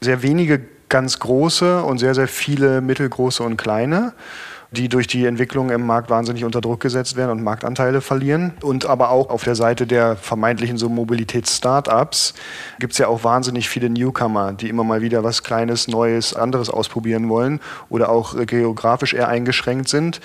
sehr 0.00 0.22
wenige 0.24 0.60
ganz 0.88 1.20
große 1.20 1.80
und 1.84 1.98
sehr, 1.98 2.16
sehr 2.16 2.26
viele 2.26 2.80
mittelgroße 2.80 3.44
und 3.44 3.56
kleine 3.56 4.12
die 4.70 4.88
durch 4.88 5.06
die 5.06 5.24
Entwicklung 5.24 5.70
im 5.70 5.86
Markt 5.86 6.10
wahnsinnig 6.10 6.44
unter 6.44 6.60
Druck 6.60 6.80
gesetzt 6.80 7.16
werden 7.16 7.30
und 7.30 7.42
Marktanteile 7.42 8.00
verlieren. 8.00 8.54
Und 8.62 8.86
aber 8.86 9.10
auch 9.10 9.30
auf 9.30 9.44
der 9.44 9.54
Seite 9.54 9.86
der 9.86 10.16
vermeintlichen 10.16 10.76
so 10.76 10.88
Mobilitäts-Startups 10.88 12.34
gibt 12.78 12.92
es 12.92 12.98
ja 12.98 13.08
auch 13.08 13.24
wahnsinnig 13.24 13.68
viele 13.68 13.90
Newcomer, 13.90 14.52
die 14.52 14.68
immer 14.68 14.84
mal 14.84 15.02
wieder 15.02 15.24
was 15.24 15.42
Kleines, 15.42 15.88
Neues, 15.88 16.34
anderes 16.34 16.70
ausprobieren 16.70 17.28
wollen 17.28 17.60
oder 17.88 18.08
auch 18.10 18.34
geografisch 18.46 19.14
eher 19.14 19.28
eingeschränkt 19.28 19.88
sind. 19.88 20.20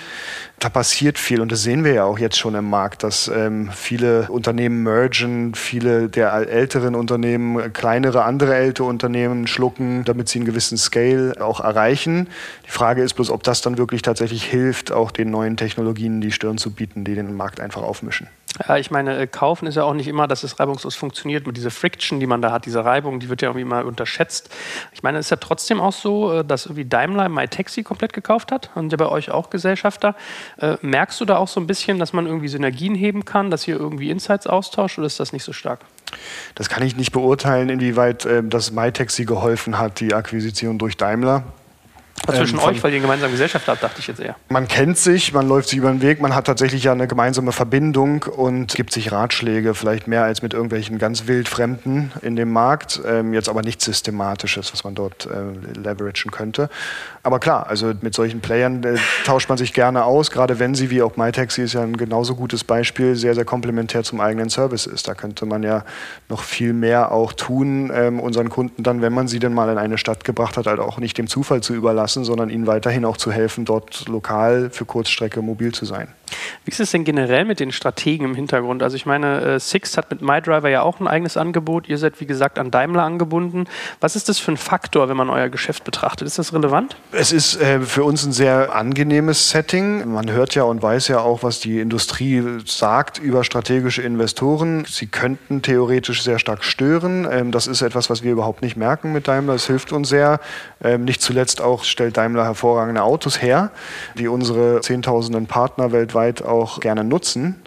Da 0.62 0.68
passiert 0.68 1.18
viel 1.18 1.40
und 1.40 1.50
das 1.50 1.64
sehen 1.64 1.82
wir 1.82 1.92
ja 1.92 2.04
auch 2.04 2.20
jetzt 2.20 2.38
schon 2.38 2.54
im 2.54 2.70
Markt, 2.70 3.02
dass 3.02 3.26
ähm, 3.26 3.70
viele 3.74 4.28
Unternehmen 4.30 4.84
mergen, 4.84 5.56
viele 5.56 6.08
der 6.08 6.32
älteren 6.32 6.94
Unternehmen 6.94 7.72
kleinere 7.72 8.22
andere 8.22 8.54
ältere 8.54 8.86
Unternehmen 8.86 9.48
schlucken, 9.48 10.04
damit 10.04 10.28
sie 10.28 10.38
einen 10.38 10.46
gewissen 10.46 10.78
Scale 10.78 11.34
auch 11.40 11.58
erreichen. 11.58 12.28
Die 12.64 12.70
Frage 12.70 13.02
ist 13.02 13.14
bloß, 13.14 13.30
ob 13.30 13.42
das 13.42 13.60
dann 13.60 13.76
wirklich 13.76 14.02
tatsächlich 14.02 14.44
hilft, 14.44 14.92
auch 14.92 15.10
den 15.10 15.32
neuen 15.32 15.56
Technologien 15.56 16.20
die 16.20 16.30
Stirn 16.30 16.58
zu 16.58 16.70
bieten, 16.70 17.02
die 17.02 17.16
den 17.16 17.34
Markt 17.34 17.58
einfach 17.58 17.82
aufmischen. 17.82 18.28
Ja, 18.68 18.76
ich 18.76 18.90
meine, 18.90 19.16
äh, 19.16 19.26
kaufen 19.26 19.66
ist 19.66 19.76
ja 19.76 19.84
auch 19.84 19.94
nicht 19.94 20.08
immer, 20.08 20.28
dass 20.28 20.42
es 20.42 20.60
reibungslos 20.60 20.94
funktioniert. 20.94 21.46
Mit 21.46 21.56
dieser 21.56 21.70
Friction, 21.70 22.20
die 22.20 22.26
man 22.26 22.42
da 22.42 22.52
hat, 22.52 22.66
diese 22.66 22.84
Reibung, 22.84 23.18
die 23.18 23.28
wird 23.28 23.40
ja 23.40 23.48
irgendwie 23.48 23.64
mal 23.64 23.84
unterschätzt. 23.84 24.50
Ich 24.92 25.02
meine, 25.02 25.18
es 25.18 25.26
ist 25.26 25.30
ja 25.30 25.38
trotzdem 25.38 25.80
auch 25.80 25.92
so, 25.92 26.32
äh, 26.32 26.44
dass 26.44 26.66
irgendwie 26.66 26.84
Daimler 26.84 27.28
MyTaxi 27.28 27.82
komplett 27.82 28.12
gekauft 28.12 28.52
hat 28.52 28.70
und 28.74 28.92
ja 28.92 28.98
bei 28.98 29.08
euch 29.08 29.30
auch 29.30 29.48
Gesellschafter. 29.48 30.14
Äh, 30.58 30.76
merkst 30.82 31.20
du 31.20 31.24
da 31.24 31.38
auch 31.38 31.48
so 31.48 31.60
ein 31.60 31.66
bisschen, 31.66 31.98
dass 31.98 32.12
man 32.12 32.26
irgendwie 32.26 32.48
Synergien 32.48 32.94
heben 32.94 33.24
kann, 33.24 33.50
dass 33.50 33.66
ihr 33.66 33.76
irgendwie 33.76 34.10
Insights 34.10 34.46
austauscht 34.46 34.98
oder 34.98 35.06
ist 35.06 35.18
das 35.18 35.32
nicht 35.32 35.44
so 35.44 35.52
stark? 35.52 35.80
Das 36.54 36.68
kann 36.68 36.82
ich 36.82 36.96
nicht 36.96 37.12
beurteilen, 37.12 37.70
inwieweit 37.70 38.26
äh, 38.26 38.42
das 38.44 38.70
MyTaxi 38.70 39.24
geholfen 39.24 39.78
hat, 39.78 40.00
die 40.00 40.12
Akquisition 40.12 40.78
durch 40.78 40.98
Daimler. 40.98 41.44
Zwischen 42.26 42.58
ähm, 42.58 42.64
euch, 42.64 42.82
weil 42.82 42.90
ihr 42.92 42.96
eine 42.96 43.02
gemeinsame 43.02 43.32
Gesellschaft 43.32 43.66
habt, 43.66 43.82
dachte 43.82 43.98
ich 43.98 44.06
jetzt 44.06 44.20
eher. 44.20 44.36
Man 44.48 44.68
kennt 44.68 44.96
sich, 44.96 45.32
man 45.32 45.48
läuft 45.48 45.68
sich 45.68 45.78
über 45.78 45.90
den 45.90 46.02
Weg, 46.02 46.20
man 46.20 46.34
hat 46.34 46.46
tatsächlich 46.46 46.84
ja 46.84 46.92
eine 46.92 47.08
gemeinsame 47.08 47.52
Verbindung 47.52 48.22
und 48.22 48.74
gibt 48.74 48.92
sich 48.92 49.10
Ratschläge, 49.10 49.74
vielleicht 49.74 50.06
mehr 50.06 50.22
als 50.22 50.42
mit 50.42 50.54
irgendwelchen 50.54 50.98
ganz 50.98 51.26
wildfremden 51.26 52.12
in 52.22 52.36
dem 52.36 52.52
Markt. 52.52 53.00
Ähm, 53.04 53.34
jetzt 53.34 53.48
aber 53.48 53.62
nichts 53.62 53.84
Systematisches, 53.84 54.72
was 54.72 54.84
man 54.84 54.94
dort 54.94 55.26
äh, 55.26 55.78
leveragen 55.78 56.30
könnte. 56.30 56.68
Aber 57.24 57.40
klar, 57.40 57.66
also 57.68 57.92
mit 58.00 58.14
solchen 58.14 58.40
Playern 58.40 58.84
äh, 58.84 58.96
tauscht 59.24 59.48
man 59.48 59.58
sich 59.58 59.72
gerne 59.72 60.04
aus, 60.04 60.30
gerade 60.30 60.58
wenn 60.58 60.74
sie, 60.74 60.90
wie 60.90 61.02
auch 61.02 61.16
MyTaxi 61.16 61.62
ist 61.62 61.72
ja 61.72 61.82
ein 61.82 61.96
genauso 61.96 62.36
gutes 62.36 62.62
Beispiel, 62.62 63.16
sehr, 63.16 63.34
sehr 63.34 63.44
komplementär 63.44 64.02
zum 64.04 64.20
eigenen 64.20 64.48
Service 64.48 64.86
ist. 64.86 65.08
Da 65.08 65.14
könnte 65.14 65.46
man 65.46 65.62
ja 65.62 65.84
noch 66.28 66.42
viel 66.42 66.72
mehr 66.72 67.10
auch 67.10 67.32
tun, 67.32 67.90
ähm, 67.94 68.20
unseren 68.20 68.48
Kunden 68.48 68.82
dann, 68.82 69.02
wenn 69.02 69.12
man 69.12 69.26
sie 69.26 69.40
denn 69.40 69.54
mal 69.54 69.68
in 69.70 69.78
eine 69.78 69.98
Stadt 69.98 70.24
gebracht 70.24 70.56
hat, 70.56 70.66
halt 70.66 70.78
auch 70.78 70.98
nicht 70.98 71.18
dem 71.18 71.26
Zufall 71.26 71.62
zu 71.62 71.74
überlassen 71.74 72.11
lassen, 72.12 72.24
sondern 72.24 72.50
ihnen 72.50 72.66
weiterhin 72.66 73.04
auch 73.04 73.16
zu 73.16 73.32
helfen, 73.32 73.64
dort 73.64 74.08
lokal 74.08 74.70
für 74.70 74.84
Kurzstrecke 74.84 75.40
mobil 75.42 75.72
zu 75.72 75.84
sein. 75.84 76.08
Wie 76.64 76.70
ist 76.70 76.80
es 76.80 76.90
denn 76.90 77.04
generell 77.04 77.44
mit 77.44 77.60
den 77.60 77.72
Strategen 77.72 78.24
im 78.24 78.34
Hintergrund? 78.34 78.82
Also 78.82 78.96
ich 78.96 79.06
meine, 79.06 79.40
äh, 79.40 79.60
Sixt 79.60 79.96
hat 79.96 80.10
mit 80.10 80.22
MyDriver 80.22 80.68
ja 80.68 80.82
auch 80.82 81.00
ein 81.00 81.08
eigenes 81.08 81.36
Angebot. 81.36 81.88
Ihr 81.88 81.98
seid, 81.98 82.20
wie 82.20 82.26
gesagt, 82.26 82.58
an 82.58 82.70
Daimler 82.70 83.02
angebunden. 83.02 83.66
Was 84.00 84.16
ist 84.16 84.28
das 84.28 84.38
für 84.38 84.52
ein 84.52 84.56
Faktor, 84.56 85.08
wenn 85.08 85.16
man 85.16 85.30
euer 85.30 85.48
Geschäft 85.48 85.84
betrachtet? 85.84 86.26
Ist 86.26 86.38
das 86.38 86.52
relevant? 86.52 86.96
Es 87.12 87.32
ist 87.32 87.60
äh, 87.60 87.80
für 87.80 88.04
uns 88.04 88.24
ein 88.24 88.32
sehr 88.32 88.74
angenehmes 88.74 89.50
Setting. 89.50 90.12
Man 90.12 90.30
hört 90.30 90.54
ja 90.54 90.62
und 90.64 90.82
weiß 90.82 91.08
ja 91.08 91.20
auch, 91.20 91.42
was 91.42 91.60
die 91.60 91.80
Industrie 91.80 92.42
sagt 92.64 93.18
über 93.18 93.44
strategische 93.44 94.02
Investoren. 94.02 94.84
Sie 94.88 95.06
könnten 95.06 95.62
theoretisch 95.62 96.22
sehr 96.22 96.38
stark 96.38 96.64
stören. 96.64 97.28
Ähm, 97.30 97.52
das 97.52 97.66
ist 97.66 97.82
etwas, 97.82 98.08
was 98.08 98.22
wir 98.22 98.32
überhaupt 98.32 98.62
nicht 98.62 98.76
merken 98.76 99.12
mit 99.12 99.28
Daimler. 99.28 99.54
Es 99.54 99.66
hilft 99.66 99.92
uns 99.92 100.08
sehr. 100.08 100.40
Ähm, 100.82 101.04
nicht 101.04 101.20
zuletzt 101.20 101.60
auch 101.60 101.84
stellt 102.02 102.16
Daimler 102.16 102.44
hervorragende 102.44 103.02
Autos 103.02 103.40
her, 103.40 103.70
die 104.18 104.26
unsere 104.26 104.80
Zehntausenden 104.80 105.46
Partner 105.46 105.92
weltweit 105.92 106.42
auch 106.42 106.80
gerne 106.80 107.04
nutzen. 107.04 107.62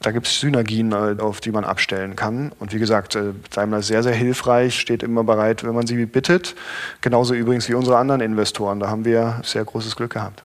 Da 0.00 0.10
gibt 0.10 0.26
es 0.26 0.38
Synergien, 0.40 0.92
äh, 0.92 1.16
auf 1.20 1.40
die 1.40 1.50
man 1.50 1.64
abstellen 1.64 2.14
kann. 2.14 2.52
Und 2.60 2.74
wie 2.74 2.78
gesagt, 2.78 3.16
äh, 3.16 3.32
Daimler 3.50 3.78
ist 3.78 3.86
sehr, 3.86 4.02
sehr 4.02 4.14
hilfreich, 4.14 4.78
steht 4.78 5.02
immer 5.02 5.24
bereit, 5.24 5.64
wenn 5.64 5.74
man 5.74 5.86
sie 5.86 6.04
bittet. 6.04 6.54
Genauso 7.00 7.32
übrigens 7.32 7.68
wie 7.68 7.74
unsere 7.74 7.96
anderen 7.96 8.20
Investoren. 8.20 8.78
Da 8.78 8.88
haben 8.90 9.06
wir 9.06 9.40
sehr 9.42 9.64
großes 9.64 9.96
Glück 9.96 10.12
gehabt. 10.12 10.44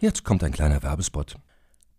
Jetzt 0.00 0.24
kommt 0.24 0.42
ein 0.42 0.52
kleiner 0.52 0.82
Werbespot. 0.82 1.36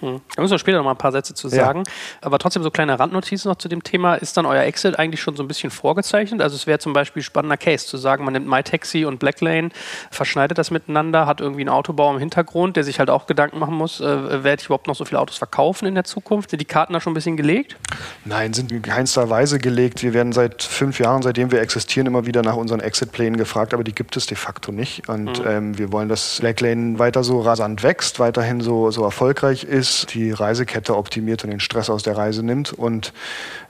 Hm. 0.00 0.20
Da 0.36 0.42
müssen 0.42 0.52
wir 0.52 0.58
später 0.58 0.78
noch 0.78 0.84
mal 0.84 0.92
ein 0.92 0.98
paar 0.98 1.12
Sätze 1.12 1.34
zu 1.34 1.48
sagen. 1.48 1.82
Ja. 1.84 1.92
Aber 2.22 2.38
trotzdem 2.38 2.62
so 2.62 2.70
kleine 2.70 2.98
Randnotizen 2.98 3.48
noch 3.48 3.56
zu 3.56 3.68
dem 3.68 3.82
Thema. 3.82 4.14
Ist 4.14 4.36
dann 4.36 4.46
euer 4.46 4.62
Exit 4.62 4.98
eigentlich 4.98 5.20
schon 5.20 5.36
so 5.36 5.42
ein 5.42 5.48
bisschen 5.48 5.70
vorgezeichnet? 5.70 6.40
Also 6.40 6.54
es 6.54 6.66
wäre 6.66 6.78
zum 6.78 6.92
Beispiel 6.92 7.20
ein 7.20 7.24
spannender 7.24 7.56
Case 7.56 7.86
zu 7.86 7.96
sagen, 7.96 8.24
man 8.24 8.32
nimmt 8.32 8.46
MyTaxi 8.46 9.04
und 9.04 9.18
Blacklane, 9.18 9.70
verschneidet 10.10 10.58
das 10.58 10.70
miteinander, 10.70 11.26
hat 11.26 11.40
irgendwie 11.40 11.62
einen 11.62 11.70
Autobau 11.70 12.12
im 12.12 12.18
Hintergrund, 12.18 12.76
der 12.76 12.84
sich 12.84 12.98
halt 12.98 13.10
auch 13.10 13.26
Gedanken 13.26 13.58
machen 13.58 13.74
muss, 13.74 14.00
äh, 14.00 14.44
werde 14.44 14.60
ich 14.60 14.66
überhaupt 14.66 14.86
noch 14.86 14.94
so 14.94 15.04
viele 15.04 15.20
Autos 15.20 15.36
verkaufen 15.36 15.86
in 15.86 15.94
der 15.94 16.04
Zukunft? 16.04 16.50
Sind 16.50 16.60
die 16.60 16.64
Karten 16.64 16.92
da 16.92 17.00
schon 17.00 17.12
ein 17.12 17.14
bisschen 17.14 17.36
gelegt? 17.36 17.76
Nein, 18.24 18.52
sind 18.52 18.70
in 18.70 18.82
keinster 18.82 19.28
Weise 19.30 19.58
gelegt. 19.58 20.02
Wir 20.02 20.14
werden 20.14 20.32
seit 20.32 20.62
fünf 20.62 21.00
Jahren, 21.00 21.22
seitdem 21.22 21.50
wir 21.50 21.60
existieren, 21.60 22.06
immer 22.06 22.26
wieder 22.26 22.42
nach 22.42 22.56
unseren 22.56 22.80
Exit-Plänen 22.80 23.36
gefragt, 23.36 23.74
aber 23.74 23.84
die 23.84 23.94
gibt 23.94 24.16
es 24.16 24.26
de 24.26 24.36
facto 24.36 24.70
nicht. 24.70 25.08
Und 25.08 25.40
mhm. 25.40 25.46
ähm, 25.46 25.78
wir 25.78 25.92
wollen, 25.92 26.08
dass 26.08 26.38
Blacklane 26.40 26.98
weiter 26.98 27.24
so 27.24 27.40
rasant 27.40 27.82
wächst, 27.82 28.20
weiterhin 28.20 28.60
so, 28.60 28.90
so 28.90 29.02
erfolgreich 29.02 29.64
ist, 29.64 29.87
die 30.12 30.30
Reisekette 30.30 30.96
optimiert 30.96 31.44
und 31.44 31.50
den 31.50 31.60
Stress 31.60 31.90
aus 31.90 32.02
der 32.02 32.16
Reise 32.16 32.44
nimmt. 32.44 32.72
Und 32.72 33.12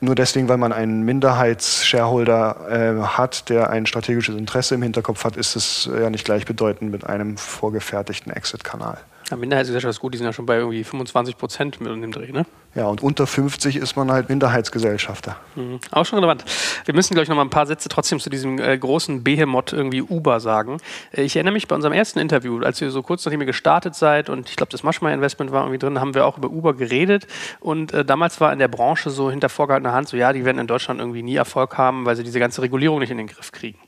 nur 0.00 0.14
deswegen, 0.14 0.48
weil 0.48 0.58
man 0.58 0.72
einen 0.72 1.02
Minderheitsshareholder 1.02 3.00
äh, 3.00 3.02
hat, 3.02 3.48
der 3.48 3.70
ein 3.70 3.86
strategisches 3.86 4.36
Interesse 4.36 4.74
im 4.74 4.82
Hinterkopf 4.82 5.24
hat, 5.24 5.36
ist 5.36 5.56
es 5.56 5.88
ja 5.92 6.10
nicht 6.10 6.24
gleichbedeutend 6.24 6.90
mit 6.90 7.04
einem 7.04 7.36
vorgefertigten 7.36 8.32
Exit-Kanal. 8.32 8.98
Ja, 9.30 9.36
Minderheitsgesellschaft 9.36 9.90
ist 9.90 10.00
gut, 10.00 10.14
die 10.14 10.18
sind 10.18 10.26
ja 10.26 10.32
schon 10.32 10.46
bei 10.46 10.56
irgendwie 10.56 10.84
25 10.84 11.36
Prozent 11.36 11.80
mit 11.80 11.90
dem 11.90 12.12
Dreh, 12.12 12.32
ne? 12.32 12.46
Ja, 12.74 12.86
und 12.86 13.02
unter 13.02 13.26
50 13.26 13.76
ist 13.76 13.96
man 13.96 14.10
halt 14.10 14.28
Minderheitsgesellschafter. 14.28 15.36
Mhm. 15.56 15.80
Auch 15.90 16.04
schon 16.04 16.18
relevant. 16.18 16.44
Wir 16.84 16.94
müssen, 16.94 17.14
glaube 17.14 17.22
ich, 17.22 17.28
noch 17.28 17.36
mal 17.36 17.42
ein 17.42 17.50
paar 17.50 17.66
Sätze 17.66 17.88
trotzdem 17.88 18.20
zu 18.20 18.28
diesem 18.28 18.58
äh, 18.58 18.76
großen 18.76 19.24
Behemoth 19.24 19.72
irgendwie 19.72 20.02
Uber 20.02 20.38
sagen. 20.38 20.76
Äh, 21.12 21.22
ich 21.22 21.34
erinnere 21.36 21.54
mich 21.54 21.66
bei 21.66 21.74
unserem 21.74 21.94
ersten 21.94 22.18
Interview, 22.18 22.62
als 22.62 22.80
ihr 22.80 22.90
so 22.90 23.02
kurz 23.02 23.24
nachdem 23.24 23.40
ihr 23.40 23.46
gestartet 23.46 23.94
seid 23.94 24.28
und 24.28 24.50
ich 24.50 24.56
glaube, 24.56 24.70
das 24.70 24.82
Maschmeyer 24.82 25.14
Investment 25.14 25.50
war 25.50 25.62
irgendwie 25.62 25.78
drin, 25.78 25.98
haben 25.98 26.14
wir 26.14 26.26
auch 26.26 26.36
über 26.36 26.50
Uber 26.50 26.74
geredet. 26.74 27.26
Und 27.58 27.92
äh, 27.92 28.04
damals 28.04 28.40
war 28.40 28.52
in 28.52 28.58
der 28.58 28.68
Branche 28.68 29.10
so 29.10 29.30
hinter 29.30 29.48
vorgehaltener 29.48 29.92
Hand 29.92 30.08
so, 30.08 30.16
ja, 30.16 30.32
die 30.34 30.44
werden 30.44 30.58
in 30.58 30.66
Deutschland 30.66 31.00
irgendwie 31.00 31.22
nie 31.22 31.36
Erfolg 31.36 31.78
haben, 31.78 32.04
weil 32.04 32.16
sie 32.16 32.22
diese 32.22 32.38
ganze 32.38 32.60
Regulierung 32.60 33.00
nicht 33.00 33.10
in 33.10 33.18
den 33.18 33.28
Griff 33.28 33.50
kriegen. 33.50 33.78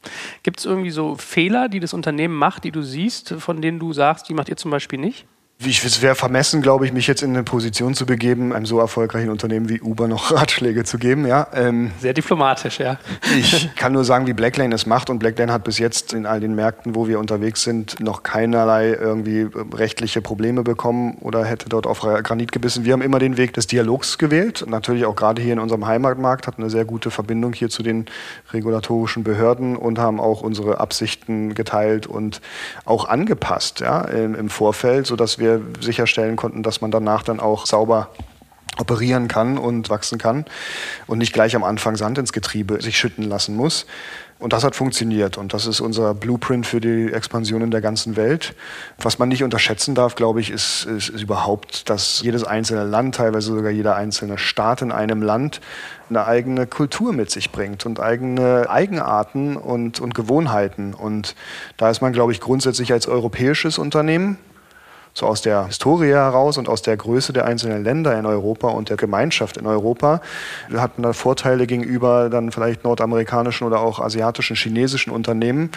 Gibt 0.43 0.59
es 0.59 0.65
irgendwie 0.65 0.91
so 0.91 1.17
Fehler, 1.17 1.69
die 1.69 1.81
das 1.81 1.93
Unternehmen 1.93 2.35
macht, 2.35 2.65
die 2.65 2.73
du 2.73 2.83
siehst, 2.83 3.35
von 3.39 3.61
denen 3.61 3.79
du 3.79 3.93
sagst, 3.93 4.29
die 4.29 4.35
macht 4.35 4.49
ihr 4.49 4.57
zum 4.57 4.71
Beispiel 4.71 4.99
nicht? 4.99 5.27
Es 5.63 6.01
wäre 6.01 6.15
vermessen, 6.15 6.63
glaube 6.63 6.87
ich, 6.87 6.93
mich 6.93 7.07
jetzt 7.07 7.23
in 7.23 7.31
eine 7.31 7.43
Position 7.43 7.95
zu 7.95 8.07
begeben, 8.07 8.55
einem 8.55 8.65
so 8.65 8.81
erfolgreichen 8.81 9.29
Unternehmen 9.29 9.69
wie 9.69 9.81
Uber 9.81 10.09
noch 10.09 10.33
Ratschläge 10.33 10.85
zu 10.85 10.97
geben. 10.97 11.27
Ja, 11.27 11.49
ähm, 11.53 11.91
Sehr 12.01 12.15
diplomatisch, 12.15 12.81
ja. 12.81 12.99
Ich 13.37 13.75
kann 13.77 13.93
nur 13.93 14.05
sagen, 14.05 14.27
wie 14.27 14.33
Blacklane 14.33 14.75
es 14.75 14.87
macht. 14.87 15.11
Und 15.11 15.19
Blacklane 15.19 15.53
hat 15.53 15.65
bis 15.65 15.79
jetzt 15.79 16.15
in 16.15 16.25
all 16.25 16.41
den 16.41 16.55
Märkten, 16.55 16.95
wo 16.95 17.09
wir 17.09 17.19
unterwegs 17.19 17.63
sind, 17.63 18.01
noch 18.01 18.23
keinerlei 18.23 18.95
irgendwie 18.95 19.49
rechtliche 19.75 20.23
Probleme 20.23 20.63
bekommen 20.63 21.19
oder 21.21 21.45
hätte 21.45 21.69
dort 21.69 21.87
auf 21.87 22.01
Granit 22.01 22.53
gebissen. 22.53 22.87
Wir 22.87 22.95
haben 22.95 23.03
immer 23.03 23.19
den 23.19 23.37
Weg 23.37 23.53
des 23.53 23.67
Dialogs 23.67 24.17
gewählt. 24.17 24.65
Natürlich 24.67 25.05
auch 25.05 25.17
gerade 25.17 25.43
hier 25.43 25.53
in 25.53 25.59
unserem 25.59 25.87
Heimatmarkt 25.87 26.47
hat 26.47 26.59
eine 26.59 26.71
sehr 26.71 26.87
gute 26.87 27.11
Verbindung 27.11 27.53
hier 27.53 27.69
zu 27.69 27.83
den 27.83 28.07
regulatorischen 28.53 29.25
Behörden 29.25 29.77
und 29.77 29.99
haben 29.99 30.21
auch 30.21 30.41
unsere 30.41 30.81
Absichten 30.81 31.55
geteilt 31.55 32.07
und 32.07 32.41
auch 32.87 33.07
angepasst 33.07 33.81
ja, 33.81 34.01
im 34.03 34.49
Vorfeld, 34.49 35.07
sodass 35.07 35.39
wir 35.39 35.50
wir 35.51 35.83
sicherstellen 35.83 36.37
konnten, 36.37 36.63
dass 36.63 36.81
man 36.81 36.91
danach 36.91 37.23
dann 37.23 37.41
auch 37.41 37.67
sauber 37.67 38.11
operieren 38.79 39.29
kann 39.29 39.59
und 39.59 39.91
wachsen 39.91 40.19
kann 40.19 40.45
und 41.07 41.19
nicht 41.19 41.33
gleich 41.33 41.55
am 41.55 41.65
Anfang 41.65 41.97
Sand 41.97 42.19
ins 42.19 42.33
Getriebe 42.33 42.81
sich 42.81 42.99
schütten 42.99 43.25
lassen 43.25 43.55
muss. 43.57 43.87
Und 44.39 44.55
das 44.55 44.65
hat 44.65 44.75
funktioniert 44.75 45.37
und 45.37 45.53
das 45.53 45.67
ist 45.67 45.81
unser 45.81 46.15
Blueprint 46.15 46.67
für 46.67 46.81
die 46.81 47.13
Expansion 47.13 47.61
in 47.61 47.71
der 47.71 47.83
ganzen 47.83 48.17
Welt. 48.17 48.55
Was 48.99 49.19
man 49.19 49.29
nicht 49.29 49.45
unterschätzen 49.45 49.95
darf, 49.95 50.15
glaube 50.15 50.41
ich, 50.41 50.51
ist, 50.51 50.87
ist, 50.87 51.11
ist 51.11 51.23
überhaupt, 51.23 51.91
dass 51.91 52.23
jedes 52.23 52.43
einzelne 52.43 52.85
Land, 52.85 53.17
teilweise 53.17 53.53
sogar 53.55 53.71
jeder 53.71 53.97
einzelne 53.97 54.39
Staat 54.39 54.81
in 54.81 54.93
einem 54.93 55.21
Land 55.21 55.61
eine 56.09 56.27
eigene 56.27 56.67
Kultur 56.67 57.13
mit 57.13 57.31
sich 57.31 57.53
bringt 57.53 57.85
und 57.85 58.01
eigene 58.01 58.71
Eigenarten 58.71 59.59
und, 59.59 60.01
und 60.01 60.15
Gewohnheiten. 60.15 60.95
Und 60.95 61.35
da 61.77 61.91
ist 61.91 62.01
man, 62.01 62.15
glaube 62.15 62.33
ich, 62.33 62.41
grundsätzlich 62.41 62.95
als 62.95 63.09
europäisches 63.09 63.77
Unternehmen 63.77 64.39
so 65.13 65.27
aus 65.27 65.43
der 65.43 65.67
Historie 65.67 66.11
heraus 66.11 66.59
und 66.59 66.69
aus 66.69 66.83
der 66.83 66.97
Größe 66.97 67.33
der 67.33 67.45
einzelnen 67.45 67.85
Länder 67.85 68.19
in 68.19 68.27
Europa 68.27 68.69
und 68.69 68.91
der 68.91 68.97
Gemeinschaft 68.97 69.57
in 69.57 69.67
Europa 69.67 70.21
hat 70.75 70.99
man 70.99 71.03
da 71.03 71.13
Vorteile 71.13 71.67
gegenüber 71.67 72.31
dann 72.31 72.53
vielleicht 72.53 72.85
nordamerikanischen 72.85 73.67
oder 73.67 73.81
auch 73.81 74.01
asiatischen, 74.01 74.57
chinesischen 74.57 75.11
Unternehmen, 75.11 75.71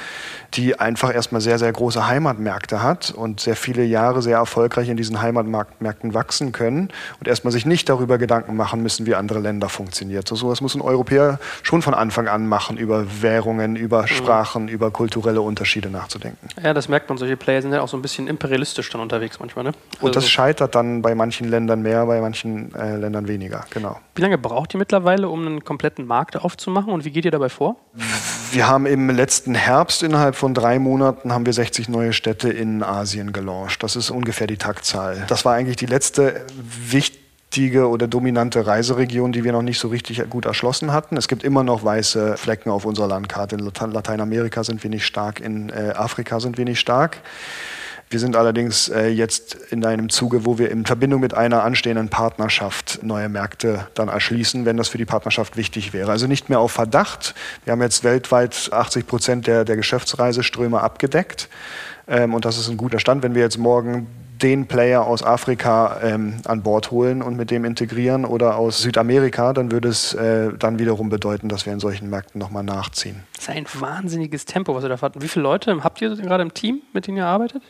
die 0.53 0.79
einfach 0.79 1.13
erstmal 1.13 1.41
sehr, 1.41 1.59
sehr 1.59 1.71
große 1.71 2.07
Heimatmärkte 2.07 2.81
hat 2.81 3.11
und 3.11 3.39
sehr 3.39 3.55
viele 3.55 3.84
Jahre 3.84 4.21
sehr 4.21 4.38
erfolgreich 4.38 4.89
in 4.89 4.97
diesen 4.97 5.21
Heimatmärkten 5.21 6.13
wachsen 6.13 6.51
können 6.51 6.89
und 7.19 7.27
erstmal 7.27 7.51
sich 7.51 7.65
nicht 7.65 7.89
darüber 7.89 8.17
Gedanken 8.17 8.55
machen 8.55 8.81
müssen, 8.81 9.05
wie 9.05 9.15
andere 9.15 9.39
Länder 9.39 9.69
funktioniert. 9.69 10.27
So 10.27 10.36
sowas 10.36 10.61
muss 10.61 10.75
ein 10.75 10.81
Europäer 10.81 11.39
schon 11.63 11.81
von 11.81 11.93
Anfang 11.93 12.27
an 12.27 12.47
machen, 12.47 12.77
über 12.77 13.21
Währungen, 13.21 13.75
über 13.75 14.03
mhm. 14.03 14.07
Sprachen, 14.07 14.63
mhm. 14.63 14.69
über 14.69 14.91
kulturelle 14.91 15.41
Unterschiede 15.41 15.89
nachzudenken. 15.89 16.47
Ja, 16.61 16.73
das 16.73 16.88
merkt 16.88 17.09
man. 17.09 17.17
Solche 17.17 17.38
Player 17.38 17.61
sind 17.61 17.73
ja 17.73 17.81
auch 17.81 17.88
so 17.88 17.97
ein 17.97 18.01
bisschen 18.01 18.27
imperialistisch 18.27 18.89
dann 18.89 19.01
unterwegs 19.01 19.22
unterwegs 19.24 19.39
manchmal, 19.39 19.65
ne? 19.65 19.71
Also 19.93 20.05
und 20.05 20.15
das 20.15 20.24
also 20.24 20.32
scheitert 20.32 20.76
dann 20.76 21.01
bei 21.01 21.15
manchen 21.15 21.49
Ländern 21.49 21.82
mehr, 21.82 22.05
bei 22.05 22.21
manchen 22.21 22.74
äh, 22.76 22.97
Ländern 22.97 23.28
weniger, 23.28 23.65
genau. 23.69 23.99
Wie 24.15 24.21
lange 24.21 24.38
braucht 24.38 24.74
ihr 24.76 24.78
mittlerweile, 24.78 25.30
um 25.30 25.45
einen 25.45 25.63
kompletten 25.63 26.05
Markt 26.05 26.38
aufzumachen 26.38 26.91
und 26.91 27.05
wie 27.05 27.11
geht 27.11 27.26
ihr 27.26 27.32
dabei 27.32 27.49
vor? 27.49 27.76
Wir 28.51 28.67
haben 28.67 28.86
im 28.86 29.09
letzten 29.09 29.55
Herbst 29.55 30.03
innerhalb 30.03 30.36
von 30.36 30.53
drei 30.53 30.80
Monaten 30.80 31.32
haben 31.32 31.45
wir 31.45 31.53
60 31.53 31.89
neue 31.89 32.13
Städte 32.13 32.49
in 32.49 32.84
Asien 32.84 33.34
gelauncht. 33.34 33.82
Das 33.82 33.95
ist 33.95 34.11
ungefähr 34.11 34.47
die 34.47 34.57
Taktzahl. 34.57 35.26
Das 35.28 35.45
war 35.45 35.55
eigentlich 35.55 35.78
die 35.78 35.88
letzte 35.88 36.45
wichtige 36.55 37.88
oder 37.88 38.07
dominante 38.07 38.65
Reiseregion, 38.65 39.32
die 39.32 39.43
wir 39.43 39.51
noch 39.51 39.63
nicht 39.63 39.80
so 39.80 39.88
richtig 39.88 40.21
gut 40.30 40.45
erschlossen 40.45 40.91
hatten. 40.91 41.17
Es 41.17 41.28
gibt 41.28 41.43
immer 41.43 41.63
noch 41.63 41.84
weiße 41.84 42.38
Flecken 42.38 42.69
auf 42.69 42.86
unserer 42.86 43.07
Landkarte. 43.07 43.55
In 43.55 43.71
Lateinamerika 43.91 44.63
sind 44.63 44.84
wir 44.84 44.89
nicht 44.89 45.05
stark, 45.05 45.39
in 45.39 45.69
äh, 45.69 45.93
Afrika 45.95 46.39
sind 46.39 46.57
wir 46.57 46.65
nicht 46.65 46.80
stark. 46.80 47.17
Wir 48.14 48.20
sind 48.20 48.36
allerdings 48.36 48.89
äh, 48.89 49.07
jetzt 49.07 49.55
in 49.72 49.84
einem 49.84 50.07
Zuge, 50.11 50.45
wo 50.45 50.59
wir 50.59 50.70
in 50.70 50.86
Verbindung 50.86 51.20
mit 51.20 51.34
einer 51.34 51.64
anstehenden 51.64 52.09
Partnerschaft 52.09 52.99
neue 53.01 53.28
Märkte 53.28 53.88
dann 53.95 54.07
erschließen, 54.07 54.66
wenn 54.66 54.78
das 54.78 54.88
für 54.88 54.99
die 54.99 55.05
Partnerschaft 55.05 55.57
wichtig 55.57 55.93
wäre. 55.93 56.11
Also 56.11 56.28
nicht 56.28 56.47
mehr 56.47 56.59
auf 56.59 56.72
Verdacht. 56.72 57.34
Wir 57.66 57.72
haben 57.72 57.82
jetzt 57.82 58.03
weltweit 58.03 58.70
80 58.72 59.07
Prozent 59.07 59.47
der, 59.47 59.66
der 59.66 59.78
Geschäftsreiseströme 59.78 60.80
abgedeckt. 60.80 61.49
Ähm, 62.07 62.36
und 62.36 62.45
das 62.45 62.59
ist 62.59 62.70
ein 62.70 62.78
guter 62.78 62.99
Stand. 62.99 63.24
Wenn 63.24 63.34
wir 63.34 63.41
jetzt 63.41 63.57
morgen 63.57 64.05
den 64.43 64.68
Player 64.68 65.07
aus 65.07 65.24
Afrika 65.24 65.99
ähm, 66.03 66.36
an 66.45 66.61
Bord 66.61 66.91
holen 66.91 67.24
und 67.24 67.36
mit 67.36 67.49
dem 67.49 67.66
integrieren 67.66 68.26
oder 68.26 68.57
aus 68.57 68.80
Südamerika, 68.84 69.53
dann 69.53 69.72
würde 69.72 69.88
es 69.88 70.14
äh, 70.14 70.51
dann 70.59 70.78
wiederum 70.78 71.09
bedeuten, 71.09 71.49
dass 71.49 71.66
wir 71.66 71.74
in 71.74 71.80
solchen 71.80 72.11
Märkten 72.11 72.38
nochmal 72.38 72.64
nachziehen. 72.64 73.24
Das 73.34 73.45
ist 73.45 73.49
ein 73.49 73.66
wahnsinniges 73.74 74.45
Tempo, 74.45 74.76
was 74.76 74.84
ihr 74.84 74.89
da 74.89 74.97
fahrt. 74.97 75.20
Wie 75.20 75.28
viele 75.28 75.41
Leute 75.41 75.84
habt 75.84 75.99
ihr 75.99 76.16
gerade 76.16 76.43
im 76.43 76.53
Team, 76.53 76.84
mit 76.93 77.07
denen 77.07 77.18
ihr 77.18 77.26
arbeitet? 77.26 77.64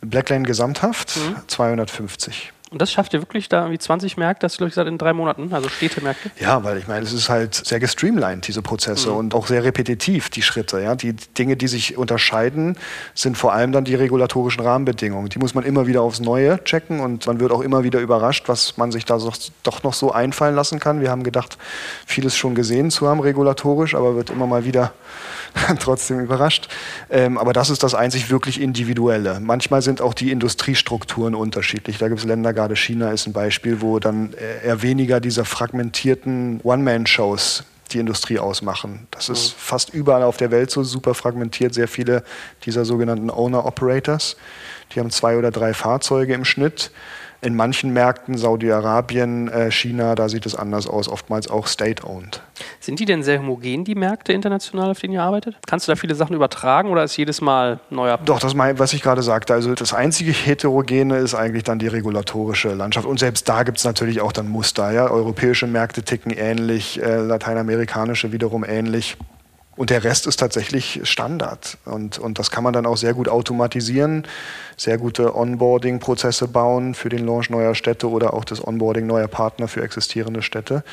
Blacklane 0.00 0.44
gesamthaft 0.44 1.16
mhm. 1.16 1.36
250. 1.46 2.52
Und 2.70 2.80
das 2.80 2.92
schafft 2.92 3.12
ihr 3.14 3.20
wirklich 3.20 3.48
da 3.48 3.62
irgendwie 3.62 3.80
20 3.80 4.16
Märkte, 4.16 4.46
das 4.46 4.56
glaube 4.56 4.68
ich 4.68 4.74
gesagt, 4.74 4.88
in 4.88 4.96
drei 4.96 5.12
Monaten, 5.12 5.52
also 5.52 5.68
Städtemärkte? 5.68 6.30
Ja, 6.38 6.62
weil 6.62 6.78
ich 6.78 6.86
meine, 6.86 7.04
es 7.04 7.12
ist 7.12 7.28
halt 7.28 7.52
sehr 7.52 7.80
gestreamlined, 7.80 8.46
diese 8.46 8.62
Prozesse 8.62 9.10
mhm. 9.10 9.16
und 9.16 9.34
auch 9.34 9.48
sehr 9.48 9.64
repetitiv, 9.64 10.30
die 10.30 10.42
Schritte. 10.42 10.80
Ja? 10.80 10.94
Die 10.94 11.14
Dinge, 11.14 11.56
die 11.56 11.66
sich 11.66 11.98
unterscheiden, 11.98 12.76
sind 13.12 13.36
vor 13.36 13.52
allem 13.52 13.72
dann 13.72 13.84
die 13.84 13.96
regulatorischen 13.96 14.62
Rahmenbedingungen. 14.62 15.30
Die 15.30 15.40
muss 15.40 15.52
man 15.52 15.64
immer 15.64 15.88
wieder 15.88 16.02
aufs 16.02 16.20
Neue 16.20 16.62
checken 16.62 17.00
und 17.00 17.26
man 17.26 17.40
wird 17.40 17.50
auch 17.50 17.60
immer 17.60 17.82
wieder 17.82 17.98
überrascht, 17.98 18.48
was 18.48 18.76
man 18.76 18.92
sich 18.92 19.04
da 19.04 19.18
so, 19.18 19.32
doch 19.64 19.82
noch 19.82 19.94
so 19.94 20.12
einfallen 20.12 20.54
lassen 20.54 20.78
kann. 20.78 21.00
Wir 21.00 21.10
haben 21.10 21.24
gedacht, 21.24 21.58
vieles 22.06 22.36
schon 22.36 22.54
gesehen 22.54 22.92
zu 22.92 23.08
haben 23.08 23.18
regulatorisch, 23.18 23.96
aber 23.96 24.14
wird 24.14 24.30
immer 24.30 24.46
mal 24.46 24.64
wieder 24.64 24.92
trotzdem 25.80 26.20
überrascht. 26.20 26.68
Ähm, 27.10 27.38
aber 27.38 27.52
das 27.52 27.70
ist 27.70 27.82
das 27.82 27.94
einzig 27.94 28.30
wirklich 28.30 28.60
Individuelle. 28.60 29.40
Manchmal 29.40 29.82
sind 29.82 30.00
auch 30.00 30.14
die 30.14 30.30
Industriestrukturen 30.30 31.34
unterschiedlich. 31.34 31.98
Da 31.98 32.08
gibt 32.08 32.20
es 32.20 32.26
Länder, 32.26 32.52
gerade 32.52 32.76
China 32.76 33.10
ist 33.10 33.26
ein 33.26 33.32
Beispiel, 33.32 33.80
wo 33.80 33.98
dann 33.98 34.34
äh, 34.34 34.66
eher 34.66 34.82
weniger 34.82 35.20
dieser 35.20 35.44
fragmentierten 35.44 36.60
One-Man-Shows 36.62 37.64
die 37.92 37.98
Industrie 37.98 38.38
ausmachen. 38.38 39.06
Das 39.10 39.28
ist 39.28 39.50
mhm. 39.50 39.58
fast 39.58 39.90
überall 39.92 40.22
auf 40.22 40.36
der 40.36 40.50
Welt 40.50 40.70
so 40.70 40.82
super 40.84 41.14
fragmentiert. 41.14 41.74
Sehr 41.74 41.88
viele 41.88 42.22
dieser 42.64 42.84
sogenannten 42.84 43.30
Owner-Operators, 43.30 44.36
die 44.94 45.00
haben 45.00 45.10
zwei 45.10 45.36
oder 45.36 45.50
drei 45.50 45.74
Fahrzeuge 45.74 46.34
im 46.34 46.44
Schnitt 46.44 46.90
In 47.42 47.56
manchen 47.56 47.92
Märkten, 47.94 48.36
Saudi-Arabien, 48.36 49.48
äh, 49.48 49.70
China, 49.70 50.14
da 50.14 50.28
sieht 50.28 50.44
es 50.44 50.54
anders 50.54 50.86
aus, 50.86 51.08
oftmals 51.08 51.48
auch 51.48 51.66
state-owned. 51.66 52.42
Sind 52.80 53.00
die 53.00 53.06
denn 53.06 53.22
sehr 53.22 53.38
homogen, 53.38 53.84
die 53.84 53.94
Märkte 53.94 54.34
international, 54.34 54.90
auf 54.90 54.98
denen 54.98 55.14
ihr 55.14 55.22
arbeitet? 55.22 55.56
Kannst 55.66 55.88
du 55.88 55.92
da 55.92 55.96
viele 55.96 56.14
Sachen 56.14 56.36
übertragen 56.36 56.90
oder 56.90 57.02
ist 57.02 57.16
jedes 57.16 57.40
Mal 57.40 57.80
neuer? 57.88 58.18
Doch, 58.24 58.40
das 58.40 58.54
mein, 58.54 58.78
was 58.78 58.92
ich 58.92 59.02
gerade 59.02 59.22
sagte. 59.22 59.54
Also 59.54 59.74
das 59.74 59.94
einzige 59.94 60.32
Heterogene 60.32 61.16
ist 61.16 61.34
eigentlich 61.34 61.64
dann 61.64 61.78
die 61.78 61.88
regulatorische 61.88 62.74
Landschaft. 62.74 63.06
Und 63.06 63.18
selbst 63.18 63.48
da 63.48 63.62
gibt 63.62 63.78
es 63.78 63.84
natürlich 63.84 64.20
auch 64.20 64.32
dann 64.32 64.48
Muster. 64.48 64.90
Ja? 64.92 65.10
Europäische 65.10 65.66
Märkte 65.66 66.02
ticken 66.02 66.32
ähnlich, 66.32 67.02
äh, 67.02 67.20
lateinamerikanische 67.20 68.32
wiederum 68.32 68.64
ähnlich. 68.64 69.16
Und 69.80 69.88
der 69.88 70.04
Rest 70.04 70.26
ist 70.26 70.36
tatsächlich 70.36 71.00
Standard. 71.04 71.78
Und, 71.86 72.18
und 72.18 72.38
das 72.38 72.50
kann 72.50 72.62
man 72.62 72.74
dann 72.74 72.84
auch 72.84 72.98
sehr 72.98 73.14
gut 73.14 73.30
automatisieren, 73.30 74.26
sehr 74.76 74.98
gute 74.98 75.34
Onboarding-Prozesse 75.34 76.48
bauen 76.48 76.94
für 76.94 77.08
den 77.08 77.24
Launch 77.24 77.48
neuer 77.48 77.74
Städte 77.74 78.10
oder 78.10 78.34
auch 78.34 78.44
das 78.44 78.62
Onboarding 78.62 79.06
neuer 79.06 79.26
Partner 79.26 79.68
für 79.68 79.82
existierende 79.82 80.42
Städte. 80.42 80.84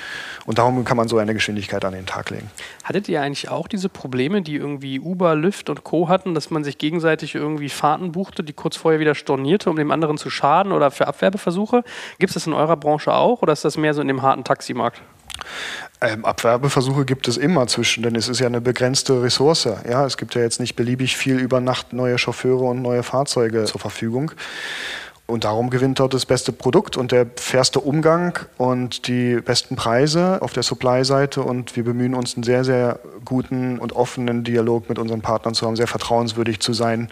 Und 0.45 0.57
darum 0.57 0.85
kann 0.85 0.95
man 0.95 1.09
so 1.09 1.17
eine 1.17 1.33
Geschwindigkeit 1.33 1.83
an 1.83 1.91
den 1.91 2.05
Tag 2.05 2.29
legen. 2.29 2.49
Hattet 2.85 3.09
ihr 3.09 3.21
eigentlich 3.21 3.49
auch 3.49 3.67
diese 3.67 3.89
Probleme, 3.89 4.41
die 4.41 4.55
irgendwie 4.55 5.01
Uber, 5.01 5.35
Lyft 5.35 5.69
und 5.69 5.83
Co. 5.83 6.07
hatten, 6.07 6.33
dass 6.33 6.49
man 6.49 6.63
sich 6.63 6.77
gegenseitig 6.77 7.35
irgendwie 7.35 7.67
Fahrten 7.67 8.13
buchte, 8.13 8.41
die 8.41 8.53
kurz 8.53 8.77
vorher 8.77 9.01
wieder 9.01 9.15
stornierte, 9.15 9.69
um 9.69 9.75
dem 9.75 9.91
anderen 9.91 10.17
zu 10.17 10.29
schaden 10.29 10.71
oder 10.71 10.91
für 10.91 11.07
Abwerbeversuche? 11.07 11.83
Gibt 12.19 12.29
es 12.29 12.35
das 12.35 12.47
in 12.47 12.53
eurer 12.53 12.77
Branche 12.77 13.13
auch 13.13 13.41
oder 13.41 13.51
ist 13.51 13.65
das 13.65 13.75
mehr 13.75 13.93
so 13.93 13.99
in 13.99 14.07
dem 14.07 14.21
harten 14.21 14.45
Taximarkt? 14.45 15.01
Ähm, 15.99 16.25
Abwerbeversuche 16.25 17.05
gibt 17.05 17.27
es 17.27 17.37
immer 17.37 17.65
zwischen, 17.67 18.03
denn 18.03 18.15
es 18.15 18.27
ist 18.27 18.39
ja 18.39 18.45
eine 18.45 18.61
begrenzte 18.61 19.21
Ressource. 19.23 19.67
Ja, 19.89 20.05
es 20.05 20.17
gibt 20.17 20.35
ja 20.35 20.41
jetzt 20.41 20.59
nicht 20.59 20.75
beliebig 20.75 21.17
viel 21.17 21.39
über 21.39 21.59
Nacht 21.59 21.91
neue 21.93 22.17
Chauffeure 22.17 22.65
und 22.65 22.81
neue 22.81 23.01
Fahrzeuge 23.01 23.65
zur 23.65 23.81
Verfügung. 23.81 24.31
Und 25.27 25.43
darum 25.43 25.69
gewinnt 25.69 25.99
dort 25.99 26.13
das 26.13 26.25
beste 26.25 26.53
Produkt 26.53 26.95
und 26.95 27.11
der 27.11 27.27
fairste 27.35 27.81
Umgang 27.81 28.39
und 28.57 29.09
die 29.09 29.35
besten 29.41 29.75
Preise 29.75 30.41
auf 30.41 30.53
der 30.53 30.63
Supply-Seite. 30.63 31.41
Und 31.41 31.75
wir 31.75 31.83
bemühen 31.83 32.15
uns, 32.15 32.35
einen 32.35 32.43
sehr, 32.43 32.63
sehr 32.63 33.01
guten 33.25 33.77
und 33.77 33.91
offenen 33.91 34.45
Dialog 34.45 34.87
mit 34.87 34.97
unseren 34.97 35.21
Partnern 35.21 35.53
zu 35.53 35.67
haben, 35.67 35.75
sehr 35.75 35.87
vertrauenswürdig 35.87 36.61
zu 36.61 36.71
sein, 36.71 37.09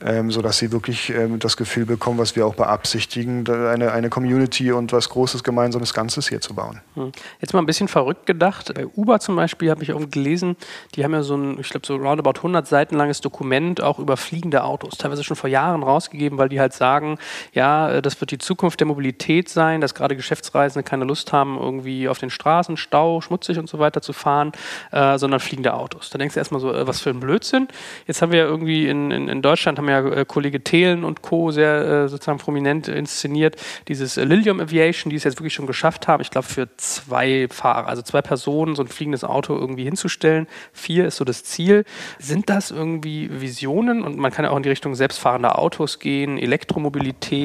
ähm, 0.00 0.30
sodass 0.30 0.58
sie 0.58 0.70
wirklich 0.70 1.10
ähm, 1.10 1.40
das 1.40 1.56
Gefühl 1.56 1.84
bekommen, 1.84 2.18
was 2.18 2.36
wir 2.36 2.46
auch 2.46 2.54
beabsichtigen, 2.54 3.44
eine, 3.48 3.90
eine 3.90 4.08
Community 4.08 4.70
und 4.70 4.92
was 4.92 5.08
Großes 5.08 5.42
gemeinsames 5.42 5.92
Ganzes 5.92 6.28
hier 6.28 6.40
zu 6.40 6.54
bauen. 6.54 6.80
Hm. 6.94 7.10
Jetzt 7.40 7.54
mal 7.54 7.58
ein 7.60 7.66
bisschen 7.66 7.88
verrückt 7.88 8.24
gedacht. 8.26 8.72
Bei 8.72 8.86
Uber 8.86 9.18
zum 9.18 9.34
Beispiel 9.34 9.70
habe 9.70 9.82
ich 9.82 9.92
auch 9.92 10.08
gelesen, 10.08 10.56
die 10.94 11.02
haben 11.02 11.12
ja 11.12 11.24
so 11.24 11.36
ein, 11.36 11.58
ich 11.58 11.70
glaube, 11.70 11.84
so 11.84 11.96
roundabout 11.96 12.38
100 12.38 12.68
Seiten 12.68 12.94
langes 12.96 13.20
Dokument 13.20 13.82
auch 13.82 13.98
über 13.98 14.16
fliegende 14.16 14.62
Autos, 14.62 14.96
teilweise 14.96 15.24
schon 15.24 15.36
vor 15.36 15.50
Jahren 15.50 15.82
rausgegeben, 15.82 16.38
weil 16.38 16.48
die 16.48 16.60
halt 16.60 16.72
sagen, 16.72 17.18
ja, 17.52 17.90
äh, 17.90 18.02
das 18.02 18.20
wird 18.20 18.30
die 18.30 18.38
Zukunft 18.38 18.80
der 18.80 18.86
Mobilität 18.86 19.48
sein, 19.48 19.80
dass 19.80 19.94
gerade 19.94 20.16
Geschäftsreisende 20.16 20.88
keine 20.88 21.04
Lust 21.04 21.32
haben, 21.32 21.58
irgendwie 21.58 22.08
auf 22.08 22.18
den 22.18 22.30
Straßen, 22.30 22.76
Stau, 22.76 23.20
schmutzig 23.20 23.58
und 23.58 23.68
so 23.68 23.78
weiter 23.78 24.02
zu 24.02 24.12
fahren, 24.12 24.52
äh, 24.92 25.18
sondern 25.18 25.40
fliegende 25.40 25.74
Autos. 25.74 26.10
Da 26.10 26.18
denkst 26.18 26.34
du 26.34 26.40
erstmal 26.40 26.60
so, 26.60 26.72
äh, 26.72 26.86
was 26.86 27.00
für 27.00 27.10
ein 27.10 27.20
Blödsinn. 27.20 27.68
Jetzt 28.06 28.22
haben 28.22 28.32
wir 28.32 28.40
ja 28.40 28.44
irgendwie 28.44 28.88
in, 28.88 29.10
in, 29.10 29.28
in 29.28 29.42
Deutschland, 29.42 29.78
haben 29.78 29.88
ja 29.88 30.06
äh, 30.06 30.24
Kollege 30.24 30.62
Thelen 30.62 31.04
und 31.04 31.22
Co. 31.22 31.50
sehr 31.50 32.04
äh, 32.04 32.08
sozusagen 32.08 32.38
prominent 32.38 32.88
inszeniert, 32.88 33.56
dieses 33.88 34.16
äh, 34.16 34.24
Lilium 34.24 34.60
Aviation, 34.60 35.10
die 35.10 35.16
es 35.16 35.24
jetzt 35.24 35.38
wirklich 35.38 35.54
schon 35.54 35.66
geschafft 35.66 36.08
haben, 36.08 36.20
ich 36.20 36.30
glaube 36.30 36.46
für 36.46 36.68
zwei 36.76 37.48
Fahrer, 37.50 37.88
also 37.88 38.02
zwei 38.02 38.22
Personen, 38.22 38.74
so 38.74 38.82
ein 38.82 38.88
fliegendes 38.88 39.24
Auto 39.24 39.54
irgendwie 39.54 39.84
hinzustellen. 39.84 40.46
Vier 40.72 41.06
ist 41.06 41.16
so 41.16 41.24
das 41.24 41.44
Ziel. 41.44 41.84
Sind 42.18 42.50
das 42.50 42.70
irgendwie 42.70 43.30
Visionen? 43.40 44.02
Und 44.02 44.18
man 44.18 44.32
kann 44.32 44.44
ja 44.44 44.50
auch 44.50 44.56
in 44.56 44.62
die 44.62 44.68
Richtung 44.68 44.94
selbstfahrender 44.94 45.58
Autos 45.58 45.98
gehen, 45.98 46.38
Elektromobilität. 46.38 47.37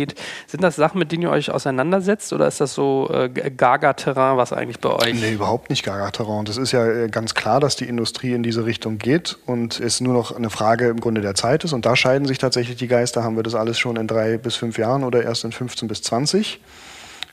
Sind 0.47 0.63
das 0.63 0.75
Sachen, 0.75 0.99
mit 0.99 1.11
denen 1.11 1.23
ihr 1.23 1.29
euch 1.29 1.51
auseinandersetzt 1.51 2.33
oder 2.33 2.47
ist 2.47 2.61
das 2.61 2.73
so 2.73 3.09
äh, 3.11 3.29
Gaga-Terrain, 3.29 4.37
was 4.37 4.53
eigentlich 4.53 4.79
bei 4.79 4.89
euch? 4.89 5.13
Nee, 5.13 5.33
überhaupt 5.33 5.69
nicht 5.69 5.83
Gaga-Terrain. 5.83 6.45
Das 6.45 6.57
ist 6.57 6.71
ja 6.71 6.85
äh, 6.85 7.09
ganz 7.09 7.33
klar, 7.33 7.59
dass 7.59 7.75
die 7.75 7.85
Industrie 7.85 8.33
in 8.33 8.43
diese 8.43 8.65
Richtung 8.65 8.97
geht 8.97 9.37
und 9.45 9.79
es 9.79 10.01
nur 10.01 10.13
noch 10.13 10.35
eine 10.35 10.49
Frage 10.49 10.87
im 10.87 10.99
Grunde 10.99 11.21
der 11.21 11.35
Zeit 11.35 11.63
ist. 11.63 11.73
Und 11.73 11.85
da 11.85 11.95
scheiden 11.95 12.27
sich 12.27 12.37
tatsächlich 12.37 12.77
die 12.77 12.87
Geister. 12.87 13.23
Haben 13.23 13.35
wir 13.35 13.43
das 13.43 13.55
alles 13.55 13.79
schon 13.79 13.95
in 13.95 14.07
drei 14.07 14.37
bis 14.37 14.55
fünf 14.55 14.77
Jahren 14.77 15.03
oder 15.03 15.23
erst 15.23 15.43
in 15.43 15.51
15 15.51 15.87
bis 15.87 16.01
20? 16.03 16.59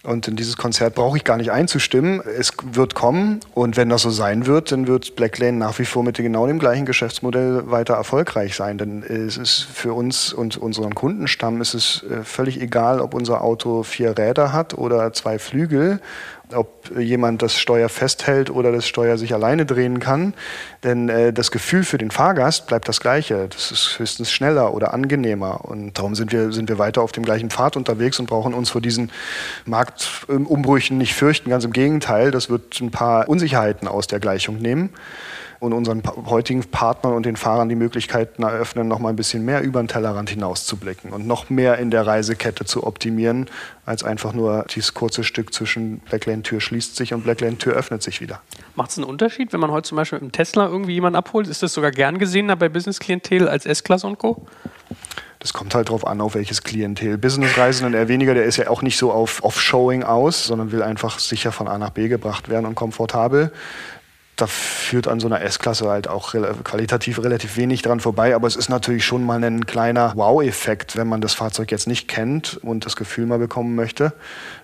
Und 0.03 0.27
in 0.29 0.37
dieses 0.37 0.57
Konzert 0.57 0.95
brauche 0.95 1.19
ich 1.19 1.25
gar 1.25 1.37
nicht 1.37 1.53
einzustimmen. 1.53 2.23
Es 2.23 2.53
wird 2.73 2.95
kommen 2.95 3.41
und 3.55 3.77
wenn 3.77 3.91
das 3.91 4.03
so 4.03 4.11
sein 4.11 4.47
wird, 4.47 4.73
dann 4.73 4.87
wird 4.87 5.15
Blacklane 5.15 5.59
nach 5.59 5.79
wie 5.79 5.85
vor 5.85 6.03
mit 6.03 6.17
genau 6.17 6.47
dem 6.47 6.59
gleichen 6.59 6.87
Geschäftsmodell 6.87 7.71
weiter 7.71 7.95
erfolgreich 7.95 8.57
sein. 8.57 8.79
Denn 8.79 9.03
es 9.03 9.37
ist 9.37 9.61
für 9.61 9.93
uns 9.93 10.33
und 10.33 10.57
unseren 10.57 10.95
Kundenstamm 10.95 11.61
ist 11.61 11.75
es 11.75 12.03
äh, 12.05 12.25
völlig 12.25 12.61
egal, 12.63 13.01
ob 13.01 13.13
unser 13.13 13.43
Auto 13.43 13.83
vier 13.83 14.17
Räder 14.17 14.55
hat 14.55 14.77
oder 14.79 15.13
zwei 15.13 15.39
Flügel 15.39 16.01
ob 16.55 16.91
jemand 16.99 17.43
das 17.43 17.57
Steuer 17.57 17.89
festhält 17.89 18.51
oder 18.51 18.73
das 18.73 18.87
Steuer 18.87 19.19
sich 19.19 19.35
alleine 19.35 19.67
drehen 19.67 20.01
kann. 20.01 20.35
Denn 20.85 21.09
äh, 21.09 21.33
das 21.33 21.51
Gefühl 21.51 21.85
für 21.85 21.99
den 21.99 22.11
Fahrgast 22.11 22.67
bleibt 22.67 22.89
das 22.89 23.01
gleiche. 23.01 23.49
Das 23.49 23.71
ist 23.71 23.99
höchstens 23.99 24.31
schneller 24.31 24.75
oder 24.75 24.93
angenehmer. 24.95 25.65
Und 25.65 25.99
darum 25.99 26.15
sind 26.15 26.33
wir, 26.33 26.53
sind 26.53 26.69
wir 26.69 26.79
weiter 26.79 27.03
auf 27.03 27.13
dem 27.13 27.25
gleichen 27.25 27.51
Pfad 27.51 27.77
unterwegs 27.77 28.19
und 28.19 28.27
brauchen 28.27 28.55
uns 28.55 28.71
vor 28.71 28.81
diesen 28.81 29.11
Marktumbrüchen 29.65 30.99
nicht 30.99 31.15
fürchten. 31.15 31.51
Ganz 31.51 31.65
im 31.65 31.73
Gegenteil, 31.73 32.31
das 32.31 32.51
wird 32.51 32.81
ein 32.81 32.91
paar 32.91 33.29
Unsicherheiten 33.29 33.89
aus 33.89 34.07
der 34.07 34.21
Gleichung 34.21 34.59
nehmen 34.59 34.91
und 35.61 35.75
unseren 35.75 36.03
heutigen 36.27 36.65
Partnern 36.65 37.13
und 37.13 37.27
den 37.27 37.37
Fahrern 37.37 37.69
die 37.69 37.75
Möglichkeiten 37.75 38.43
eröffnen, 38.43 38.89
noch 38.89 38.99
mal 38.99 39.11
ein 39.11 39.17
bisschen 39.17 39.45
mehr 39.45 39.63
über 39.63 39.83
den 39.83 39.89
Tellerrand 39.89 40.31
hinaus 40.31 40.65
zu 40.65 40.79
blicken 40.79 41.11
und 41.11 41.27
noch 41.27 41.51
mehr 41.51 41.79
in 41.79 41.91
der 41.91 42.07
Reisekette 42.07 42.65
zu 42.65 42.87
optimieren, 42.87 43.47
als 43.85 44.03
einfach 44.03 44.33
nur 44.33 44.65
dieses 44.75 44.95
kurze 44.95 45.23
Stück 45.23 45.53
zwischen 45.53 45.99
Blacklane-Tür 45.99 46.61
schließt 46.61 46.97
sich 46.97 47.13
und 47.13 47.25
Blacklane-Tür 47.25 47.75
öffnet 47.75 48.03
sich 48.03 48.23
wieder. 48.23 48.41
Macht 48.75 48.91
es 48.91 48.99
einen 48.99 49.07
Unterschied, 49.07 49.53
wenn 49.53 49.61
man 49.61 49.71
heute 49.71 49.89
zum 49.89 49.97
Beispiel 49.97 50.17
mit 50.17 50.23
einem 50.23 50.33
Tesla 50.33 50.67
irgendwie 50.67 50.95
jemanden 50.95 51.17
abholt? 51.17 51.47
Ist 51.47 51.63
das 51.63 51.75
sogar 51.75 51.91
gern 51.91 52.19
gesehener 52.19 52.57
bei 52.57 52.71
Business-Klientel 52.71 53.47
als 53.47 53.67
S-Klasse 53.67 54.07
und 54.07 54.19
Co.? 54.19 54.47
Das 55.41 55.55
kommt 55.55 55.75
halt 55.75 55.89
drauf 55.89 56.07
an, 56.07 56.21
auf 56.21 56.35
welches 56.35 56.63
Klientel. 56.63 57.17
Business-Reisenden 57.17 57.95
eher 57.95 58.09
weniger, 58.09 58.35
der 58.35 58.45
ist 58.45 58.57
ja 58.57 58.69
auch 58.69 58.83
nicht 58.83 58.99
so 58.99 59.11
auf, 59.11 59.43
auf 59.43 59.61
Showing 59.61 60.03
aus, 60.03 60.47
sondern 60.47 60.71
will 60.71 60.83
einfach 60.83 61.19
sicher 61.19 61.51
von 61.51 61.67
A 61.67 61.79
nach 61.79 61.91
B 61.91 62.09
gebracht 62.09 62.49
werden 62.49 62.67
und 62.67 62.75
komfortabel 62.75 63.51
da 64.41 64.47
führt 64.47 65.09
an 65.09 65.21
so 65.21 65.27
einer 65.27 65.41
S-Klasse 65.43 65.89
halt 65.89 66.09
auch 66.09 66.35
qualitativ 66.65 67.23
relativ 67.23 67.57
wenig 67.57 67.83
dran 67.83 68.01
vorbei. 68.01 68.35
Aber 68.35 68.47
es 68.47 68.57
ist 68.57 68.69
natürlich 68.69 69.05
schon 69.05 69.25
mal 69.25 69.43
ein 69.43 69.67
kleiner 69.67 70.13
Wow-Effekt, 70.17 70.97
wenn 70.97 71.09
man 71.09 71.21
das 71.21 71.35
Fahrzeug 71.35 71.71
jetzt 71.71 71.87
nicht 71.87 72.09
kennt 72.09 72.59
und 72.63 72.87
das 72.87 72.97
Gefühl 72.97 73.27
mal 73.27 73.39
bekommen 73.39 73.75
möchte. 73.75 74.13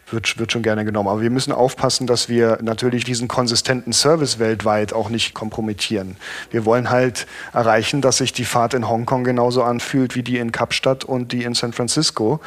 Wird, 0.08 0.38
wird 0.38 0.52
schon 0.52 0.62
gerne 0.62 0.84
genommen. 0.84 1.08
Aber 1.08 1.20
wir 1.20 1.30
müssen 1.30 1.52
aufpassen, 1.52 2.06
dass 2.06 2.28
wir 2.28 2.58
natürlich 2.62 3.02
diesen 3.04 3.26
konsistenten 3.26 3.92
Service 3.92 4.38
weltweit 4.38 4.92
auch 4.92 5.08
nicht 5.08 5.34
kompromittieren. 5.34 6.16
Wir 6.50 6.64
wollen 6.64 6.90
halt 6.90 7.26
erreichen, 7.52 8.02
dass 8.02 8.18
sich 8.18 8.32
die 8.32 8.44
Fahrt 8.44 8.74
in 8.74 8.88
Hongkong 8.88 9.24
genauso 9.24 9.64
anfühlt 9.64 10.14
wie 10.14 10.22
die 10.22 10.38
in 10.38 10.52
Kapstadt 10.52 11.04
und 11.04 11.32
die 11.32 11.42
in 11.42 11.54
San 11.54 11.72
Francisco. 11.72 12.40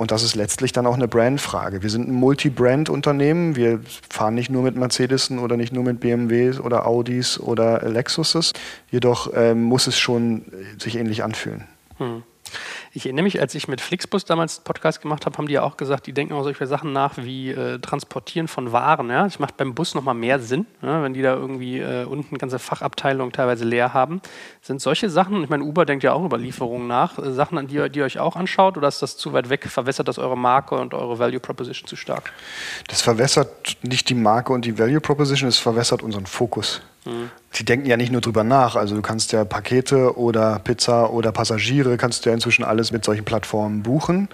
Und 0.00 0.12
das 0.12 0.22
ist 0.22 0.34
letztlich 0.34 0.72
dann 0.72 0.86
auch 0.86 0.94
eine 0.94 1.08
Brandfrage. 1.08 1.82
Wir 1.82 1.90
sind 1.90 2.08
ein 2.08 2.14
Multi-Brand-Unternehmen. 2.14 3.54
Wir 3.54 3.80
fahren 4.08 4.34
nicht 4.34 4.48
nur 4.48 4.62
mit 4.62 4.74
Mercedesen 4.74 5.38
oder 5.38 5.58
nicht 5.58 5.74
nur 5.74 5.84
mit 5.84 6.00
BMWs 6.00 6.58
oder 6.58 6.86
Audis 6.86 7.38
oder 7.38 7.86
Lexuses. 7.86 8.54
Jedoch 8.90 9.30
ähm, 9.34 9.62
muss 9.62 9.86
es 9.86 9.98
schon 9.98 10.46
sich 10.78 10.96
ähnlich 10.96 11.22
anfühlen. 11.22 11.66
Hm. 11.98 12.22
Ich 12.92 13.06
erinnere 13.06 13.24
mich, 13.24 13.40
als 13.40 13.54
ich 13.54 13.68
mit 13.68 13.80
Flixbus 13.80 14.24
damals 14.24 14.58
einen 14.58 14.64
Podcast 14.64 15.00
gemacht 15.00 15.26
habe, 15.26 15.36
haben 15.38 15.46
die 15.46 15.54
ja 15.54 15.62
auch 15.62 15.76
gesagt, 15.76 16.06
die 16.06 16.12
denken 16.12 16.34
auch 16.34 16.42
solche 16.42 16.66
Sachen 16.66 16.92
nach 16.92 17.16
wie 17.18 17.50
äh, 17.50 17.78
Transportieren 17.78 18.48
von 18.48 18.72
Waren. 18.72 19.10
Ja? 19.10 19.24
Das 19.24 19.38
macht 19.38 19.56
beim 19.56 19.74
Bus 19.74 19.94
nochmal 19.94 20.14
mehr 20.14 20.40
Sinn, 20.40 20.66
ja? 20.82 21.02
wenn 21.02 21.14
die 21.14 21.22
da 21.22 21.34
irgendwie 21.34 21.78
äh, 21.78 22.04
unten 22.04 22.38
ganze 22.38 22.58
Fachabteilungen 22.58 23.32
teilweise 23.32 23.64
leer 23.64 23.94
haben. 23.94 24.20
Sind 24.62 24.80
solche 24.80 25.10
Sachen, 25.10 25.42
ich 25.42 25.50
meine, 25.50 25.64
Uber 25.64 25.84
denkt 25.84 26.04
ja 26.04 26.12
auch 26.12 26.24
über 26.24 26.38
Lieferungen 26.38 26.86
nach, 26.86 27.18
äh, 27.18 27.32
Sachen, 27.32 27.58
an 27.58 27.66
die, 27.66 27.90
die 27.90 27.98
ihr 28.00 28.04
euch 28.04 28.18
auch 28.18 28.36
anschaut 28.36 28.76
oder 28.76 28.88
ist 28.88 29.02
das 29.02 29.16
zu 29.16 29.32
weit 29.32 29.48
weg? 29.48 29.68
Verwässert 29.68 30.08
das 30.08 30.18
eure 30.18 30.36
Marke 30.36 30.74
und 30.74 30.94
eure 30.94 31.18
Value 31.18 31.40
Proposition 31.40 31.86
zu 31.86 31.96
stark? 31.96 32.32
Das 32.88 33.02
verwässert 33.02 33.76
nicht 33.82 34.08
die 34.08 34.14
Marke 34.14 34.52
und 34.52 34.64
die 34.64 34.78
Value 34.78 35.00
Proposition, 35.00 35.48
es 35.48 35.58
verwässert 35.58 36.02
unseren 36.02 36.26
Fokus. 36.26 36.80
Die 37.04 37.64
denken 37.64 37.86
ja 37.86 37.96
nicht 37.96 38.12
nur 38.12 38.20
drüber 38.20 38.44
nach. 38.44 38.76
Also 38.76 38.94
du 38.94 39.02
kannst 39.02 39.32
ja 39.32 39.44
Pakete 39.44 40.18
oder 40.18 40.58
Pizza 40.58 41.10
oder 41.10 41.32
Passagiere, 41.32 41.96
kannst 41.96 42.24
du 42.24 42.30
ja 42.30 42.34
inzwischen 42.34 42.64
alles 42.64 42.92
mit 42.92 43.04
solchen 43.04 43.24
Plattformen 43.24 43.82
buchen. 43.82 44.28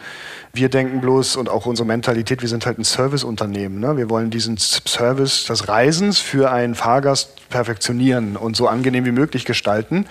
Wir 0.56 0.70
denken 0.70 1.02
bloß 1.02 1.36
und 1.36 1.50
auch 1.50 1.66
unsere 1.66 1.86
Mentalität, 1.86 2.40
wir 2.40 2.48
sind 2.48 2.64
halt 2.64 2.78
ein 2.78 2.84
Serviceunternehmen. 2.84 3.78
Ne? 3.78 3.98
Wir 3.98 4.08
wollen 4.08 4.30
diesen 4.30 4.56
Service 4.56 5.44
des 5.44 5.68
Reisens 5.68 6.18
für 6.18 6.50
einen 6.50 6.74
Fahrgast 6.74 7.50
perfektionieren 7.50 8.36
und 8.36 8.56
so 8.56 8.66
angenehm 8.66 9.04
wie 9.04 9.12
möglich 9.12 9.44
gestalten. 9.44 10.06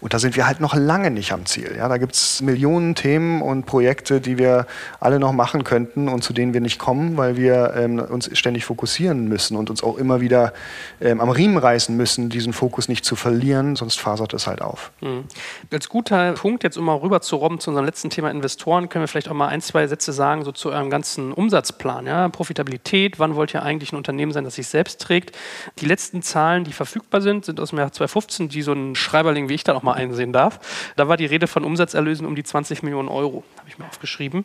Und 0.00 0.14
da 0.14 0.18
sind 0.18 0.36
wir 0.36 0.46
halt 0.46 0.58
noch 0.60 0.74
lange 0.74 1.10
nicht 1.10 1.32
am 1.32 1.44
Ziel. 1.44 1.74
Ja? 1.76 1.86
Da 1.88 1.98
gibt 1.98 2.14
es 2.14 2.40
Millionen 2.40 2.94
Themen 2.94 3.42
und 3.42 3.66
Projekte, 3.66 4.22
die 4.22 4.38
wir 4.38 4.66
alle 5.00 5.18
noch 5.18 5.32
machen 5.32 5.64
könnten 5.64 6.08
und 6.08 6.24
zu 6.24 6.32
denen 6.32 6.54
wir 6.54 6.62
nicht 6.62 6.78
kommen, 6.78 7.18
weil 7.18 7.36
wir 7.36 7.74
ähm, 7.76 7.98
uns 7.98 8.30
ständig 8.38 8.64
fokussieren 8.64 9.28
müssen 9.28 9.54
und 9.54 9.68
uns 9.68 9.82
auch 9.82 9.98
immer 9.98 10.22
wieder 10.22 10.54
ähm, 11.02 11.20
am 11.20 11.28
Riemen 11.28 11.58
reißen 11.58 11.94
müssen 11.94 12.30
diesen 12.30 12.54
Fokus 12.54 12.88
nicht 12.88 13.04
zu 13.04 13.16
verlieren, 13.16 13.76
sonst 13.76 14.00
fasert 14.00 14.32
es 14.32 14.46
halt 14.46 14.62
auf. 14.62 14.92
Mhm. 15.02 15.24
Als 15.70 15.90
guter 15.90 16.32
Punkt, 16.32 16.64
jetzt 16.64 16.78
um 16.78 16.86
mal 16.86 16.94
rüber 16.94 17.20
zu 17.20 17.36
robben 17.36 17.60
zu 17.60 17.68
unserem 17.68 17.84
letzten 17.84 18.08
Thema 18.08 18.30
Investoren, 18.30 18.88
können 18.88 19.02
wir 19.02 19.08
vielleicht 19.08 19.28
auch 19.28 19.34
mal 19.34 19.48
ein, 19.48 19.60
zwei 19.60 19.89
Sätze 19.90 20.14
sagen, 20.14 20.44
so 20.44 20.52
zu 20.52 20.70
eurem 20.70 20.88
ganzen 20.88 21.32
Umsatzplan. 21.32 22.06
Ja? 22.06 22.28
Profitabilität, 22.30 23.18
wann 23.18 23.34
wollt 23.34 23.52
ihr 23.52 23.62
eigentlich 23.62 23.92
ein 23.92 23.96
Unternehmen 23.96 24.32
sein, 24.32 24.44
das 24.44 24.54
sich 24.54 24.68
selbst 24.68 25.00
trägt? 25.02 25.36
Die 25.80 25.86
letzten 25.86 26.22
Zahlen, 26.22 26.64
die 26.64 26.72
verfügbar 26.72 27.20
sind, 27.20 27.44
sind 27.44 27.60
aus 27.60 27.70
dem 27.70 27.78
Jahr 27.78 27.92
2015, 27.92 28.48
die 28.48 28.62
so 28.62 28.72
ein 28.72 28.94
Schreiberling 28.94 29.50
wie 29.50 29.54
ich 29.54 29.64
da 29.64 29.74
noch 29.74 29.82
mal 29.82 29.92
einsehen 29.92 30.32
darf. 30.32 30.58
Da 30.96 31.08
war 31.08 31.18
die 31.18 31.26
Rede 31.26 31.46
von 31.46 31.64
Umsatzerlösen 31.64 32.26
um 32.26 32.34
die 32.34 32.44
20 32.44 32.82
Millionen 32.82 33.08
Euro, 33.08 33.44
habe 33.58 33.68
ich 33.68 33.78
mir 33.78 33.86
aufgeschrieben. 33.86 34.44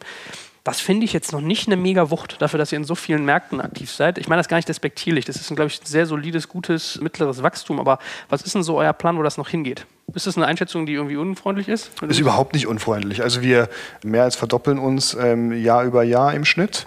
Das 0.65 0.81
finde 0.81 1.05
ich 1.05 1.13
jetzt 1.13 1.31
noch 1.31 1.41
nicht 1.41 1.67
eine 1.67 1.77
mega 1.77 2.09
Wucht 2.09 2.41
dafür, 2.41 2.57
dass 2.57 2.71
ihr 2.71 2.77
in 2.77 2.85
so 2.85 2.95
vielen 2.95 3.23
Märkten 3.23 3.61
aktiv 3.61 3.91
seid. 3.91 4.17
Ich 4.17 4.27
meine 4.27 4.39
das 4.39 4.47
gar 4.47 4.57
nicht 4.57 4.67
despektierlich. 4.67 5.23
Das 5.23 5.35
ist, 5.35 5.47
glaube 5.49 5.67
ich, 5.67 5.79
ein 5.79 5.85
sehr 5.85 6.07
solides, 6.07 6.49
gutes, 6.49 6.99
mittleres 6.99 7.43
Wachstum. 7.43 7.79
Aber 7.79 7.99
was 8.29 8.41
ist 8.41 8.55
denn 8.55 8.63
so 8.63 8.79
euer 8.79 8.91
Plan, 8.91 9.15
wo 9.15 9.21
das 9.21 9.37
noch 9.37 9.47
hingeht? 9.47 9.85
Ist 10.14 10.28
das 10.28 10.38
eine 10.38 10.45
Einschätzung, 10.45 10.86
die 10.86 10.93
irgendwie 10.93 11.18
unfreundlich 11.18 11.68
ist? 11.68 11.91
Ist 12.08 12.20
überhaupt 12.20 12.53
nicht 12.53 12.68
unfreundlich. 12.68 13.22
Also 13.22 13.41
wir 13.41 13.70
mehr 14.03 14.24
als 14.24 14.36
verdoppeln 14.36 14.80
uns 14.80 15.16
ähm, 15.20 15.51
Jahr 15.51 15.84
über 15.84 16.03
Jahr 16.03 16.34
im 16.34 16.45
Schnitt 16.45 16.86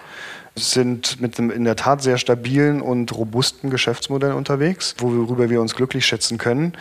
sind 0.55 1.21
mit 1.21 1.37
einem 1.37 1.51
in 1.51 1.63
der 1.63 1.75
Tat 1.75 2.01
sehr 2.01 2.17
stabilen 2.17 2.81
und 2.81 3.15
robusten 3.15 3.69
Geschäftsmodell 3.69 4.33
unterwegs, 4.33 4.95
worüber 4.99 5.49
wir 5.49 5.61
uns 5.61 5.75
glücklich 5.75 6.05
schätzen 6.05 6.37
können. 6.37 6.73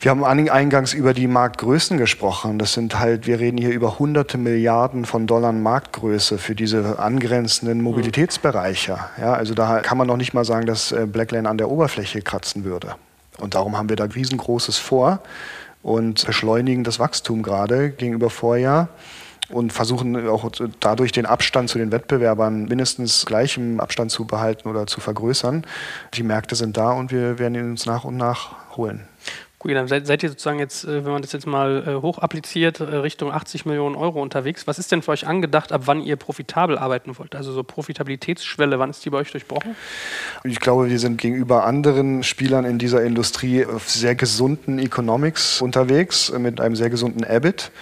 Wir 0.00 0.12
haben 0.12 0.22
eingangs 0.22 0.94
über 0.94 1.12
die 1.12 1.26
Marktgrößen 1.26 1.98
gesprochen. 1.98 2.60
Das 2.60 2.72
sind 2.72 3.00
halt, 3.00 3.26
wir 3.26 3.40
reden 3.40 3.58
hier 3.58 3.70
über 3.70 3.98
hunderte 3.98 4.38
Milliarden 4.38 5.04
von 5.04 5.26
Dollar 5.26 5.50
Marktgröße 5.50 6.38
für 6.38 6.54
diese 6.54 7.00
angrenzenden 7.00 7.82
Mobilitätsbereiche. 7.82 8.96
Ja, 9.20 9.32
also 9.32 9.54
da 9.54 9.80
kann 9.80 9.98
man 9.98 10.06
noch 10.06 10.16
nicht 10.16 10.34
mal 10.34 10.44
sagen, 10.44 10.66
dass 10.66 10.92
äh, 10.92 11.06
Blacklane 11.06 11.48
an 11.48 11.58
der 11.58 11.68
Oberfläche 11.68 12.22
kratzen 12.22 12.62
würde. 12.62 12.94
Und 13.40 13.54
darum 13.54 13.76
haben 13.76 13.88
wir 13.88 13.96
da 13.96 14.04
riesengroßes 14.04 14.78
vor 14.78 15.20
und 15.82 16.26
beschleunigen 16.26 16.84
das 16.84 16.98
Wachstum 16.98 17.42
gerade 17.42 17.90
gegenüber 17.90 18.30
Vorjahr 18.30 18.88
und 19.48 19.72
versuchen 19.72 20.28
auch 20.28 20.50
dadurch 20.80 21.12
den 21.12 21.26
Abstand 21.26 21.70
zu 21.70 21.78
den 21.78 21.90
Wettbewerbern 21.90 22.66
mindestens 22.66 23.24
gleichem 23.24 23.80
Abstand 23.80 24.10
zu 24.10 24.26
behalten 24.26 24.68
oder 24.68 24.86
zu 24.86 25.00
vergrößern. 25.00 25.64
Die 26.14 26.22
Märkte 26.22 26.54
sind 26.54 26.76
da 26.76 26.92
und 26.92 27.10
wir 27.10 27.38
werden 27.38 27.54
ihn 27.54 27.70
uns 27.70 27.86
nach 27.86 28.04
und 28.04 28.16
nach 28.16 28.76
holen. 28.76 29.08
Gut, 29.60 29.72
dann 29.72 29.88
seid, 29.88 30.06
seid, 30.06 30.22
ihr 30.22 30.28
sozusagen 30.28 30.60
jetzt, 30.60 30.84
äh, 30.84 31.04
wenn 31.04 31.10
man 31.10 31.22
das 31.22 31.32
jetzt 31.32 31.46
mal 31.46 31.82
äh, 31.84 31.94
hoch 32.00 32.18
appliziert, 32.18 32.78
äh, 32.78 32.84
Richtung 32.84 33.32
80 33.32 33.66
Millionen 33.66 33.96
Euro 33.96 34.22
unterwegs. 34.22 34.68
Was 34.68 34.78
ist 34.78 34.92
denn 34.92 35.02
für 35.02 35.10
euch 35.10 35.26
angedacht, 35.26 35.72
ab 35.72 35.82
wann 35.86 36.00
ihr 36.00 36.14
profitabel 36.14 36.78
arbeiten 36.78 37.18
wollt? 37.18 37.34
Also 37.34 37.50
so 37.50 37.64
Profitabilitätsschwelle, 37.64 38.78
wann 38.78 38.90
ist 38.90 39.04
die 39.04 39.10
bei 39.10 39.18
euch 39.18 39.32
durchbrochen? 39.32 39.74
Ich 40.44 40.60
glaube, 40.60 40.88
wir 40.88 40.98
sind 41.00 41.20
gegenüber 41.20 41.64
anderen 41.64 42.22
Spielern 42.22 42.64
in 42.64 42.78
dieser 42.78 43.02
Industrie 43.02 43.66
auf 43.66 43.90
sehr 43.90 44.14
gesunden 44.14 44.78
Economics 44.78 45.60
unterwegs, 45.60 46.32
mit 46.38 46.60
einem 46.60 46.76
sehr 46.76 46.88
gesunden 46.88 47.24
EBIT. 47.24 47.72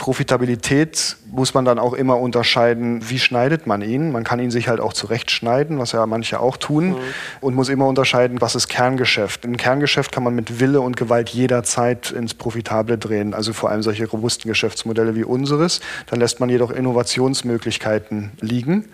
Profitabilität 0.00 1.18
muss 1.30 1.52
man 1.52 1.66
dann 1.66 1.78
auch 1.78 1.92
immer 1.92 2.18
unterscheiden, 2.18 3.10
wie 3.10 3.18
schneidet 3.18 3.66
man 3.66 3.82
ihn. 3.82 4.12
Man 4.12 4.24
kann 4.24 4.40
ihn 4.40 4.50
sich 4.50 4.66
halt 4.66 4.80
auch 4.80 4.94
zurechtschneiden, 4.94 5.78
was 5.78 5.92
ja 5.92 6.06
manche 6.06 6.40
auch 6.40 6.56
tun, 6.56 6.88
mhm. 6.88 6.96
und 7.42 7.54
muss 7.54 7.68
immer 7.68 7.86
unterscheiden, 7.86 8.40
was 8.40 8.54
ist 8.54 8.68
Kerngeschäft. 8.68 9.44
Ein 9.44 9.58
Kerngeschäft 9.58 10.10
kann 10.10 10.22
man 10.22 10.34
mit 10.34 10.58
Wille 10.58 10.80
und 10.80 10.96
Gewalt 10.96 11.28
jederzeit 11.28 12.12
ins 12.12 12.32
Profitable 12.32 12.96
drehen, 12.96 13.34
also 13.34 13.52
vor 13.52 13.68
allem 13.68 13.82
solche 13.82 14.06
robusten 14.06 14.48
Geschäftsmodelle 14.48 15.14
wie 15.16 15.24
unseres. 15.24 15.82
Dann 16.06 16.18
lässt 16.18 16.40
man 16.40 16.48
jedoch 16.48 16.70
Innovationsmöglichkeiten 16.70 18.32
liegen. 18.40 18.86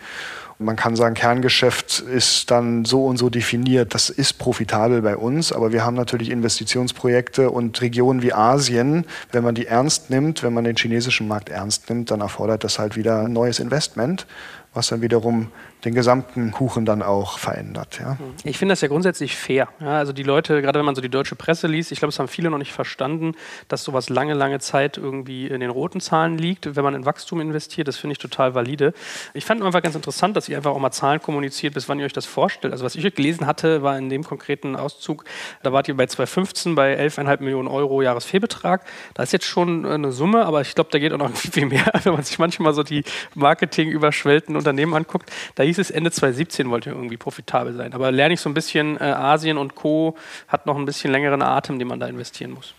Man 0.59 0.77
kann 0.77 0.97
sagen, 0.97 1.15
Kerngeschäft 1.15 2.01
ist 2.01 2.51
dann 2.51 2.87
so 2.87 3.05
und 3.05 3.19
so 3.19 3.29
definiert. 3.29 3.93
Das 3.93 4.09
ist 4.09 4.39
profitabel 4.39 5.03
bei 5.03 5.17
uns, 5.17 5.53
aber 5.53 5.71
wir 5.71 5.85
haben 5.85 5.97
natürlich 5.97 6.31
Investitionsprojekte 6.31 7.51
und 7.51 7.79
Regionen 7.83 8.23
wie 8.23 8.33
Asien. 8.33 9.05
Wenn 9.33 9.45
man 9.45 9.55
die 9.55 9.67
ernst 9.67 10.09
nimmt, 10.09 10.43
wenn 10.43 10.55
man 10.55 10.65
den 10.65 10.77
chinesischen 10.77 11.29
Markt 11.29 11.51
ernst 11.51 11.91
nimmt, 11.91 12.11
dann 12.11 12.23
erfordert 12.23 12.65
das 12.65 12.79
halt 12.79 12.97
wieder 12.97 13.29
neues 13.29 13.59
Investment, 13.59 14.27
was 14.73 14.89
dann 14.89 15.03
wiederum 15.03 15.49
den 15.85 15.95
gesamten 15.95 16.51
Kuchen 16.51 16.85
dann 16.85 17.03
auch 17.03 17.39
verändert. 17.39 18.01
Ja. 18.01 18.16
Ich 18.45 18.59
finde 18.59 18.72
das 18.72 18.81
ja 18.81 18.89
grundsätzlich 18.89 19.37
fair. 19.37 19.68
Ja, 19.81 19.99
also 19.99 20.12
die 20.12 20.22
Leute, 20.22 20.62
gerade 20.62 20.79
wenn 20.79 20.87
man 20.87 20.95
so 20.95 21.01
die 21.01 21.09
deutsche 21.09 21.37
Presse 21.37 21.66
liest, 21.66 21.93
ich 21.93 21.99
glaube, 21.99 22.11
es 22.11 22.18
haben 22.18 22.29
viele 22.29 22.51
noch 22.51 22.59
nicht 22.59 22.72
verstanden, 22.72 23.35
dass 23.68 23.85
sowas 23.85 24.09
lange, 24.09 24.35
lange 24.35 24.59
Zeit 24.59 24.97
irgendwie 24.97 25.47
in 25.47 25.61
den 25.61 25.70
roten 25.70 26.01
Zahlen 26.01 26.39
liegt, 26.39 26.77
wenn 26.77 26.83
man 26.83 26.95
in 26.95 27.05
Wachstum 27.05 27.41
investiert. 27.41 27.89
Das 27.89 27.97
finde 27.97 28.12
ich 28.12 28.18
total 28.18 28.55
valide. 28.55 28.95
Ich 29.35 29.45
fand 29.45 29.62
einfach 29.62 29.83
ganz 29.83 29.95
interessant, 29.95 30.37
dass 30.37 30.49
ihr 30.49 30.57
einfach 30.57 30.70
auch 30.70 30.79
mal 30.79 30.91
Zahlen 30.91 31.20
kommuniziert, 31.20 31.74
bis 31.74 31.89
wann 31.89 31.99
ihr 31.99 32.07
euch 32.07 32.12
das 32.12 32.27
vorstellt. 32.27 32.72
Also 32.72 32.85
was 32.85 32.95
ich 32.95 33.14
gelesen 33.14 33.47
hatte, 33.47 33.83
war 33.83 33.99
in 33.99 34.09
dem 34.09 34.24
konkreten 34.24 34.77
Auszug, 34.77 35.24
da 35.62 35.72
wart 35.72 35.89
ihr 35.89 35.97
bei 35.97 36.07
2015 36.07 36.74
bei 36.74 36.99
11,5 36.99 37.43
Millionen 37.43 37.68
Euro 37.68 38.03
Jahresfehlbetrag. 38.03 38.85
Da 39.14 39.22
ist 39.22 39.33
jetzt 39.33 39.47
schon 39.47 39.85
eine 39.85 40.11
Summe, 40.11 40.47
aber 40.47 40.62
ich 40.62 40.74
glaube, 40.74 40.91
da 40.91 40.99
geht 40.99 41.12
auch 41.12 41.18
noch 41.18 41.31
viel 41.37 41.66
mehr, 41.66 41.93
wenn 42.03 42.14
man 42.14 42.22
sich 42.22 42.39
manchmal 42.39 42.72
so 42.72 42.83
die 42.83 43.05
Marketing 43.35 43.91
überschwellten 43.91 44.57
Unternehmen 44.57 44.95
anguckt. 44.95 45.31
Da 45.55 45.62
hieß 45.67 45.79
es, 45.79 45.91
Ende 45.91 46.11
2017 46.11 46.71
wollte 46.71 46.91
irgendwie 46.91 47.17
profitabel 47.17 47.75
sein. 47.75 47.93
Aber 47.93 48.11
lerne 48.12 48.35
ich 48.35 48.41
so 48.41 48.49
ein 48.49 48.55
bisschen, 48.55 48.97
äh, 48.99 49.05
Asien 49.05 49.59
und 49.59 49.75
Co. 49.75 50.17
hat 50.49 50.67
noch 50.67 50.77
ein 50.77 50.85
bisschen 50.85 51.12
längeren 51.12 51.43
Atem, 51.43 51.79
den 51.79 51.89
man 51.89 52.01
da 52.01 52.07
investieren 52.07 52.53
muss. 52.53 52.75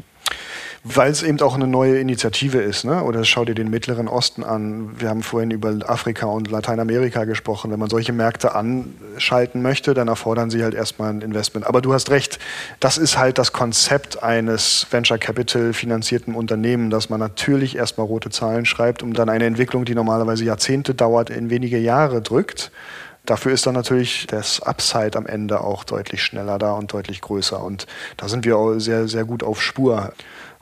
Weil 0.84 1.12
es 1.12 1.24
eben 1.24 1.40
auch 1.42 1.56
eine 1.56 1.68
neue 1.68 2.00
Initiative 2.00 2.60
ist. 2.60 2.86
Ne? 2.86 3.04
Oder 3.04 3.24
schau 3.26 3.46
dir 3.46 3.56
den 3.56 3.70
Mittleren 3.70 4.08
Osten 4.08 4.44
an. 4.44 5.00
Wir 5.00 5.10
haben 5.10 5.24
vorhin 5.24 5.52
über 5.52 5.78
Afrika 5.88 6.28
und 6.28 6.50
Lateinamerika 6.50 7.26
gesprochen. 7.26 7.72
Wenn 7.72 7.80
man 7.80 7.90
solche 7.90 8.14
Märkte 8.14 8.56
anschalten 8.56 9.62
möchte, 9.62 9.94
dann 9.94 10.08
erfordern 10.08 10.50
sie 10.50 10.64
halt 10.64 10.74
erstmal 10.74 11.10
ein 11.10 11.22
Investment. 11.22 11.68
Aber 11.68 11.82
du 11.82 11.94
hast 11.94 12.10
recht, 12.10 12.40
das 12.80 12.98
ist 12.98 13.18
halt 13.18 13.38
das 13.38 13.54
Konzept 13.54 14.24
eines 14.24 14.88
Venture 14.90 15.18
Capital 15.18 15.74
finanzierten 15.74 16.36
Unternehmens, 16.36 16.92
dass 16.92 17.10
man 17.10 17.20
natürlich 17.20 17.76
erstmal 17.76 18.08
rote 18.08 18.30
Zahlen 18.30 18.66
schreibt, 18.66 19.04
um 19.04 19.14
dann 19.14 19.30
eine 19.30 19.46
Entwicklung, 19.46 19.86
die 19.86 19.96
normalerweise 19.96 20.46
Jahrzehnte 20.46 20.94
dauert, 20.94 21.30
in 21.30 21.50
wenige 21.50 21.78
Jahre 21.78 22.22
drückt. 22.22 22.72
Dafür 23.28 23.52
ist 23.52 23.66
dann 23.66 23.74
natürlich 23.74 24.26
das 24.28 24.62
Upside 24.62 25.18
am 25.18 25.26
Ende 25.26 25.60
auch 25.60 25.84
deutlich 25.84 26.24
schneller 26.24 26.58
da 26.58 26.72
und 26.72 26.94
deutlich 26.94 27.20
größer. 27.20 27.62
Und 27.62 27.86
da 28.16 28.30
sind 28.30 28.46
wir 28.46 28.58
auch 28.58 28.80
sehr, 28.80 29.10
sehr 29.10 29.26
gut 29.26 29.44
auf 29.44 29.62
Spur 29.62 30.14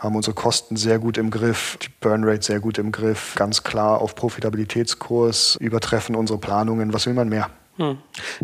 haben 0.05 0.15
unsere 0.15 0.35
Kosten 0.35 0.77
sehr 0.77 0.99
gut 0.99 1.17
im 1.17 1.31
Griff, 1.31 1.77
die 1.81 1.89
Burnrate 1.99 2.43
sehr 2.43 2.59
gut 2.59 2.77
im 2.77 2.91
Griff, 2.91 3.33
ganz 3.35 3.63
klar 3.63 4.01
auf 4.01 4.15
Profitabilitätskurs, 4.15 5.57
übertreffen 5.59 6.15
unsere 6.15 6.39
Planungen. 6.39 6.93
Was 6.93 7.05
will 7.05 7.13
man 7.13 7.29
mehr? 7.29 7.49
Hm. 7.78 7.97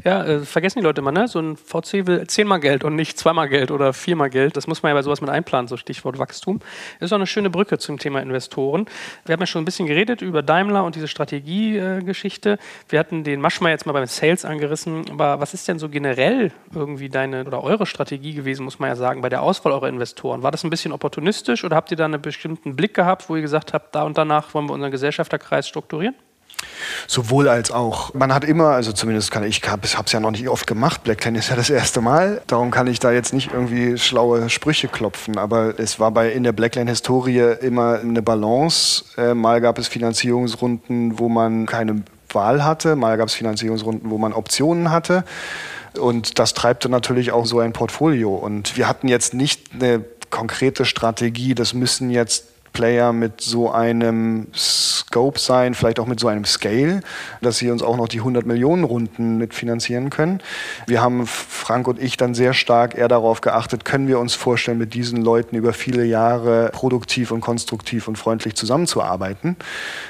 Ja, 0.03 0.25
äh, 0.25 0.39
vergessen 0.41 0.79
die 0.79 0.83
Leute 0.83 0.99
immer, 0.99 1.13
ne? 1.13 1.25
So 1.29 1.39
ein 1.39 1.55
VC 1.55 2.05
will 2.05 2.27
zehnmal 2.27 2.59
Geld 2.59 2.83
und 2.83 2.95
nicht 2.95 3.17
zweimal 3.17 3.47
Geld 3.47 3.71
oder 3.71 3.93
viermal 3.93 4.29
Geld. 4.29 4.57
Das 4.57 4.67
muss 4.67 4.83
man 4.83 4.89
ja 4.89 4.93
bei 4.95 5.03
sowas 5.03 5.21
mit 5.21 5.29
einplanen, 5.29 5.69
so 5.69 5.77
Stichwort 5.77 6.19
Wachstum. 6.19 6.59
Das 6.99 7.07
ist 7.07 7.13
auch 7.13 7.17
eine 7.17 7.27
schöne 7.27 7.49
Brücke 7.49 7.77
zum 7.77 7.97
Thema 7.97 8.21
Investoren. 8.21 8.87
Wir 9.25 9.33
haben 9.33 9.39
ja 9.39 9.45
schon 9.45 9.61
ein 9.61 9.65
bisschen 9.65 9.87
geredet 9.87 10.21
über 10.21 10.41
Daimler 10.41 10.83
und 10.83 10.95
diese 10.95 11.07
Strategiegeschichte. 11.07 12.51
Äh, 12.51 12.57
Wir 12.89 12.99
hatten 12.99 13.23
den 13.23 13.39
Maschma 13.39 13.69
jetzt 13.69 13.85
mal 13.85 13.93
beim 13.93 14.05
Sales 14.05 14.43
angerissen. 14.43 15.09
Aber 15.09 15.39
was 15.39 15.53
ist 15.53 15.65
denn 15.69 15.79
so 15.79 15.87
generell 15.87 16.51
irgendwie 16.75 17.07
deine 17.07 17.45
oder 17.45 17.63
eure 17.63 17.85
Strategie 17.85 18.33
gewesen, 18.33 18.65
muss 18.65 18.79
man 18.79 18.89
ja 18.89 18.97
sagen, 18.97 19.21
bei 19.21 19.29
der 19.29 19.43
Auswahl 19.43 19.71
eurer 19.71 19.87
Investoren? 19.87 20.43
War 20.43 20.51
das 20.51 20.65
ein 20.65 20.69
bisschen 20.69 20.91
opportunistisch 20.91 21.63
oder 21.63 21.77
habt 21.77 21.89
ihr 21.91 21.97
da 21.97 22.03
einen 22.03 22.21
bestimmten 22.21 22.75
Blick 22.75 22.93
gehabt, 22.93 23.29
wo 23.29 23.37
ihr 23.37 23.41
gesagt 23.41 23.71
habt, 23.71 23.95
da 23.95 24.03
und 24.03 24.17
danach 24.17 24.53
wollen 24.53 24.67
wir 24.67 24.73
unseren 24.73 24.91
Gesellschafterkreis 24.91 25.69
strukturieren? 25.69 26.15
Sowohl 27.07 27.47
als 27.47 27.71
auch. 27.71 28.13
Man 28.13 28.33
hat 28.33 28.43
immer, 28.43 28.69
also 28.69 28.91
zumindest 28.91 29.31
kann 29.31 29.43
ich, 29.43 29.61
ich 29.63 29.69
habe 29.69 29.81
es 29.83 30.11
ja 30.11 30.19
noch 30.19 30.31
nicht 30.31 30.47
oft 30.47 30.67
gemacht, 30.67 31.03
Black 31.03 31.21
Ten 31.21 31.35
ist 31.35 31.49
ja 31.49 31.55
das 31.55 31.69
erste 31.69 32.01
Mal, 32.01 32.41
darum 32.47 32.71
kann 32.71 32.87
ich 32.87 32.99
da 32.99 33.11
jetzt 33.11 33.33
nicht 33.33 33.51
irgendwie 33.53 33.97
schlaue 33.97 34.49
Sprüche 34.49 34.87
klopfen, 34.87 35.37
aber 35.37 35.79
es 35.79 35.99
war 35.99 36.11
bei 36.11 36.31
in 36.31 36.43
der 36.43 36.51
Blackline-Historie 36.51 37.55
immer 37.61 37.99
eine 37.99 38.21
Balance. 38.21 39.03
Äh, 39.17 39.33
mal 39.33 39.61
gab 39.61 39.77
es 39.77 39.87
Finanzierungsrunden, 39.87 41.19
wo 41.19 41.29
man 41.29 41.65
keine 41.65 42.03
Wahl 42.29 42.63
hatte, 42.63 42.95
mal 42.95 43.17
gab 43.17 43.27
es 43.27 43.33
Finanzierungsrunden, 43.33 44.09
wo 44.09 44.17
man 44.17 44.33
Optionen 44.33 44.91
hatte. 44.91 45.23
Und 45.99 46.39
das 46.39 46.53
treibte 46.53 46.87
natürlich 46.87 47.31
auch 47.31 47.45
so 47.45 47.59
ein 47.59 47.73
Portfolio. 47.73 48.33
Und 48.33 48.77
wir 48.77 48.87
hatten 48.87 49.07
jetzt 49.07 49.33
nicht 49.33 49.71
eine 49.73 50.03
konkrete 50.29 50.85
Strategie, 50.85 51.53
das 51.53 51.73
müssen 51.73 52.09
jetzt 52.09 52.45
Player 52.73 53.13
mit 53.13 53.41
so 53.41 53.71
einem 53.71 54.47
Scope 54.55 55.39
sein, 55.39 55.73
vielleicht 55.73 55.99
auch 55.99 56.07
mit 56.07 56.19
so 56.19 56.27
einem 56.27 56.45
Scale, 56.45 57.01
dass 57.41 57.57
sie 57.57 57.69
uns 57.69 57.83
auch 57.83 57.97
noch 57.97 58.07
die 58.07 58.19
100 58.19 58.45
Millionen 58.45 58.83
Runden 58.83 59.37
mitfinanzieren 59.37 60.09
können. 60.09 60.41
Wir 60.87 61.01
haben, 61.01 61.25
Frank 61.27 61.87
und 61.87 62.01
ich, 62.01 62.17
dann 62.17 62.33
sehr 62.33 62.53
stark 62.53 62.97
eher 62.97 63.07
darauf 63.07 63.41
geachtet, 63.41 63.85
können 63.85 64.07
wir 64.07 64.19
uns 64.19 64.33
vorstellen, 64.33 64.77
mit 64.77 64.93
diesen 64.93 65.21
Leuten 65.21 65.55
über 65.55 65.73
viele 65.73 66.05
Jahre 66.05 66.69
produktiv 66.73 67.31
und 67.31 67.41
konstruktiv 67.41 68.07
und 68.07 68.17
freundlich 68.17 68.55
zusammenzuarbeiten 68.55 69.57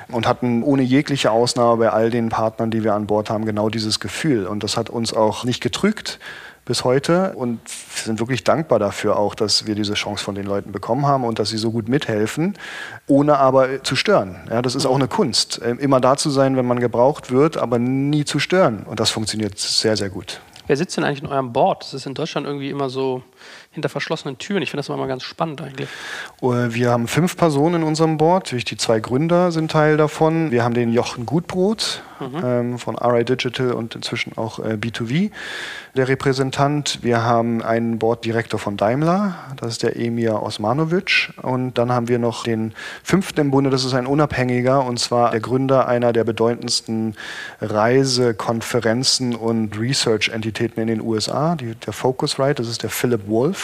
und 0.10 0.28
hatten 0.28 0.64
ohne 0.64 0.84
jegliche 0.84 1.32
Ausnahme 1.32 1.78
bei 1.78 1.90
all 1.90 2.10
den 2.10 2.30
Partnern, 2.30 2.72
die 2.72 2.84
wir 2.84 2.94
an 2.94 3.08
Bord 3.08 3.30
haben, 3.30 3.46
genau 3.46 3.70
dieses 3.70 4.00
Gefühl. 4.00 4.46
Und 4.46 4.64
das 4.64 4.78
hat 4.78 4.90
uns 4.90 5.14
auch 5.14 5.44
nicht 5.44 5.62
getrügt 5.62 6.20
bis 6.66 6.84
heute 6.84 7.34
und 7.36 7.60
sind 7.68 8.20
wirklich 8.20 8.44
dankbar 8.44 8.80
dafür 8.80 9.18
auch, 9.18 9.36
dass 9.36 9.66
wir 9.66 9.76
diese 9.76 9.94
Chance 9.94 10.24
von 10.24 10.36
den 10.36 10.46
Leuten 10.46 10.72
bekommen 10.72 11.06
haben 11.06 11.24
und 11.24 11.40
dass 11.40 11.50
sie 11.50 11.58
so 11.58 11.72
gut 11.72 11.90
mithelfen, 11.90 12.58
ohne 13.08 13.38
aber 13.38 13.84
zu 13.84 13.96
stören. 13.96 14.36
Ja, 14.50 14.62
das 14.62 14.76
ist 14.76 14.86
auch 14.86 14.96
eine 14.96 15.08
Kunst, 15.08 15.60
ähm, 15.64 15.80
immer 15.80 16.00
da 16.00 16.18
zu 16.18 16.30
sein, 16.30 16.56
wenn 16.58 16.66
man 16.66 16.80
gebraucht 16.80 17.32
wird, 17.32 17.58
aber 17.58 17.80
nie 17.80 18.26
zu 18.26 18.40
stören 18.40 18.84
und 18.84 19.00
das 19.00 19.10
funktioniert 19.10 19.58
sehr, 19.58 19.98
sehr 19.98 20.10
gut. 20.10 20.42
Wer 20.68 20.78
sitzt 20.78 20.96
denn 20.96 21.04
eigentlich 21.04 21.24
in 21.24 21.28
eurem 21.28 21.52
Board? 21.52 21.84
Das 21.84 21.94
ist 21.94 22.06
in 22.06 22.14
Deutschland 22.14 22.48
irgendwie 22.48 22.70
immer 22.70 22.90
so 22.90 23.24
hinter 23.72 23.90
verschlossenen 23.90 24.38
Türen. 24.38 24.62
Ich 24.62 24.70
finde 24.70 24.82
das 24.82 24.90
immer 24.90 25.08
ganz 25.08 25.24
spannend 25.24 25.62
eigentlich. 25.62 25.88
Äh, 26.42 26.74
wir 26.74 26.92
haben 26.92 27.08
fünf 27.08 27.38
Personen 27.38 27.82
in 27.82 27.84
unserem 27.84 28.18
Board. 28.18 28.52
Die 28.52 28.78
zwei 28.78 29.00
Gründer 29.00 29.52
sind 29.52 29.72
Teil 29.72 29.98
davon. 29.98 30.52
Wir 30.52 30.64
haben 30.64 30.74
den 30.74 30.92
Jochen 30.92 31.26
Gutbrot 31.26 32.02
mhm. 32.22 32.42
ähm, 32.44 32.80
von 32.80 32.98
RI 32.98 33.26
Digital 33.26 33.74
und 33.74 33.96
inzwischen 33.96 34.38
auch 34.38 34.60
äh, 34.60 34.74
B2V, 34.74 35.32
der 35.96 36.08
Repräsentant. 36.08 37.00
Wir 37.02 37.24
haben 37.24 37.62
einen 37.62 38.00
Boarddirektor 38.00 38.60
von 38.60 38.78
Daimler, 38.78 39.36
das 39.58 39.74
ist 39.74 39.84
der 39.84 39.98
Emir 39.98 40.42
Osmanovic. 40.42 41.34
Und 41.42 41.78
dann 41.78 41.92
haben 41.92 42.08
wir 42.08 42.20
noch 42.20 42.44
den 42.44 42.74
fünften 43.04 43.42
im 43.42 43.52
Bunde, 43.52 43.70
das 43.70 43.84
ist 43.84 43.94
ein 43.94 44.08
Unabhängiger, 44.08 44.84
und 44.86 45.00
zwar 45.00 45.32
der 45.32 45.40
Gründer 45.40 45.88
einer 45.88 46.14
der 46.14 46.24
bedeutendsten 46.24 47.16
Reisekonferenzen 47.62 49.36
und 49.36 49.80
Research-Entitäten 49.80 50.82
in 50.82 50.88
den 50.88 51.02
USA, 51.02 51.56
die, 51.56 51.76
der 51.76 51.94
Focusrite, 51.94 52.56
das 52.56 52.68
ist 52.68 52.84
der 52.84 52.90
Philip 52.90 53.28
Wolf. 53.28 53.61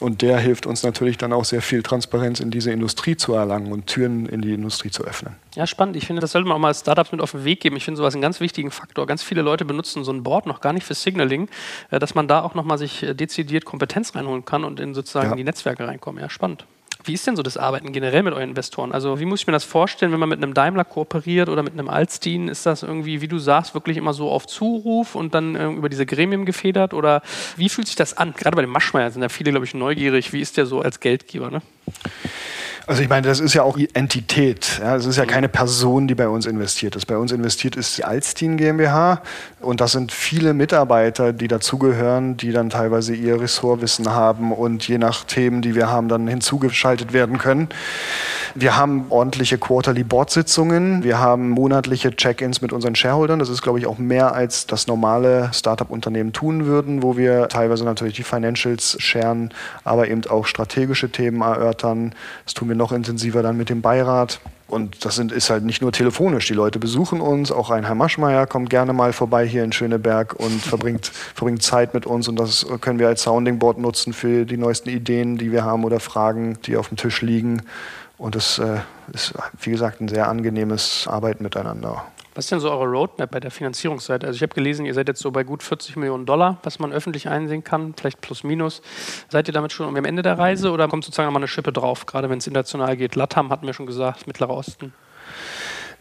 Und 0.00 0.22
der 0.22 0.38
hilft 0.38 0.66
uns 0.66 0.82
natürlich 0.82 1.16
dann 1.16 1.32
auch 1.32 1.44
sehr 1.44 1.62
viel 1.62 1.82
Transparenz 1.82 2.40
in 2.40 2.50
diese 2.50 2.70
Industrie 2.70 3.16
zu 3.16 3.32
erlangen 3.32 3.72
und 3.72 3.86
Türen 3.86 4.26
in 4.26 4.42
die 4.42 4.52
Industrie 4.52 4.90
zu 4.90 5.04
öffnen. 5.04 5.36
Ja, 5.54 5.66
spannend. 5.66 5.96
Ich 5.96 6.06
finde, 6.06 6.20
das 6.20 6.32
sollte 6.32 6.46
man 6.46 6.56
auch 6.56 6.60
mal 6.60 6.74
Startups 6.74 7.12
mit 7.12 7.20
auf 7.22 7.30
den 7.30 7.44
Weg 7.44 7.60
geben. 7.60 7.76
Ich 7.76 7.84
finde 7.84 7.98
sowas 7.98 8.14
einen 8.14 8.20
ganz 8.20 8.40
wichtigen 8.40 8.70
Faktor. 8.70 9.06
Ganz 9.06 9.22
viele 9.22 9.40
Leute 9.40 9.64
benutzen 9.64 10.04
so 10.04 10.12
ein 10.12 10.22
Board 10.22 10.46
noch 10.46 10.60
gar 10.60 10.72
nicht 10.72 10.84
für 10.84 10.94
Signaling, 10.94 11.48
äh, 11.90 11.98
dass 11.98 12.14
man 12.14 12.28
da 12.28 12.42
auch 12.42 12.54
nochmal 12.54 12.76
sich 12.76 13.02
äh, 13.02 13.14
dezidiert 13.14 13.64
Kompetenz 13.64 14.14
reinholen 14.14 14.44
kann 14.44 14.64
und 14.64 14.80
in 14.80 14.94
sozusagen 14.94 15.30
ja. 15.30 15.36
die 15.36 15.44
Netzwerke 15.44 15.86
reinkommen. 15.86 16.20
Ja, 16.20 16.28
spannend. 16.28 16.66
Wie 17.06 17.12
ist 17.12 17.26
denn 17.26 17.36
so 17.36 17.42
das 17.42 17.58
Arbeiten 17.58 17.92
generell 17.92 18.22
mit 18.22 18.32
euren 18.32 18.48
Investoren? 18.48 18.92
Also 18.92 19.20
wie 19.20 19.26
muss 19.26 19.40
ich 19.40 19.46
mir 19.46 19.52
das 19.52 19.64
vorstellen, 19.64 20.10
wenn 20.10 20.20
man 20.20 20.30
mit 20.30 20.42
einem 20.42 20.54
Daimler 20.54 20.84
kooperiert 20.84 21.50
oder 21.50 21.62
mit 21.62 21.74
einem 21.74 21.90
Alstin? 21.90 22.48
Ist 22.48 22.64
das 22.64 22.82
irgendwie, 22.82 23.20
wie 23.20 23.28
du 23.28 23.38
sagst, 23.38 23.74
wirklich 23.74 23.98
immer 23.98 24.14
so 24.14 24.30
auf 24.30 24.46
Zuruf 24.46 25.14
und 25.14 25.34
dann 25.34 25.54
äh, 25.54 25.66
über 25.66 25.90
diese 25.90 26.06
Gremien 26.06 26.46
gefedert? 26.46 26.94
Oder 26.94 27.22
wie 27.56 27.68
fühlt 27.68 27.88
sich 27.88 27.96
das 27.96 28.16
an? 28.16 28.32
Gerade 28.34 28.56
bei 28.56 28.62
dem 28.62 28.70
Maschmeyer 28.70 29.10
sind 29.10 29.20
ja 29.20 29.28
viele, 29.28 29.50
glaube 29.50 29.66
ich, 29.66 29.74
neugierig. 29.74 30.32
Wie 30.32 30.40
ist 30.40 30.56
der 30.56 30.64
so 30.64 30.80
als 30.80 31.00
Geldgeber? 31.00 31.50
Ne? 31.50 31.60
Also 32.86 33.02
ich 33.02 33.08
meine, 33.08 33.26
das 33.26 33.40
ist 33.40 33.54
ja 33.54 33.62
auch 33.62 33.78
die 33.78 33.94
Entität. 33.94 34.78
Ja, 34.82 34.94
es 34.94 35.06
ist 35.06 35.16
ja 35.16 35.24
keine 35.24 35.48
Person, 35.48 36.06
die 36.06 36.14
bei 36.14 36.28
uns 36.28 36.44
investiert 36.44 36.96
ist. 36.96 37.06
Bei 37.06 37.16
uns 37.16 37.32
investiert 37.32 37.76
ist 37.76 37.96
die 37.96 38.04
Alstin 38.04 38.58
GmbH 38.58 39.22
und 39.62 39.80
das 39.80 39.92
sind 39.92 40.12
viele 40.12 40.52
Mitarbeiter, 40.52 41.32
die 41.32 41.48
dazugehören, 41.48 42.36
die 42.36 42.52
dann 42.52 42.68
teilweise 42.68 43.14
ihr 43.14 43.40
Ressortwissen 43.40 44.10
haben 44.10 44.52
und 44.52 44.86
je 44.86 44.98
nach 44.98 45.24
Themen, 45.24 45.62
die 45.62 45.74
wir 45.74 45.88
haben, 45.88 46.08
dann 46.08 46.28
hinzugeschaltet 46.28 47.14
werden 47.14 47.38
können. 47.38 47.70
Wir 48.54 48.76
haben 48.76 49.06
ordentliche 49.08 49.56
Quarterly 49.58 50.04
Board 50.04 50.30
Sitzungen. 50.30 51.02
Wir 51.02 51.18
haben 51.18 51.50
monatliche 51.50 52.14
Check-ins 52.14 52.60
mit 52.60 52.72
unseren 52.72 52.94
Shareholdern. 52.94 53.38
Das 53.38 53.48
ist, 53.48 53.62
glaube 53.62 53.78
ich, 53.78 53.86
auch 53.86 53.98
mehr 53.98 54.34
als 54.34 54.66
das 54.66 54.86
normale 54.86 55.50
Startup-Unternehmen 55.52 56.32
tun 56.32 56.66
würden, 56.66 57.02
wo 57.02 57.16
wir 57.16 57.48
teilweise 57.48 57.84
natürlich 57.84 58.14
die 58.14 58.22
Financials 58.22 58.96
scheren, 59.00 59.52
aber 59.82 60.06
eben 60.08 60.24
auch 60.26 60.46
strategische 60.46 61.10
Themen 61.10 61.40
erörtern. 61.40 62.14
Das 62.44 62.54
tun 62.54 62.68
wir 62.68 62.73
noch 62.76 62.92
intensiver 62.92 63.42
dann 63.42 63.56
mit 63.56 63.68
dem 63.68 63.82
Beirat. 63.82 64.40
Und 64.66 65.04
das 65.04 65.16
sind, 65.16 65.30
ist 65.30 65.50
halt 65.50 65.64
nicht 65.64 65.82
nur 65.82 65.92
telefonisch. 65.92 66.46
Die 66.46 66.54
Leute 66.54 66.78
besuchen 66.78 67.20
uns. 67.20 67.52
Auch 67.52 67.70
ein 67.70 67.84
Herr 67.84 67.94
Maschmeyer 67.94 68.46
kommt 68.46 68.70
gerne 68.70 68.92
mal 68.92 69.12
vorbei 69.12 69.46
hier 69.46 69.62
in 69.62 69.72
Schöneberg 69.72 70.34
und 70.34 70.62
verbringt, 70.62 71.06
verbringt 71.06 71.62
Zeit 71.62 71.94
mit 71.94 72.06
uns. 72.06 72.28
Und 72.28 72.36
das 72.36 72.66
können 72.80 72.98
wir 72.98 73.08
als 73.08 73.22
Sounding 73.22 73.58
Board 73.58 73.78
nutzen 73.78 74.12
für 74.12 74.44
die 74.44 74.56
neuesten 74.56 74.88
Ideen, 74.88 75.36
die 75.36 75.52
wir 75.52 75.64
haben 75.64 75.84
oder 75.84 76.00
Fragen, 76.00 76.58
die 76.64 76.76
auf 76.76 76.88
dem 76.88 76.96
Tisch 76.96 77.22
liegen. 77.22 77.62
Und 78.16 78.36
es 78.36 78.58
äh, 78.58 78.78
ist, 79.12 79.34
wie 79.60 79.70
gesagt, 79.70 80.00
ein 80.00 80.08
sehr 80.08 80.28
angenehmes 80.28 81.06
Arbeiten 81.08 81.42
miteinander. 81.42 82.04
Was 82.34 82.46
ist 82.46 82.50
denn 82.50 82.60
so 82.60 82.70
eure 82.70 82.86
Roadmap 82.86 83.30
bei 83.30 83.38
der 83.38 83.52
Finanzierungsseite? 83.52 84.26
Also 84.26 84.36
ich 84.36 84.42
habe 84.42 84.54
gelesen, 84.54 84.86
ihr 84.86 84.94
seid 84.94 85.06
jetzt 85.06 85.20
so 85.20 85.30
bei 85.30 85.44
gut 85.44 85.62
40 85.62 85.96
Millionen 85.96 86.26
Dollar, 86.26 86.58
was 86.64 86.80
man 86.80 86.92
öffentlich 86.92 87.28
einsehen 87.28 87.62
kann, 87.62 87.94
vielleicht 87.96 88.20
plus 88.20 88.42
minus. 88.42 88.82
Seid 89.28 89.48
ihr 89.48 89.54
damit 89.54 89.72
schon 89.72 89.86
am 89.86 90.04
Ende 90.04 90.22
der 90.22 90.36
Reise 90.36 90.72
oder 90.72 90.88
kommt 90.88 91.04
sozusagen 91.04 91.26
nochmal 91.26 91.42
eine 91.42 91.48
Schippe 91.48 91.72
drauf, 91.72 92.06
gerade 92.06 92.28
wenn 92.30 92.38
es 92.38 92.46
international 92.46 92.96
geht? 92.96 93.14
Latam 93.14 93.50
hatten 93.50 93.66
wir 93.66 93.72
schon 93.72 93.86
gesagt, 93.86 94.26
Mittlerer 94.26 94.54
Osten. 94.54 94.92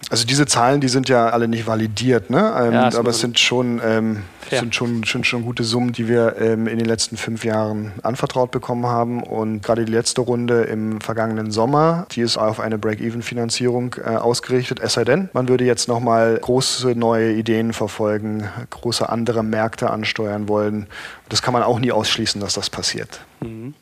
Also 0.10 0.26
diese 0.26 0.46
Zahlen, 0.46 0.82
die 0.82 0.90
sind 0.90 1.10
ja 1.10 1.30
alle 1.30 1.48
nicht 1.48 1.66
validiert, 1.66 2.30
ne? 2.30 2.54
Ähm, 2.62 2.74
ja, 2.74 2.96
aber 2.98 3.10
es 3.10 3.20
sind 3.20 3.40
schon, 3.40 3.82
ähm, 3.84 4.24
sind 4.50 4.76
schon, 4.76 5.04
schon, 5.06 5.24
schon 5.24 5.44
gute 5.44 5.64
Summen, 5.64 5.92
die 5.92 6.08
wir 6.08 6.36
ähm, 6.40 6.68
in 6.68 6.78
den 6.78 6.86
letzten 6.86 7.18
fünf 7.18 7.46
Jahren 7.46 7.94
anvertraut 8.04 8.52
bekommen 8.52 8.86
haben. 8.86 9.24
Und 9.24 9.64
gerade 9.64 9.86
die 9.86 9.92
letzte 9.92 10.22
Runde 10.22 10.64
im 10.64 11.02
vergangenen 11.02 11.52
Sommer, 11.52 12.06
die 12.12 12.22
ist 12.22 12.38
auf 12.38 12.60
eine 12.60 12.78
Break-Even-Finanzierung 12.78 13.96
äh, 14.06 14.16
ausgerichtet. 14.16 14.80
Es 14.82 14.94
sei 14.94 15.04
denn, 15.04 15.30
man 15.34 15.48
würde 15.48 15.64
jetzt 15.64 15.88
nochmal 15.88 16.38
große 16.42 16.90
neue 16.96 17.34
Ideen 17.34 17.74
verfolgen, 17.74 18.48
große 18.70 19.08
andere 19.10 19.44
Märkte 19.44 19.90
ansteuern 19.90 20.48
wollen. 20.48 20.88
Das 21.30 21.42
kann 21.42 21.54
man 21.54 21.64
auch 21.64 21.80
nie 21.80 21.92
ausschließen, 21.92 22.40
dass 22.42 22.54
das 22.54 22.70
passiert. 22.70 23.22
Mhm. 23.42 23.74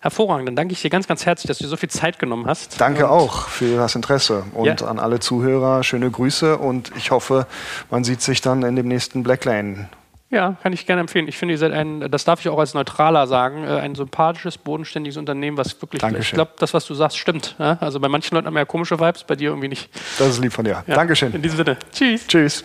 Hervorragend. 0.00 0.48
Dann 0.48 0.56
danke 0.56 0.72
ich 0.72 0.80
dir 0.80 0.90
ganz, 0.90 1.06
ganz 1.06 1.26
herzlich, 1.26 1.46
dass 1.46 1.58
du 1.58 1.64
dir 1.64 1.68
so 1.68 1.76
viel 1.76 1.90
Zeit 1.90 2.18
genommen 2.18 2.46
hast. 2.46 2.80
Danke 2.80 3.04
und 3.04 3.12
auch 3.12 3.48
für 3.48 3.76
das 3.76 3.94
Interesse 3.94 4.44
und 4.54 4.80
ja. 4.80 4.86
an 4.86 4.98
alle 4.98 5.20
Zuhörer 5.20 5.84
schöne 5.84 6.10
Grüße 6.10 6.56
und 6.56 6.90
ich 6.96 7.10
hoffe, 7.10 7.46
man 7.90 8.02
sieht 8.02 8.22
sich 8.22 8.40
dann 8.40 8.62
in 8.62 8.76
dem 8.76 8.88
nächsten 8.88 9.22
Blacklane. 9.22 9.90
Ja, 10.30 10.56
kann 10.62 10.72
ich 10.72 10.86
gerne 10.86 11.00
empfehlen. 11.00 11.26
Ich 11.26 11.36
finde, 11.36 11.54
ihr 11.54 11.58
seid 11.58 11.72
ein, 11.72 12.08
das 12.08 12.24
darf 12.24 12.40
ich 12.40 12.48
auch 12.48 12.58
als 12.58 12.72
Neutraler 12.72 13.26
sagen, 13.26 13.64
äh, 13.64 13.80
ein 13.80 13.96
sympathisches, 13.96 14.58
bodenständiges 14.58 15.16
Unternehmen, 15.16 15.56
was 15.56 15.82
wirklich, 15.82 16.00
Dankeschön. 16.00 16.22
ich 16.22 16.32
glaube, 16.32 16.52
das, 16.58 16.72
was 16.72 16.86
du 16.86 16.94
sagst, 16.94 17.18
stimmt. 17.18 17.56
Also 17.58 17.98
bei 17.98 18.08
manchen 18.08 18.36
Leuten 18.36 18.46
haben 18.46 18.54
wir 18.54 18.60
ja 18.60 18.64
komische 18.64 19.00
Vibes, 19.00 19.24
bei 19.24 19.34
dir 19.34 19.50
irgendwie 19.50 19.68
nicht. 19.68 19.90
Das 20.18 20.28
ist 20.28 20.38
lieb 20.40 20.52
von 20.52 20.64
dir. 20.64 20.84
Ja. 20.86 20.94
Dankeschön. 20.94 21.34
In 21.34 21.42
diesem 21.42 21.56
Sinne. 21.58 21.76
Tschüss. 21.92 22.26
Tschüss. 22.26 22.64